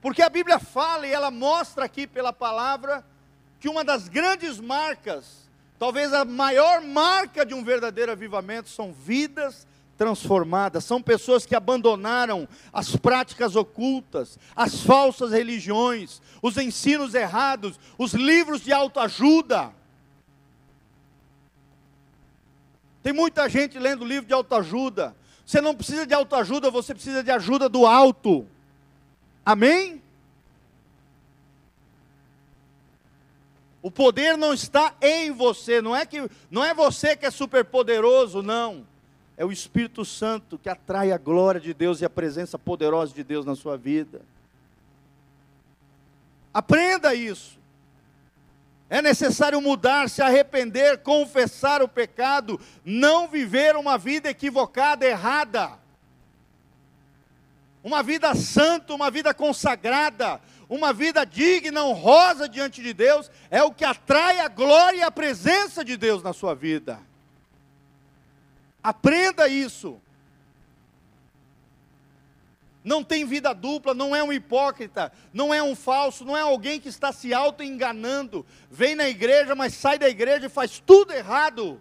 Porque 0.00 0.22
a 0.22 0.28
Bíblia 0.28 0.58
fala 0.58 1.06
e 1.06 1.12
ela 1.12 1.30
mostra 1.30 1.84
aqui 1.84 2.06
pela 2.06 2.32
palavra 2.32 3.04
que 3.58 3.68
uma 3.68 3.82
das 3.82 4.08
grandes 4.08 4.60
marcas, 4.60 5.47
talvez 5.78 6.12
a 6.12 6.24
maior 6.24 6.80
marca 6.80 7.46
de 7.46 7.54
um 7.54 7.62
verdadeiro 7.62 8.12
avivamento, 8.12 8.68
são 8.68 8.92
vidas 8.92 9.66
transformadas, 9.96 10.84
são 10.84 11.02
pessoas 11.02 11.44
que 11.44 11.56
abandonaram 11.56 12.48
as 12.72 12.94
práticas 12.94 13.56
ocultas, 13.56 14.38
as 14.54 14.80
falsas 14.80 15.32
religiões, 15.32 16.22
os 16.40 16.56
ensinos 16.56 17.14
errados, 17.14 17.78
os 17.98 18.14
livros 18.14 18.60
de 18.60 18.72
autoajuda. 18.72 19.72
Tem 23.02 23.12
muita 23.12 23.48
gente 23.48 23.78
lendo 23.78 24.04
livro 24.04 24.26
de 24.26 24.32
autoajuda. 24.32 25.16
Você 25.44 25.60
não 25.60 25.74
precisa 25.74 26.06
de 26.06 26.14
autoajuda, 26.14 26.70
você 26.70 26.94
precisa 26.94 27.22
de 27.22 27.30
ajuda 27.30 27.68
do 27.68 27.86
alto. 27.86 28.46
Amém? 29.44 30.02
O 33.88 33.90
poder 33.90 34.36
não 34.36 34.52
está 34.52 34.92
em 35.00 35.30
você, 35.30 35.80
não 35.80 35.96
é 35.96 36.04
que 36.04 36.30
não 36.50 36.62
é 36.62 36.74
você 36.74 37.16
que 37.16 37.24
é 37.24 37.30
super 37.30 37.64
poderoso, 37.64 38.42
não. 38.42 38.86
É 39.34 39.46
o 39.46 39.50
Espírito 39.50 40.04
Santo 40.04 40.58
que 40.58 40.68
atrai 40.68 41.10
a 41.10 41.16
glória 41.16 41.58
de 41.58 41.72
Deus 41.72 42.02
e 42.02 42.04
a 42.04 42.10
presença 42.10 42.58
poderosa 42.58 43.14
de 43.14 43.24
Deus 43.24 43.46
na 43.46 43.56
sua 43.56 43.78
vida. 43.78 44.20
Aprenda 46.52 47.14
isso. 47.14 47.58
É 48.90 49.00
necessário 49.00 49.58
mudar, 49.58 50.10
se 50.10 50.20
arrepender, 50.20 50.98
confessar 50.98 51.80
o 51.80 51.88
pecado, 51.88 52.60
não 52.84 53.26
viver 53.26 53.74
uma 53.74 53.96
vida 53.96 54.28
equivocada, 54.28 55.06
errada. 55.06 55.78
Uma 57.82 58.02
vida 58.02 58.34
santa, 58.34 58.92
uma 58.92 59.10
vida 59.10 59.32
consagrada, 59.32 60.42
uma 60.68 60.92
vida 60.92 61.24
digna, 61.24 61.82
honrosa 61.82 62.48
diante 62.48 62.82
de 62.82 62.92
Deus, 62.92 63.30
é 63.50 63.62
o 63.62 63.72
que 63.72 63.84
atrai 63.84 64.40
a 64.40 64.48
glória 64.48 64.98
e 64.98 65.02
a 65.02 65.10
presença 65.10 65.84
de 65.84 65.96
Deus 65.96 66.22
na 66.22 66.32
sua 66.32 66.54
vida. 66.54 67.00
Aprenda 68.82 69.48
isso. 69.48 70.00
Não 72.84 73.02
tem 73.02 73.24
vida 73.24 73.52
dupla, 73.52 73.92
não 73.92 74.14
é 74.14 74.22
um 74.22 74.32
hipócrita, 74.32 75.12
não 75.32 75.52
é 75.52 75.62
um 75.62 75.74
falso, 75.74 76.24
não 76.24 76.36
é 76.36 76.40
alguém 76.40 76.80
que 76.80 76.88
está 76.88 77.12
se 77.12 77.34
auto-enganando. 77.34 78.46
Vem 78.70 78.94
na 78.94 79.08
igreja, 79.08 79.54
mas 79.54 79.74
sai 79.74 79.98
da 79.98 80.08
igreja 80.08 80.46
e 80.46 80.50
faz 80.50 80.82
tudo 80.84 81.12
errado. 81.12 81.80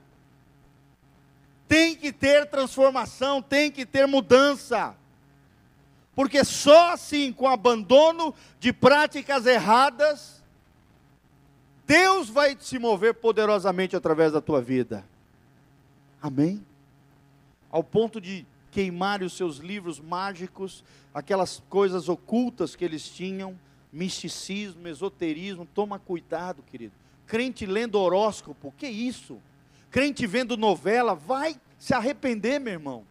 Tem 1.68 1.96
que 1.96 2.12
ter 2.12 2.48
transformação, 2.48 3.42
tem 3.42 3.70
que 3.70 3.86
ter 3.86 4.08
mudança. 4.08 4.96
Porque 6.18 6.44
só 6.44 6.92
assim, 6.92 7.32
com 7.32 7.48
abandono 7.48 8.36
de 8.60 8.74
práticas 8.74 9.46
erradas, 9.46 10.44
Deus 11.86 12.28
vai 12.28 12.58
se 12.60 12.78
mover 12.78 13.14
poderosamente 13.14 13.96
através 13.96 14.34
da 14.34 14.42
tua 14.42 14.62
vida. 14.62 15.06
Amém? 16.22 16.62
ao 17.70 17.84
ponto 17.84 18.20
de 18.20 18.46
queimar 18.72 19.22
os 19.22 19.34
seus 19.34 19.58
livros 19.58 20.00
mágicos, 20.00 20.84
aquelas 21.14 21.64
coisas 21.70 22.10
ocultas 22.10 22.76
que 22.76 22.86
eles 22.86 23.08
tinham, 23.08 23.58
misticismo, 23.92 24.88
esoterismo, 24.88 25.66
toma 25.74 26.00
cuidado, 26.00 26.64
querido. 26.64 26.94
Crente 27.26 27.66
lendo 27.66 28.00
horóscopo, 28.00 28.74
que 28.78 28.88
isso? 28.88 29.40
Crente 29.90 30.26
vendo 30.28 30.58
novela, 30.58 31.16
vai 31.16 31.60
se 31.78 31.94
arrepender, 31.94 32.60
meu 32.60 32.74
irmão. 32.74 33.04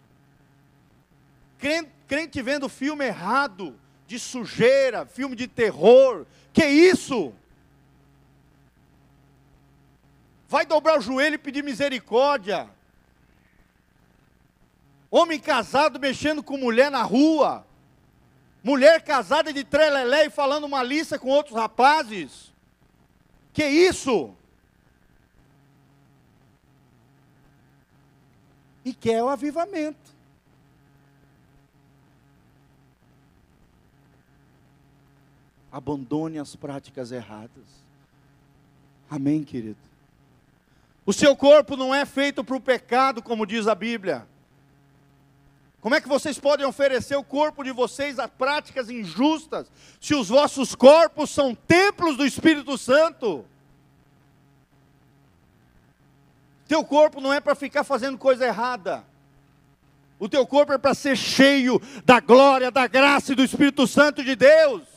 Crente, 1.58 1.90
crente 2.06 2.40
vendo 2.42 2.68
filme 2.68 3.04
errado, 3.04 3.78
de 4.06 4.18
sujeira, 4.18 5.04
filme 5.04 5.34
de 5.34 5.46
terror, 5.48 6.26
que 6.52 6.64
isso? 6.64 7.34
Vai 10.48 10.64
dobrar 10.64 10.98
o 10.98 11.02
joelho 11.02 11.34
e 11.34 11.38
pedir 11.38 11.62
misericórdia. 11.62 12.70
Homem 15.10 15.38
casado 15.38 15.98
mexendo 15.98 16.42
com 16.42 16.56
mulher 16.56 16.90
na 16.90 17.02
rua. 17.02 17.66
Mulher 18.62 19.02
casada 19.02 19.52
de 19.52 19.64
trelelé 19.64 20.26
e 20.26 20.30
falando 20.30 20.68
malícia 20.68 21.18
com 21.18 21.28
outros 21.28 21.54
rapazes. 21.54 22.52
Que 23.52 23.64
isso? 23.66 24.34
E 28.84 28.94
quer 28.94 29.22
o 29.22 29.28
avivamento. 29.28 30.15
Abandone 35.76 36.38
as 36.38 36.56
práticas 36.56 37.12
erradas. 37.12 37.84
Amém, 39.10 39.44
querido? 39.44 39.76
O 41.04 41.12
seu 41.12 41.36
corpo 41.36 41.76
não 41.76 41.94
é 41.94 42.06
feito 42.06 42.42
para 42.42 42.56
o 42.56 42.60
pecado, 42.60 43.22
como 43.22 43.44
diz 43.44 43.66
a 43.68 43.74
Bíblia. 43.74 44.26
Como 45.82 45.94
é 45.94 46.00
que 46.00 46.08
vocês 46.08 46.38
podem 46.38 46.64
oferecer 46.64 47.14
o 47.14 47.22
corpo 47.22 47.62
de 47.62 47.72
vocês 47.72 48.18
a 48.18 48.26
práticas 48.26 48.88
injustas, 48.88 49.70
se 50.00 50.14
os 50.14 50.30
vossos 50.30 50.74
corpos 50.74 51.28
são 51.28 51.54
templos 51.54 52.16
do 52.16 52.24
Espírito 52.24 52.78
Santo? 52.78 53.44
Teu 56.66 56.82
corpo 56.86 57.20
não 57.20 57.34
é 57.34 57.38
para 57.38 57.54
ficar 57.54 57.84
fazendo 57.84 58.16
coisa 58.16 58.46
errada. 58.46 59.04
O 60.18 60.26
teu 60.26 60.46
corpo 60.46 60.72
é 60.72 60.78
para 60.78 60.94
ser 60.94 61.18
cheio 61.18 61.78
da 62.02 62.18
glória, 62.18 62.70
da 62.70 62.86
graça 62.86 63.32
e 63.32 63.34
do 63.36 63.44
Espírito 63.44 63.86
Santo 63.86 64.24
de 64.24 64.34
Deus. 64.34 64.95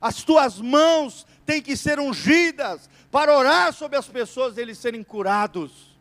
As 0.00 0.22
tuas 0.22 0.60
mãos 0.60 1.26
têm 1.44 1.62
que 1.62 1.76
ser 1.76 1.98
ungidas 1.98 2.88
para 3.10 3.36
orar 3.36 3.72
sobre 3.72 3.96
as 3.96 4.08
pessoas 4.08 4.56
e 4.56 4.60
eles 4.60 4.78
serem 4.78 5.02
curados. 5.02 5.96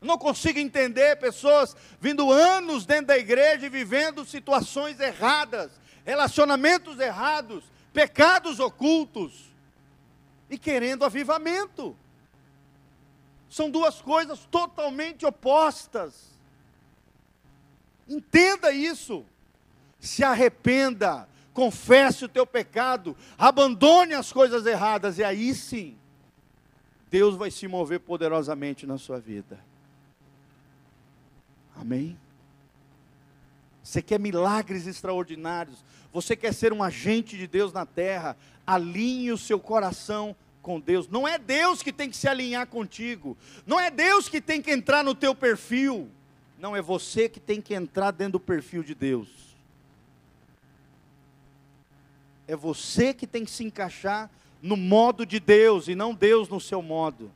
Não 0.00 0.18
consigo 0.18 0.58
entender 0.58 1.16
pessoas 1.16 1.76
vindo 2.00 2.30
anos 2.30 2.86
dentro 2.86 3.06
da 3.06 3.18
igreja 3.18 3.66
e 3.66 3.70
vivendo 3.70 4.24
situações 4.24 5.00
erradas, 5.00 5.72
relacionamentos 6.04 6.98
errados, 7.00 7.64
pecados 7.92 8.60
ocultos 8.60 9.46
e 10.50 10.58
querendo 10.58 11.04
avivamento. 11.04 11.96
São 13.48 13.70
duas 13.70 14.00
coisas 14.00 14.40
totalmente 14.50 15.24
opostas. 15.24 16.36
Entenda 18.08 18.70
isso. 18.70 19.24
Se 19.98 20.22
arrependa, 20.22 21.28
confesse 21.56 22.22
o 22.22 22.28
teu 22.28 22.46
pecado, 22.46 23.16
abandone 23.38 24.12
as 24.12 24.30
coisas 24.30 24.66
erradas 24.66 25.16
e 25.16 25.24
aí 25.24 25.54
sim 25.54 25.96
Deus 27.10 27.34
vai 27.34 27.50
se 27.50 27.66
mover 27.66 28.00
poderosamente 28.00 28.86
na 28.86 28.98
sua 28.98 29.18
vida. 29.18 29.58
Amém? 31.74 32.18
Você 33.82 34.02
quer 34.02 34.20
milagres 34.20 34.86
extraordinários, 34.86 35.82
você 36.12 36.36
quer 36.36 36.52
ser 36.52 36.74
um 36.74 36.82
agente 36.82 37.38
de 37.38 37.46
Deus 37.46 37.72
na 37.72 37.86
terra, 37.86 38.36
alinhe 38.66 39.32
o 39.32 39.38
seu 39.38 39.58
coração 39.58 40.36
com 40.60 40.78
Deus. 40.78 41.08
Não 41.08 41.26
é 41.26 41.38
Deus 41.38 41.82
que 41.82 41.92
tem 41.92 42.10
que 42.10 42.16
se 42.18 42.28
alinhar 42.28 42.66
contigo, 42.66 43.34
não 43.64 43.80
é 43.80 43.90
Deus 43.90 44.28
que 44.28 44.42
tem 44.42 44.60
que 44.60 44.70
entrar 44.70 45.02
no 45.02 45.14
teu 45.14 45.34
perfil, 45.34 46.10
não 46.58 46.76
é 46.76 46.82
você 46.82 47.30
que 47.30 47.40
tem 47.40 47.62
que 47.62 47.72
entrar 47.72 48.10
dentro 48.10 48.32
do 48.32 48.40
perfil 48.40 48.82
de 48.82 48.94
Deus. 48.94 49.45
É 52.46 52.54
você 52.54 53.12
que 53.12 53.26
tem 53.26 53.44
que 53.44 53.50
se 53.50 53.64
encaixar 53.64 54.30
no 54.62 54.76
modo 54.76 55.26
de 55.26 55.38
Deus 55.38 55.88
e 55.88 55.94
não 55.94 56.14
Deus 56.14 56.48
no 56.48 56.60
seu 56.60 56.80
modo. 56.80 57.30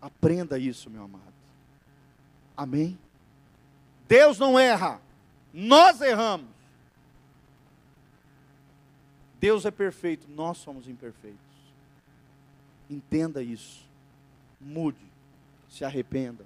Aprenda 0.00 0.58
isso, 0.58 0.88
meu 0.88 1.04
amado. 1.04 1.32
Amém? 2.56 2.98
Deus 4.08 4.38
não 4.38 4.58
erra, 4.58 5.00
nós 5.52 6.00
erramos. 6.00 6.48
Deus 9.38 9.64
é 9.64 9.70
perfeito, 9.70 10.26
nós 10.28 10.58
somos 10.58 10.88
imperfeitos. 10.88 11.38
Entenda 12.90 13.42
isso. 13.42 13.88
Mude, 14.60 15.06
se 15.68 15.84
arrependa 15.84 16.44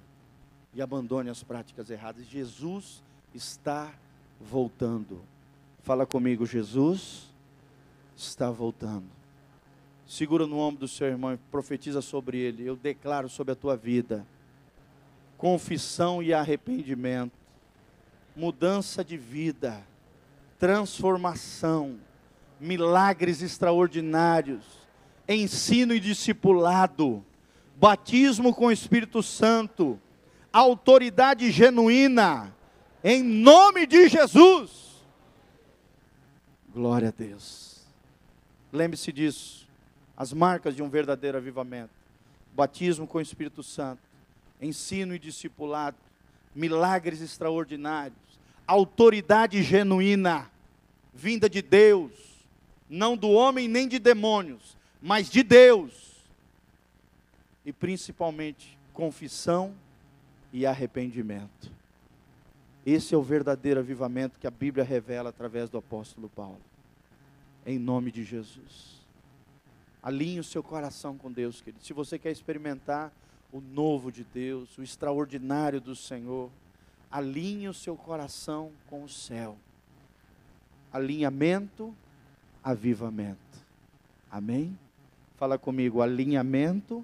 e 0.73 0.81
abandone 0.81 1.29
as 1.29 1.43
práticas 1.43 1.89
erradas. 1.89 2.25
Jesus 2.27 3.03
está 3.33 3.93
voltando. 4.39 5.21
Fala 5.85 6.03
comigo, 6.03 6.47
Jesus 6.47 7.31
está 8.17 8.49
voltando. 8.49 9.05
Segura 10.07 10.47
no 10.47 10.57
ombro 10.57 10.79
do 10.79 10.87
seu 10.87 11.05
irmão 11.05 11.31
e 11.31 11.37
profetiza 11.37 12.01
sobre 12.01 12.39
ele. 12.39 12.65
Eu 12.65 12.75
declaro 12.75 13.29
sobre 13.29 13.53
a 13.53 13.55
tua 13.55 13.77
vida 13.77 14.25
confissão 15.37 16.23
e 16.23 16.33
arrependimento, 16.33 17.37
mudança 18.35 19.03
de 19.03 19.15
vida, 19.15 19.85
transformação, 20.57 21.99
milagres 22.59 23.43
extraordinários, 23.43 24.65
ensino 25.29 25.93
e 25.93 25.99
discipulado, 25.99 27.23
batismo 27.75 28.55
com 28.55 28.65
o 28.65 28.71
Espírito 28.71 29.21
Santo, 29.21 29.99
autoridade 30.51 31.51
genuína, 31.51 32.51
em 33.03 33.21
nome 33.21 33.85
de 33.85 34.09
Jesus. 34.09 34.94
Glória 36.75 37.07
a 37.07 37.11
Deus. 37.11 37.79
Lembre-se 38.69 39.09
disso. 39.13 39.65
As 40.17 40.33
marcas 40.33 40.75
de 40.75 40.83
um 40.83 40.89
verdadeiro 40.89 41.37
avivamento: 41.37 41.93
batismo 42.53 43.07
com 43.07 43.17
o 43.17 43.21
Espírito 43.21 43.63
Santo, 43.63 44.01
ensino 44.61 45.15
e 45.15 45.19
discipulado, 45.19 45.95
milagres 46.53 47.21
extraordinários, 47.21 48.19
autoridade 48.67 49.63
genuína, 49.63 50.51
vinda 51.13 51.49
de 51.49 51.61
Deus, 51.61 52.11
não 52.89 53.15
do 53.15 53.29
homem 53.29 53.69
nem 53.69 53.87
de 53.87 53.97
demônios, 53.97 54.75
mas 55.01 55.29
de 55.29 55.43
Deus. 55.43 56.25
E 57.65 57.71
principalmente 57.71 58.77
confissão 58.91 59.73
e 60.51 60.65
arrependimento. 60.65 61.74
Esse 62.85 63.15
é 63.15 63.17
o 63.17 63.23
verdadeiro 63.23 63.79
avivamento 63.79 64.39
que 64.39 64.45
a 64.45 64.51
Bíblia 64.51 64.83
revela 64.83 65.29
através 65.29 65.69
do 65.69 65.77
apóstolo 65.77 66.29
Paulo. 66.29 66.61
Em 67.65 67.79
nome 67.79 68.11
de 68.11 68.23
Jesus. 68.23 69.01
Alinhe 70.03 70.39
o 70.39 70.43
seu 70.43 70.61
coração 70.61 71.17
com 71.17 71.31
Deus, 71.31 71.61
querido. 71.61 71.83
Se 71.83 71.93
você 71.93 72.19
quer 72.19 72.31
experimentar 72.31 73.11
o 73.51 73.59
novo 73.59 74.11
de 74.11 74.23
Deus, 74.23 74.77
o 74.77 74.83
extraordinário 74.83 75.81
do 75.81 75.95
Senhor, 75.95 76.51
alinhe 77.09 77.67
o 77.67 77.73
seu 77.73 77.95
coração 77.95 78.71
com 78.87 79.03
o 79.03 79.09
céu. 79.09 79.57
Alinhamento, 80.93 81.95
avivamento. 82.63 83.39
Amém? 84.29 84.77
Fala 85.37 85.57
comigo, 85.57 86.01
alinhamento, 86.01 87.03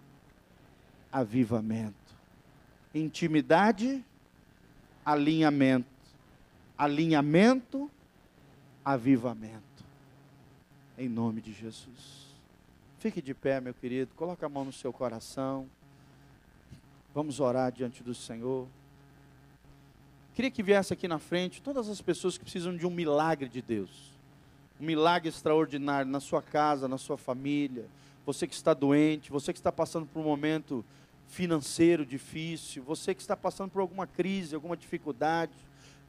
avivamento. 1.12 1.96
Intimidade, 2.94 4.06
alinhamento. 5.06 5.88
Alinhamento, 6.78 7.90
avivamento. 8.84 9.62
Em 10.98 11.08
nome 11.08 11.42
de 11.42 11.54
Jesus. 11.54 12.32
Fique 13.00 13.22
de 13.22 13.34
pé, 13.34 13.60
meu 13.60 13.74
querido. 13.74 14.14
Coloque 14.16 14.46
a 14.46 14.50
mão 14.50 14.66
no 14.66 14.72
seu 14.72 14.94
coração. 14.94 15.68
Vamos 17.14 17.40
orar 17.40 17.72
diante 17.72 18.04
do 18.04 18.14
Senhor. 18.14 18.68
Queria 20.34 20.50
que 20.50 20.64
viesse 20.64 20.94
aqui 20.94 21.08
na 21.08 21.20
frente 21.20 21.62
todas 21.62 21.90
as 21.90 22.02
pessoas 22.02 22.38
que 22.38 22.44
precisam 22.44 22.76
de 22.76 22.86
um 22.86 22.90
milagre 22.90 23.50
de 23.50 23.62
Deus. 23.62 24.12
Um 24.80 24.86
milagre 24.86 25.30
extraordinário 25.30 26.10
na 26.10 26.20
sua 26.20 26.42
casa, 26.42 26.88
na 26.88 26.98
sua 26.98 27.18
família. 27.18 27.86
Você 28.26 28.48
que 28.48 28.54
está 28.54 28.74
doente, 28.74 29.32
você 29.32 29.52
que 29.52 29.60
está 29.60 29.72
passando 29.72 30.06
por 30.06 30.20
um 30.20 30.24
momento 30.24 30.86
financeiro 31.32 32.06
difícil, 32.06 32.84
você 32.84 33.16
que 33.16 33.22
está 33.22 33.38
passando 33.38 33.72
por 33.72 33.80
alguma 33.80 34.06
crise, 34.06 34.54
alguma 34.54 34.76
dificuldade, 34.76 35.54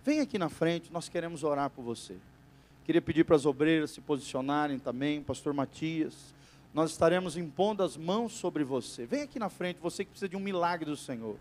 vem 0.05 0.20
aqui 0.20 0.37
na 0.37 0.49
frente, 0.49 0.93
nós 0.93 1.09
queremos 1.09 1.45
orar 1.45 1.70
por 1.70 1.83
você. 1.83 2.16
Queria 2.85 3.01
pedir 3.01 3.25
para 3.25 3.37
as 3.37 3.47
obreiras 3.47 3.93
se 3.93 4.01
posicionarem 4.01 4.81
também, 4.81 5.23
pastor 5.23 5.55
Matias. 5.55 6.35
Nós 6.75 6.91
estaremos 6.91 7.37
impondo 7.37 7.85
as 7.85 7.97
mãos 7.97 8.33
sobre 8.33 8.64
você. 8.64 9.07
Vem 9.07 9.23
aqui 9.23 9.39
na 9.39 9.49
frente, 9.49 9.79
você 9.81 10.05
que 10.05 10.11
precisa 10.11 10.29
de 10.29 10.37
um 10.37 10.41
milagre 10.41 10.91
do 10.91 10.97
Senhor. 10.97 11.37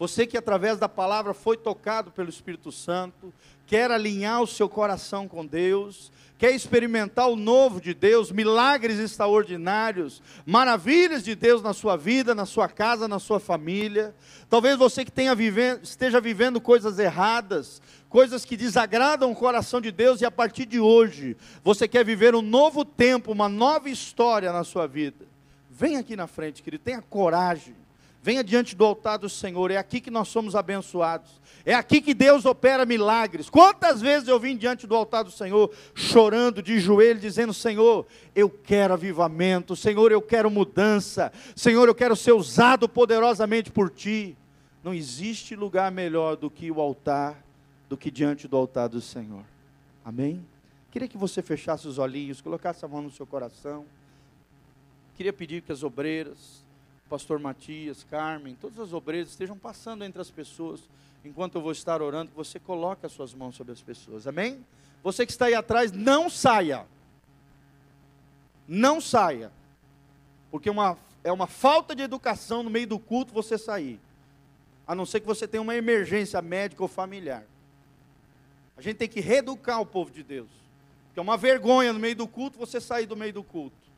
Você 0.00 0.26
que 0.26 0.38
através 0.38 0.78
da 0.78 0.88
palavra 0.88 1.34
foi 1.34 1.58
tocado 1.58 2.10
pelo 2.10 2.30
Espírito 2.30 2.72
Santo, 2.72 3.34
quer 3.66 3.90
alinhar 3.90 4.40
o 4.40 4.46
seu 4.46 4.66
coração 4.66 5.28
com 5.28 5.44
Deus, 5.44 6.10
quer 6.38 6.52
experimentar 6.52 7.28
o 7.28 7.36
novo 7.36 7.82
de 7.82 7.92
Deus, 7.92 8.32
milagres 8.32 8.98
extraordinários, 8.98 10.22
maravilhas 10.46 11.22
de 11.22 11.34
Deus 11.34 11.60
na 11.60 11.74
sua 11.74 11.98
vida, 11.98 12.34
na 12.34 12.46
sua 12.46 12.66
casa, 12.66 13.06
na 13.06 13.18
sua 13.18 13.38
família. 13.38 14.14
Talvez 14.48 14.78
você 14.78 15.04
que 15.04 15.12
tenha 15.12 15.34
vivendo, 15.34 15.82
esteja 15.82 16.18
vivendo 16.18 16.62
coisas 16.62 16.98
erradas, 16.98 17.82
coisas 18.08 18.42
que 18.42 18.56
desagradam 18.56 19.30
o 19.30 19.36
coração 19.36 19.82
de 19.82 19.92
Deus, 19.92 20.22
e 20.22 20.24
a 20.24 20.30
partir 20.30 20.64
de 20.64 20.80
hoje 20.80 21.36
você 21.62 21.86
quer 21.86 22.06
viver 22.06 22.34
um 22.34 22.40
novo 22.40 22.86
tempo, 22.86 23.32
uma 23.32 23.50
nova 23.50 23.90
história 23.90 24.50
na 24.50 24.64
sua 24.64 24.86
vida. 24.86 25.26
Vem 25.70 25.98
aqui 25.98 26.16
na 26.16 26.26
frente, 26.26 26.62
querido, 26.62 26.84
tenha 26.84 27.02
coragem 27.02 27.76
Venha 28.22 28.44
diante 28.44 28.76
do 28.76 28.84
altar 28.84 29.18
do 29.18 29.30
Senhor, 29.30 29.70
é 29.70 29.78
aqui 29.78 29.98
que 29.98 30.10
nós 30.10 30.28
somos 30.28 30.54
abençoados. 30.54 31.40
É 31.64 31.74
aqui 31.74 32.02
que 32.02 32.12
Deus 32.12 32.44
opera 32.44 32.84
milagres. 32.84 33.48
Quantas 33.48 34.00
vezes 34.00 34.28
eu 34.28 34.38
vim 34.38 34.56
diante 34.56 34.86
do 34.86 34.94
altar 34.94 35.24
do 35.24 35.30
Senhor, 35.30 35.70
chorando 35.94 36.62
de 36.62 36.78
joelho, 36.78 37.18
dizendo: 37.18 37.54
Senhor, 37.54 38.06
eu 38.34 38.50
quero 38.50 38.92
avivamento, 38.92 39.74
Senhor, 39.74 40.12
eu 40.12 40.20
quero 40.20 40.50
mudança, 40.50 41.32
Senhor, 41.56 41.88
eu 41.88 41.94
quero 41.94 42.14
ser 42.14 42.32
usado 42.32 42.88
poderosamente 42.88 43.70
por 43.70 43.90
Ti. 43.90 44.36
Não 44.84 44.92
existe 44.92 45.56
lugar 45.56 45.90
melhor 45.90 46.36
do 46.36 46.50
que 46.50 46.70
o 46.70 46.80
altar, 46.80 47.42
do 47.88 47.96
que 47.96 48.10
diante 48.10 48.46
do 48.46 48.56
altar 48.56 48.88
do 48.88 49.00
Senhor. 49.00 49.44
Amém? 50.04 50.44
Queria 50.90 51.08
que 51.08 51.18
você 51.18 51.40
fechasse 51.40 51.86
os 51.86 51.98
olhinhos, 51.98 52.40
colocasse 52.40 52.84
a 52.84 52.88
mão 52.88 53.00
no 53.00 53.10
seu 53.10 53.26
coração. 53.26 53.84
Queria 55.14 55.32
pedir 55.32 55.62
que 55.62 55.70
as 55.70 55.82
obreiras, 55.82 56.64
pastor 57.10 57.40
Matias, 57.40 58.06
Carmen, 58.08 58.54
todas 58.54 58.78
as 58.78 58.92
obreiras 58.92 59.30
estejam 59.30 59.58
passando 59.58 60.04
entre 60.04 60.22
as 60.22 60.30
pessoas, 60.30 60.80
enquanto 61.24 61.56
eu 61.56 61.60
vou 61.60 61.72
estar 61.72 62.00
orando, 62.00 62.30
você 62.36 62.60
coloque 62.60 63.04
as 63.04 63.10
suas 63.10 63.34
mãos 63.34 63.56
sobre 63.56 63.72
as 63.72 63.82
pessoas, 63.82 64.28
amém? 64.28 64.64
Você 65.02 65.26
que 65.26 65.32
está 65.32 65.46
aí 65.46 65.54
atrás, 65.54 65.90
não 65.90 66.30
saia, 66.30 66.86
não 68.68 69.00
saia, 69.00 69.50
porque 70.52 70.70
uma, 70.70 70.96
é 71.24 71.32
uma 71.32 71.48
falta 71.48 71.96
de 71.96 72.02
educação 72.02 72.62
no 72.62 72.70
meio 72.70 72.86
do 72.86 72.98
culto 73.00 73.34
você 73.34 73.58
sair, 73.58 73.98
a 74.86 74.94
não 74.94 75.04
ser 75.04 75.18
que 75.18 75.26
você 75.26 75.48
tenha 75.48 75.62
uma 75.62 75.74
emergência 75.74 76.40
médica 76.40 76.80
ou 76.80 76.88
familiar. 76.88 77.44
A 78.76 78.80
gente 78.80 78.98
tem 78.98 79.08
que 79.08 79.20
reeducar 79.20 79.80
o 79.80 79.86
povo 79.86 80.12
de 80.12 80.22
Deus, 80.22 80.48
porque 81.08 81.18
é 81.18 81.22
uma 81.22 81.36
vergonha 81.36 81.92
no 81.92 81.98
meio 81.98 82.14
do 82.14 82.28
culto 82.28 82.56
você 82.56 82.80
sair 82.80 83.06
do 83.06 83.16
meio 83.16 83.32
do 83.32 83.42
culto 83.42 83.89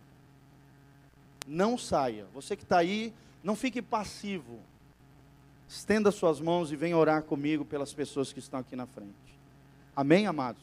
não 1.52 1.76
saia. 1.76 2.26
Você 2.32 2.56
que 2.56 2.62
está 2.62 2.78
aí, 2.78 3.12
não 3.44 3.54
fique 3.54 3.82
passivo. 3.82 4.58
Estenda 5.68 6.10
suas 6.10 6.40
mãos 6.40 6.72
e 6.72 6.76
venha 6.76 6.96
orar 6.96 7.22
comigo 7.22 7.64
pelas 7.64 7.92
pessoas 7.92 8.32
que 8.32 8.38
estão 8.38 8.60
aqui 8.60 8.74
na 8.74 8.86
frente. 8.86 9.12
Amém, 9.94 10.26
amados? 10.26 10.62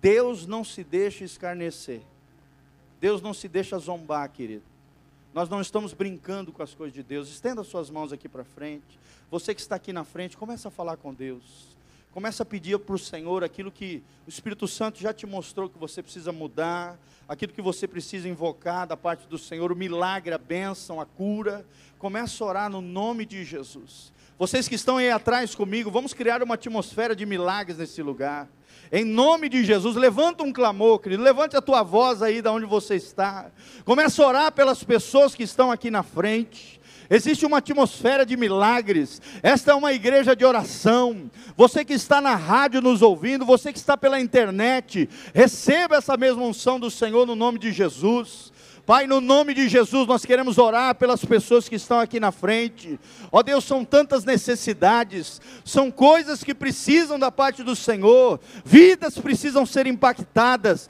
Deus 0.00 0.46
não 0.46 0.62
se 0.62 0.84
deixa 0.84 1.24
escarnecer. 1.24 2.02
Deus 3.00 3.22
não 3.22 3.32
se 3.32 3.48
deixa 3.48 3.78
zombar, 3.78 4.30
querido. 4.30 4.64
Nós 5.32 5.48
não 5.48 5.60
estamos 5.60 5.92
brincando 5.94 6.52
com 6.52 6.62
as 6.62 6.74
coisas 6.74 6.94
de 6.94 7.02
Deus. 7.02 7.28
Estenda 7.28 7.64
suas 7.64 7.90
mãos 7.90 8.12
aqui 8.12 8.28
para 8.28 8.44
frente. 8.44 8.98
Você 9.30 9.54
que 9.54 9.60
está 9.60 9.76
aqui 9.76 9.92
na 9.92 10.04
frente, 10.04 10.36
comece 10.36 10.68
a 10.68 10.70
falar 10.70 10.96
com 10.98 11.12
Deus. 11.14 11.76
Começa 12.12 12.42
a 12.42 12.46
pedir 12.46 12.78
para 12.78 12.94
o 12.94 12.98
Senhor 12.98 13.44
aquilo 13.44 13.70
que 13.70 14.02
o 14.26 14.28
Espírito 14.28 14.66
Santo 14.66 14.98
já 14.98 15.12
te 15.12 15.26
mostrou 15.26 15.68
que 15.68 15.78
você 15.78 16.02
precisa 16.02 16.32
mudar, 16.32 16.98
aquilo 17.28 17.52
que 17.52 17.60
você 17.60 17.86
precisa 17.86 18.28
invocar 18.28 18.86
da 18.86 18.96
parte 18.96 19.28
do 19.28 19.36
Senhor, 19.36 19.70
o 19.70 19.76
milagre, 19.76 20.34
a 20.34 20.38
bênção, 20.38 21.00
a 21.00 21.06
cura. 21.06 21.66
Começa 21.98 22.42
a 22.42 22.46
orar 22.46 22.70
no 22.70 22.80
nome 22.80 23.26
de 23.26 23.44
Jesus. 23.44 24.12
Vocês 24.38 24.68
que 24.68 24.74
estão 24.74 24.96
aí 24.96 25.10
atrás 25.10 25.54
comigo, 25.54 25.90
vamos 25.90 26.14
criar 26.14 26.42
uma 26.42 26.54
atmosfera 26.54 27.14
de 27.14 27.26
milagres 27.26 27.78
nesse 27.78 28.02
lugar. 28.02 28.48
Em 28.90 29.04
nome 29.04 29.48
de 29.48 29.64
Jesus, 29.64 29.96
levanta 29.96 30.42
um 30.42 30.52
clamor, 30.52 31.00
querido. 31.00 31.22
Levante 31.22 31.56
a 31.56 31.60
tua 31.60 31.82
voz 31.82 32.22
aí 32.22 32.40
da 32.40 32.50
onde 32.52 32.64
você 32.64 32.94
está. 32.94 33.50
Começa 33.84 34.22
a 34.22 34.26
orar 34.26 34.52
pelas 34.52 34.82
pessoas 34.82 35.34
que 35.34 35.42
estão 35.42 35.70
aqui 35.70 35.90
na 35.90 36.02
frente. 36.02 36.77
Existe 37.10 37.46
uma 37.46 37.58
atmosfera 37.58 38.26
de 38.26 38.36
milagres. 38.36 39.22
Esta 39.42 39.72
é 39.72 39.74
uma 39.74 39.92
igreja 39.92 40.36
de 40.36 40.44
oração. 40.44 41.30
Você 41.56 41.84
que 41.84 41.94
está 41.94 42.20
na 42.20 42.34
rádio 42.34 42.82
nos 42.82 43.00
ouvindo, 43.00 43.46
você 43.46 43.72
que 43.72 43.78
está 43.78 43.96
pela 43.96 44.20
internet, 44.20 45.08
receba 45.32 45.96
essa 45.96 46.16
mesma 46.16 46.42
unção 46.42 46.78
do 46.78 46.90
Senhor 46.90 47.26
no 47.26 47.34
nome 47.34 47.58
de 47.58 47.72
Jesus. 47.72 48.52
Pai, 48.88 49.06
no 49.06 49.20
nome 49.20 49.52
de 49.52 49.68
Jesus, 49.68 50.08
nós 50.08 50.24
queremos 50.24 50.56
orar 50.56 50.94
pelas 50.94 51.22
pessoas 51.22 51.68
que 51.68 51.74
estão 51.74 52.00
aqui 52.00 52.18
na 52.18 52.32
frente. 52.32 52.98
Ó 53.30 53.42
Deus, 53.42 53.64
são 53.64 53.84
tantas 53.84 54.24
necessidades, 54.24 55.42
são 55.62 55.90
coisas 55.90 56.42
que 56.42 56.54
precisam 56.54 57.18
da 57.18 57.30
parte 57.30 57.62
do 57.62 57.76
Senhor, 57.76 58.40
vidas 58.64 59.18
precisam 59.18 59.66
ser 59.66 59.86
impactadas, 59.86 60.88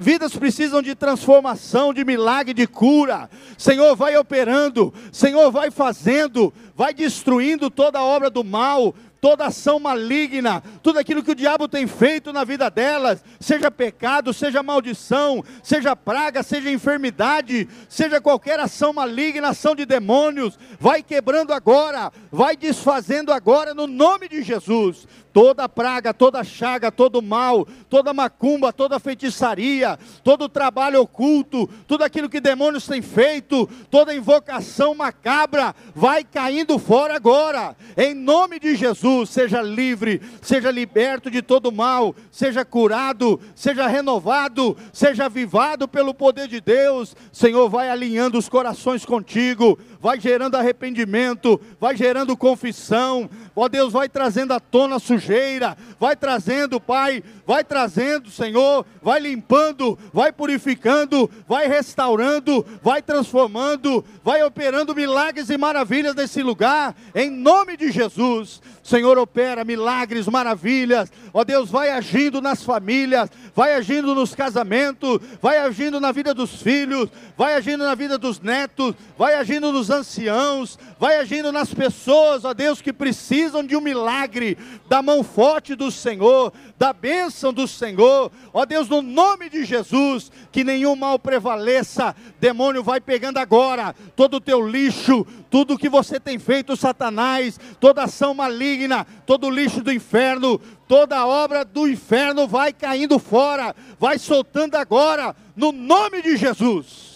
vidas 0.00 0.34
precisam 0.34 0.82
de 0.82 0.96
transformação, 0.96 1.94
de 1.94 2.04
milagre, 2.04 2.52
de 2.52 2.66
cura. 2.66 3.30
Senhor, 3.56 3.94
vai 3.94 4.16
operando, 4.16 4.92
Senhor, 5.12 5.52
vai 5.52 5.70
fazendo, 5.70 6.52
vai 6.74 6.92
destruindo 6.92 7.70
toda 7.70 8.00
a 8.00 8.04
obra 8.04 8.28
do 8.28 8.42
mal, 8.42 8.92
toda 9.20 9.46
ação 9.46 9.78
maligna, 9.78 10.62
tudo 10.82 10.98
aquilo 10.98 11.22
que 11.22 11.32
o 11.32 11.34
diabo 11.34 11.68
tem 11.68 11.86
feito 11.86 12.32
na 12.32 12.42
vida 12.42 12.70
delas, 12.70 13.22
seja 13.38 13.70
pecado, 13.70 14.32
seja 14.32 14.62
maldição, 14.62 15.44
seja 15.62 15.94
praga, 15.94 16.42
seja 16.42 16.70
enfermidade, 16.70 17.68
seja 17.88 18.20
qualquer 18.20 18.58
ação 18.58 18.92
maligna, 18.92 19.48
ação 19.48 19.74
de 19.74 19.84
demônios, 19.84 20.58
vai 20.78 21.02
quebrando 21.02 21.52
agora, 21.52 22.10
vai 22.30 22.56
desfazendo 22.56 23.32
agora 23.32 23.74
no 23.74 23.86
nome 23.86 24.28
de 24.28 24.42
Jesus 24.42 25.06
toda 25.32 25.68
praga, 25.68 26.12
toda 26.12 26.44
chaga, 26.44 26.90
todo 26.90 27.22
mal, 27.22 27.66
toda 27.88 28.12
macumba, 28.12 28.72
toda 28.72 28.98
feitiçaria, 28.98 29.98
todo 30.22 30.48
trabalho 30.48 31.00
oculto, 31.00 31.68
tudo 31.86 32.04
aquilo 32.04 32.28
que 32.28 32.40
demônios 32.40 32.86
têm 32.86 33.02
feito, 33.02 33.68
toda 33.90 34.14
invocação 34.14 34.94
macabra, 34.94 35.74
vai 35.94 36.24
caindo 36.24 36.78
fora 36.78 37.14
agora, 37.14 37.76
em 37.96 38.14
nome 38.14 38.58
de 38.58 38.74
Jesus, 38.74 39.30
seja 39.30 39.62
livre, 39.62 40.20
seja 40.42 40.70
liberto 40.70 41.30
de 41.30 41.42
todo 41.42 41.72
mal, 41.72 42.14
seja 42.30 42.64
curado, 42.64 43.40
seja 43.54 43.86
renovado, 43.86 44.76
seja 44.92 45.26
avivado 45.26 45.88
pelo 45.88 46.14
poder 46.14 46.48
de 46.48 46.60
Deus, 46.60 47.16
Senhor, 47.32 47.68
vai 47.68 47.88
alinhando 47.88 48.38
os 48.38 48.48
corações 48.48 49.04
contigo, 49.04 49.78
vai 50.00 50.18
gerando 50.18 50.56
arrependimento, 50.56 51.60
vai 51.78 51.94
gerando 51.94 52.36
confissão, 52.36 53.28
ó 53.54 53.68
Deus, 53.68 53.92
vai 53.92 54.08
trazendo 54.08 54.52
à 54.52 54.58
tona 54.58 54.96
a 54.96 54.98
sujeira, 54.98 55.76
vai 55.98 56.16
trazendo, 56.16 56.80
Pai, 56.80 57.22
vai 57.46 57.62
trazendo, 57.62 58.30
Senhor, 58.30 58.86
vai 59.02 59.20
limpando, 59.20 59.98
vai 60.12 60.32
purificando, 60.32 61.30
vai 61.46 61.68
restaurando, 61.68 62.64
vai 62.82 63.02
transformando, 63.02 64.04
vai 64.24 64.42
operando 64.42 64.94
milagres 64.94 65.50
e 65.50 65.58
maravilhas 65.58 66.14
nesse 66.14 66.42
lugar, 66.42 66.96
em 67.14 67.30
nome 67.30 67.76
de 67.76 67.92
Jesus. 67.92 68.62
Senhor, 68.82 69.18
opera 69.18 69.62
milagres, 69.62 70.26
maravilhas, 70.26 71.12
ó 71.32 71.44
Deus, 71.44 71.70
vai 71.70 71.90
agindo 71.90 72.40
nas 72.40 72.64
famílias, 72.64 73.30
vai 73.54 73.74
agindo 73.74 74.14
nos 74.14 74.34
casamentos, 74.34 75.20
vai 75.40 75.58
agindo 75.58 76.00
na 76.00 76.10
vida 76.10 76.32
dos 76.32 76.62
filhos, 76.62 77.08
vai 77.36 77.54
agindo 77.54 77.84
na 77.84 77.94
vida 77.94 78.16
dos 78.16 78.40
netos, 78.40 78.94
vai 79.18 79.34
agindo 79.34 79.70
anciãos, 79.90 80.78
vai 80.98 81.16
agindo 81.16 81.50
nas 81.50 81.74
pessoas, 81.74 82.44
ó 82.44 82.54
Deus, 82.54 82.80
que 82.80 82.92
precisam 82.92 83.64
de 83.64 83.76
um 83.76 83.80
milagre, 83.80 84.56
da 84.88 85.02
mão 85.02 85.22
forte 85.22 85.74
do 85.74 85.90
Senhor, 85.90 86.52
da 86.78 86.92
bênção 86.92 87.52
do 87.52 87.66
Senhor, 87.66 88.30
ó 88.52 88.64
Deus, 88.64 88.88
no 88.88 89.02
nome 89.02 89.48
de 89.50 89.64
Jesus, 89.64 90.30
que 90.52 90.64
nenhum 90.64 90.94
mal 90.94 91.18
prevaleça, 91.18 92.14
demônio 92.38 92.82
vai 92.82 93.00
pegando 93.00 93.38
agora 93.38 93.94
todo 94.14 94.34
o 94.34 94.40
teu 94.40 94.66
lixo, 94.66 95.26
tudo 95.50 95.78
que 95.78 95.88
você 95.88 96.20
tem 96.20 96.38
feito, 96.38 96.76
Satanás, 96.76 97.58
toda 97.80 98.04
ação 98.04 98.32
maligna, 98.32 99.06
todo 99.26 99.46
o 99.46 99.50
lixo 99.50 99.82
do 99.82 99.92
inferno, 99.92 100.60
toda 100.86 101.26
obra 101.26 101.64
do 101.64 101.88
inferno 101.88 102.46
vai 102.46 102.72
caindo 102.72 103.18
fora, 103.18 103.74
vai 103.98 104.18
soltando 104.18 104.76
agora, 104.76 105.34
no 105.56 105.72
nome 105.72 106.22
de 106.22 106.36
Jesus. 106.36 107.09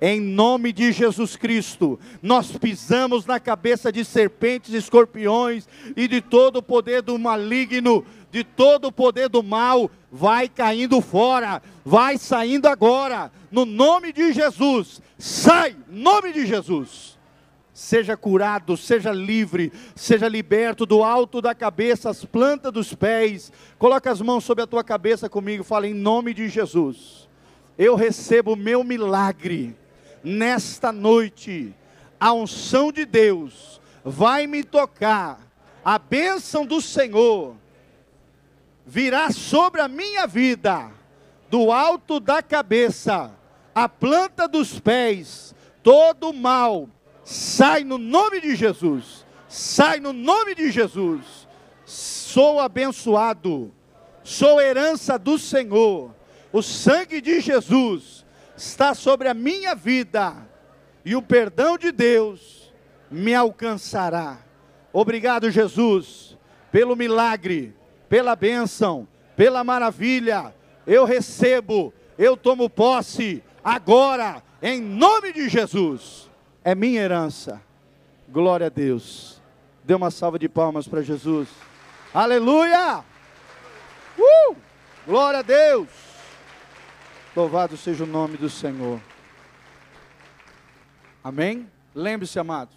Em 0.00 0.20
nome 0.20 0.72
de 0.72 0.92
Jesus 0.92 1.34
Cristo, 1.34 1.98
nós 2.22 2.52
pisamos 2.56 3.26
na 3.26 3.40
cabeça 3.40 3.90
de 3.90 4.04
serpentes, 4.04 4.72
escorpiões 4.72 5.68
e 5.96 6.06
de 6.06 6.20
todo 6.20 6.58
o 6.58 6.62
poder 6.62 7.02
do 7.02 7.18
maligno, 7.18 8.06
de 8.30 8.44
todo 8.44 8.86
o 8.86 8.92
poder 8.92 9.28
do 9.28 9.42
mal, 9.42 9.90
vai 10.12 10.48
caindo 10.48 11.00
fora, 11.00 11.60
vai 11.84 12.16
saindo 12.16 12.66
agora, 12.66 13.32
no 13.50 13.64
nome 13.64 14.12
de 14.12 14.32
Jesus. 14.32 15.02
Sai, 15.18 15.76
nome 15.88 16.32
de 16.32 16.46
Jesus. 16.46 17.18
Seja 17.74 18.16
curado, 18.16 18.76
seja 18.76 19.10
livre, 19.10 19.72
seja 19.96 20.28
liberto 20.28 20.86
do 20.86 21.02
alto 21.02 21.40
da 21.40 21.56
cabeça, 21.56 22.10
as 22.10 22.24
plantas 22.24 22.72
dos 22.72 22.94
pés. 22.94 23.52
Coloca 23.78 24.12
as 24.12 24.20
mãos 24.20 24.44
sobre 24.44 24.62
a 24.62 24.66
tua 24.66 24.84
cabeça 24.84 25.28
comigo, 25.28 25.64
fala 25.64 25.88
em 25.88 25.94
nome 25.94 26.32
de 26.34 26.48
Jesus. 26.48 27.28
Eu 27.76 27.96
recebo 27.96 28.52
o 28.52 28.56
meu 28.56 28.82
milagre 28.84 29.76
nesta 30.22 30.92
noite, 30.92 31.74
a 32.18 32.32
unção 32.32 32.90
de 32.90 33.04
Deus 33.04 33.80
vai 34.04 34.46
me 34.46 34.64
tocar, 34.64 35.40
a 35.84 35.98
bênção 35.98 36.66
do 36.66 36.80
Senhor 36.80 37.56
virá 38.86 39.30
sobre 39.30 39.80
a 39.80 39.88
minha 39.88 40.26
vida, 40.26 40.90
do 41.50 41.70
alto 41.70 42.18
da 42.18 42.42
cabeça, 42.42 43.30
a 43.74 43.88
planta 43.88 44.48
dos 44.48 44.80
pés, 44.80 45.54
todo 45.82 46.32
mal, 46.32 46.88
sai 47.22 47.84
no 47.84 47.98
nome 47.98 48.40
de 48.40 48.56
Jesus, 48.56 49.26
sai 49.48 50.00
no 50.00 50.12
nome 50.12 50.54
de 50.54 50.70
Jesus. 50.70 51.46
Sou 51.84 52.60
abençoado, 52.60 53.72
sou 54.22 54.60
herança 54.60 55.18
do 55.18 55.38
Senhor, 55.38 56.14
o 56.52 56.62
sangue 56.62 57.20
de 57.20 57.40
Jesus 57.40 58.17
está 58.58 58.94
sobre 58.94 59.28
a 59.28 59.34
minha 59.34 59.74
vida, 59.74 60.34
e 61.04 61.14
o 61.14 61.22
perdão 61.22 61.78
de 61.78 61.92
Deus 61.92 62.72
me 63.10 63.34
alcançará. 63.34 64.38
Obrigado, 64.92 65.50
Jesus, 65.50 66.36
pelo 66.70 66.96
milagre, 66.96 67.74
pela 68.08 68.34
bênção, 68.34 69.06
pela 69.36 69.62
maravilha. 69.62 70.54
Eu 70.86 71.04
recebo, 71.04 71.94
eu 72.18 72.36
tomo 72.36 72.68
posse 72.68 73.42
agora, 73.62 74.42
em 74.60 74.80
nome 74.80 75.32
de 75.32 75.48
Jesus. 75.48 76.28
É 76.64 76.74
minha 76.74 77.00
herança. 77.00 77.62
Glória 78.28 78.66
a 78.66 78.70
Deus. 78.70 79.40
Dê 79.84 79.94
uma 79.94 80.10
salva 80.10 80.38
de 80.38 80.48
palmas 80.48 80.86
para 80.86 81.00
Jesus. 81.00 81.48
Aleluia! 82.12 83.04
Uh! 84.18 84.56
Glória 85.06 85.38
a 85.38 85.42
Deus! 85.42 86.07
Louvado 87.38 87.76
seja 87.76 88.02
o 88.02 88.06
nome 88.06 88.36
do 88.36 88.50
Senhor. 88.50 89.00
Amém? 91.22 91.70
Lembre-se, 91.94 92.36
amados, 92.36 92.74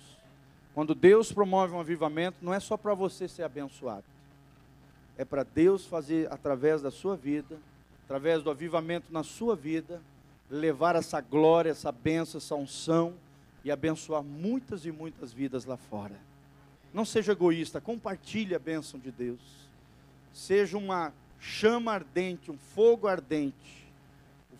quando 0.75 0.93
Deus 0.93 1.31
promove 1.31 1.73
um 1.73 1.79
avivamento, 1.79 2.37
não 2.43 2.53
é 2.53 2.59
só 2.59 2.77
para 2.77 2.93
você 2.93 3.27
ser 3.27 3.41
abençoado, 3.41 4.03
é 5.17 5.25
para 5.25 5.41
Deus 5.41 5.87
fazer 5.87 6.31
através 6.31 6.79
da 6.79 6.91
sua 6.91 7.15
vida, 7.15 7.57
através 8.05 8.43
do 8.43 8.51
avivamento 8.51 9.11
na 9.11 9.23
sua 9.23 9.55
vida, 9.55 9.99
levar 10.47 10.95
essa 10.95 11.19
glória, 11.19 11.71
essa 11.71 11.91
bênção, 11.91 12.37
essa 12.37 12.53
unção 12.53 13.15
e 13.63 13.71
abençoar 13.71 14.21
muitas 14.21 14.85
e 14.85 14.91
muitas 14.91 15.33
vidas 15.33 15.65
lá 15.65 15.75
fora. 15.75 16.19
Não 16.93 17.03
seja 17.03 17.31
egoísta, 17.31 17.81
compartilhe 17.81 18.53
a 18.53 18.59
bênção 18.59 18.99
de 18.99 19.09
Deus. 19.09 19.41
Seja 20.31 20.77
uma 20.77 21.11
chama 21.39 21.93
ardente, 21.93 22.51
um 22.51 22.59
fogo 22.59 23.07
ardente 23.07 23.80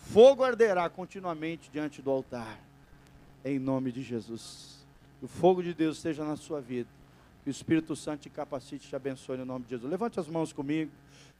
fogo 0.02 0.42
arderá 0.42 0.88
continuamente 0.88 1.70
diante 1.72 2.02
do 2.02 2.10
altar, 2.10 2.58
em 3.44 3.58
nome 3.58 3.92
de 3.92 4.02
Jesus. 4.02 4.84
Que 5.18 5.24
o 5.24 5.28
fogo 5.28 5.62
de 5.62 5.72
Deus 5.72 5.98
esteja 5.98 6.24
na 6.24 6.36
sua 6.36 6.60
vida. 6.60 6.88
Que 7.44 7.50
o 7.50 7.52
Espírito 7.52 7.96
Santo 7.96 8.22
te 8.22 8.30
capacite 8.30 8.86
e 8.86 8.88
te 8.88 8.96
abençoe 8.96 9.36
no 9.36 9.44
nome 9.44 9.64
de 9.64 9.70
Jesus. 9.70 9.90
Levante 9.90 10.18
as 10.18 10.28
mãos 10.28 10.52
comigo. 10.52 10.90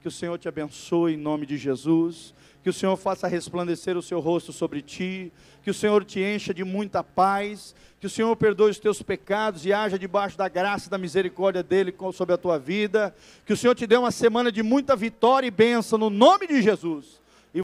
Que 0.01 0.09
o 0.09 0.11
Senhor 0.11 0.37
te 0.39 0.49
abençoe 0.49 1.15
em 1.15 1.17
nome 1.17 1.47
de 1.47 1.57
Jesus. 1.57 2.35
Que 2.63 2.71
o 2.71 2.73
Senhor 2.73 2.97
faça 2.97 3.29
resplandecer 3.29 3.97
o 3.97 4.03
seu 4.03 4.19
rosto 4.21 4.53
sobre 4.53 4.83
ti. 4.83 5.33
Que 5.63 5.71
o 5.71 5.75
Senhor 5.75 6.05
te 6.05 6.21
encha 6.21 6.53
de 6.53 6.65
muita 6.65 7.05
paz. 7.05 7.75
Que 8.01 8.07
o 8.07 8.11
Senhor 8.11 8.35
perdoe 8.37 8.71
os 8.71 8.81
teus 8.81 9.01
pecados 9.01 9.65
e 9.65 9.73
haja 9.73 9.99
debaixo 9.99 10.37
da 10.37 10.49
graça 10.49 10.89
e 10.89 10.91
da 10.91 10.99
misericórdia 10.99 11.63
dele 11.63 11.95
sobre 12.13 12.35
a 12.35 12.39
tua 12.39 12.59
vida. 12.59 13.15
Que 13.47 13.53
o 13.53 13.57
Senhor 13.57 13.75
te 13.75 13.87
dê 13.87 13.97
uma 13.97 14.11
semana 14.11 14.51
de 14.51 14.63
muita 14.63 14.97
vitória 14.97 15.47
e 15.47 15.53
bênção 15.53 15.99
no 15.99 16.11
nome 16.11 16.47
de 16.49 16.63
Jesus 16.63 17.22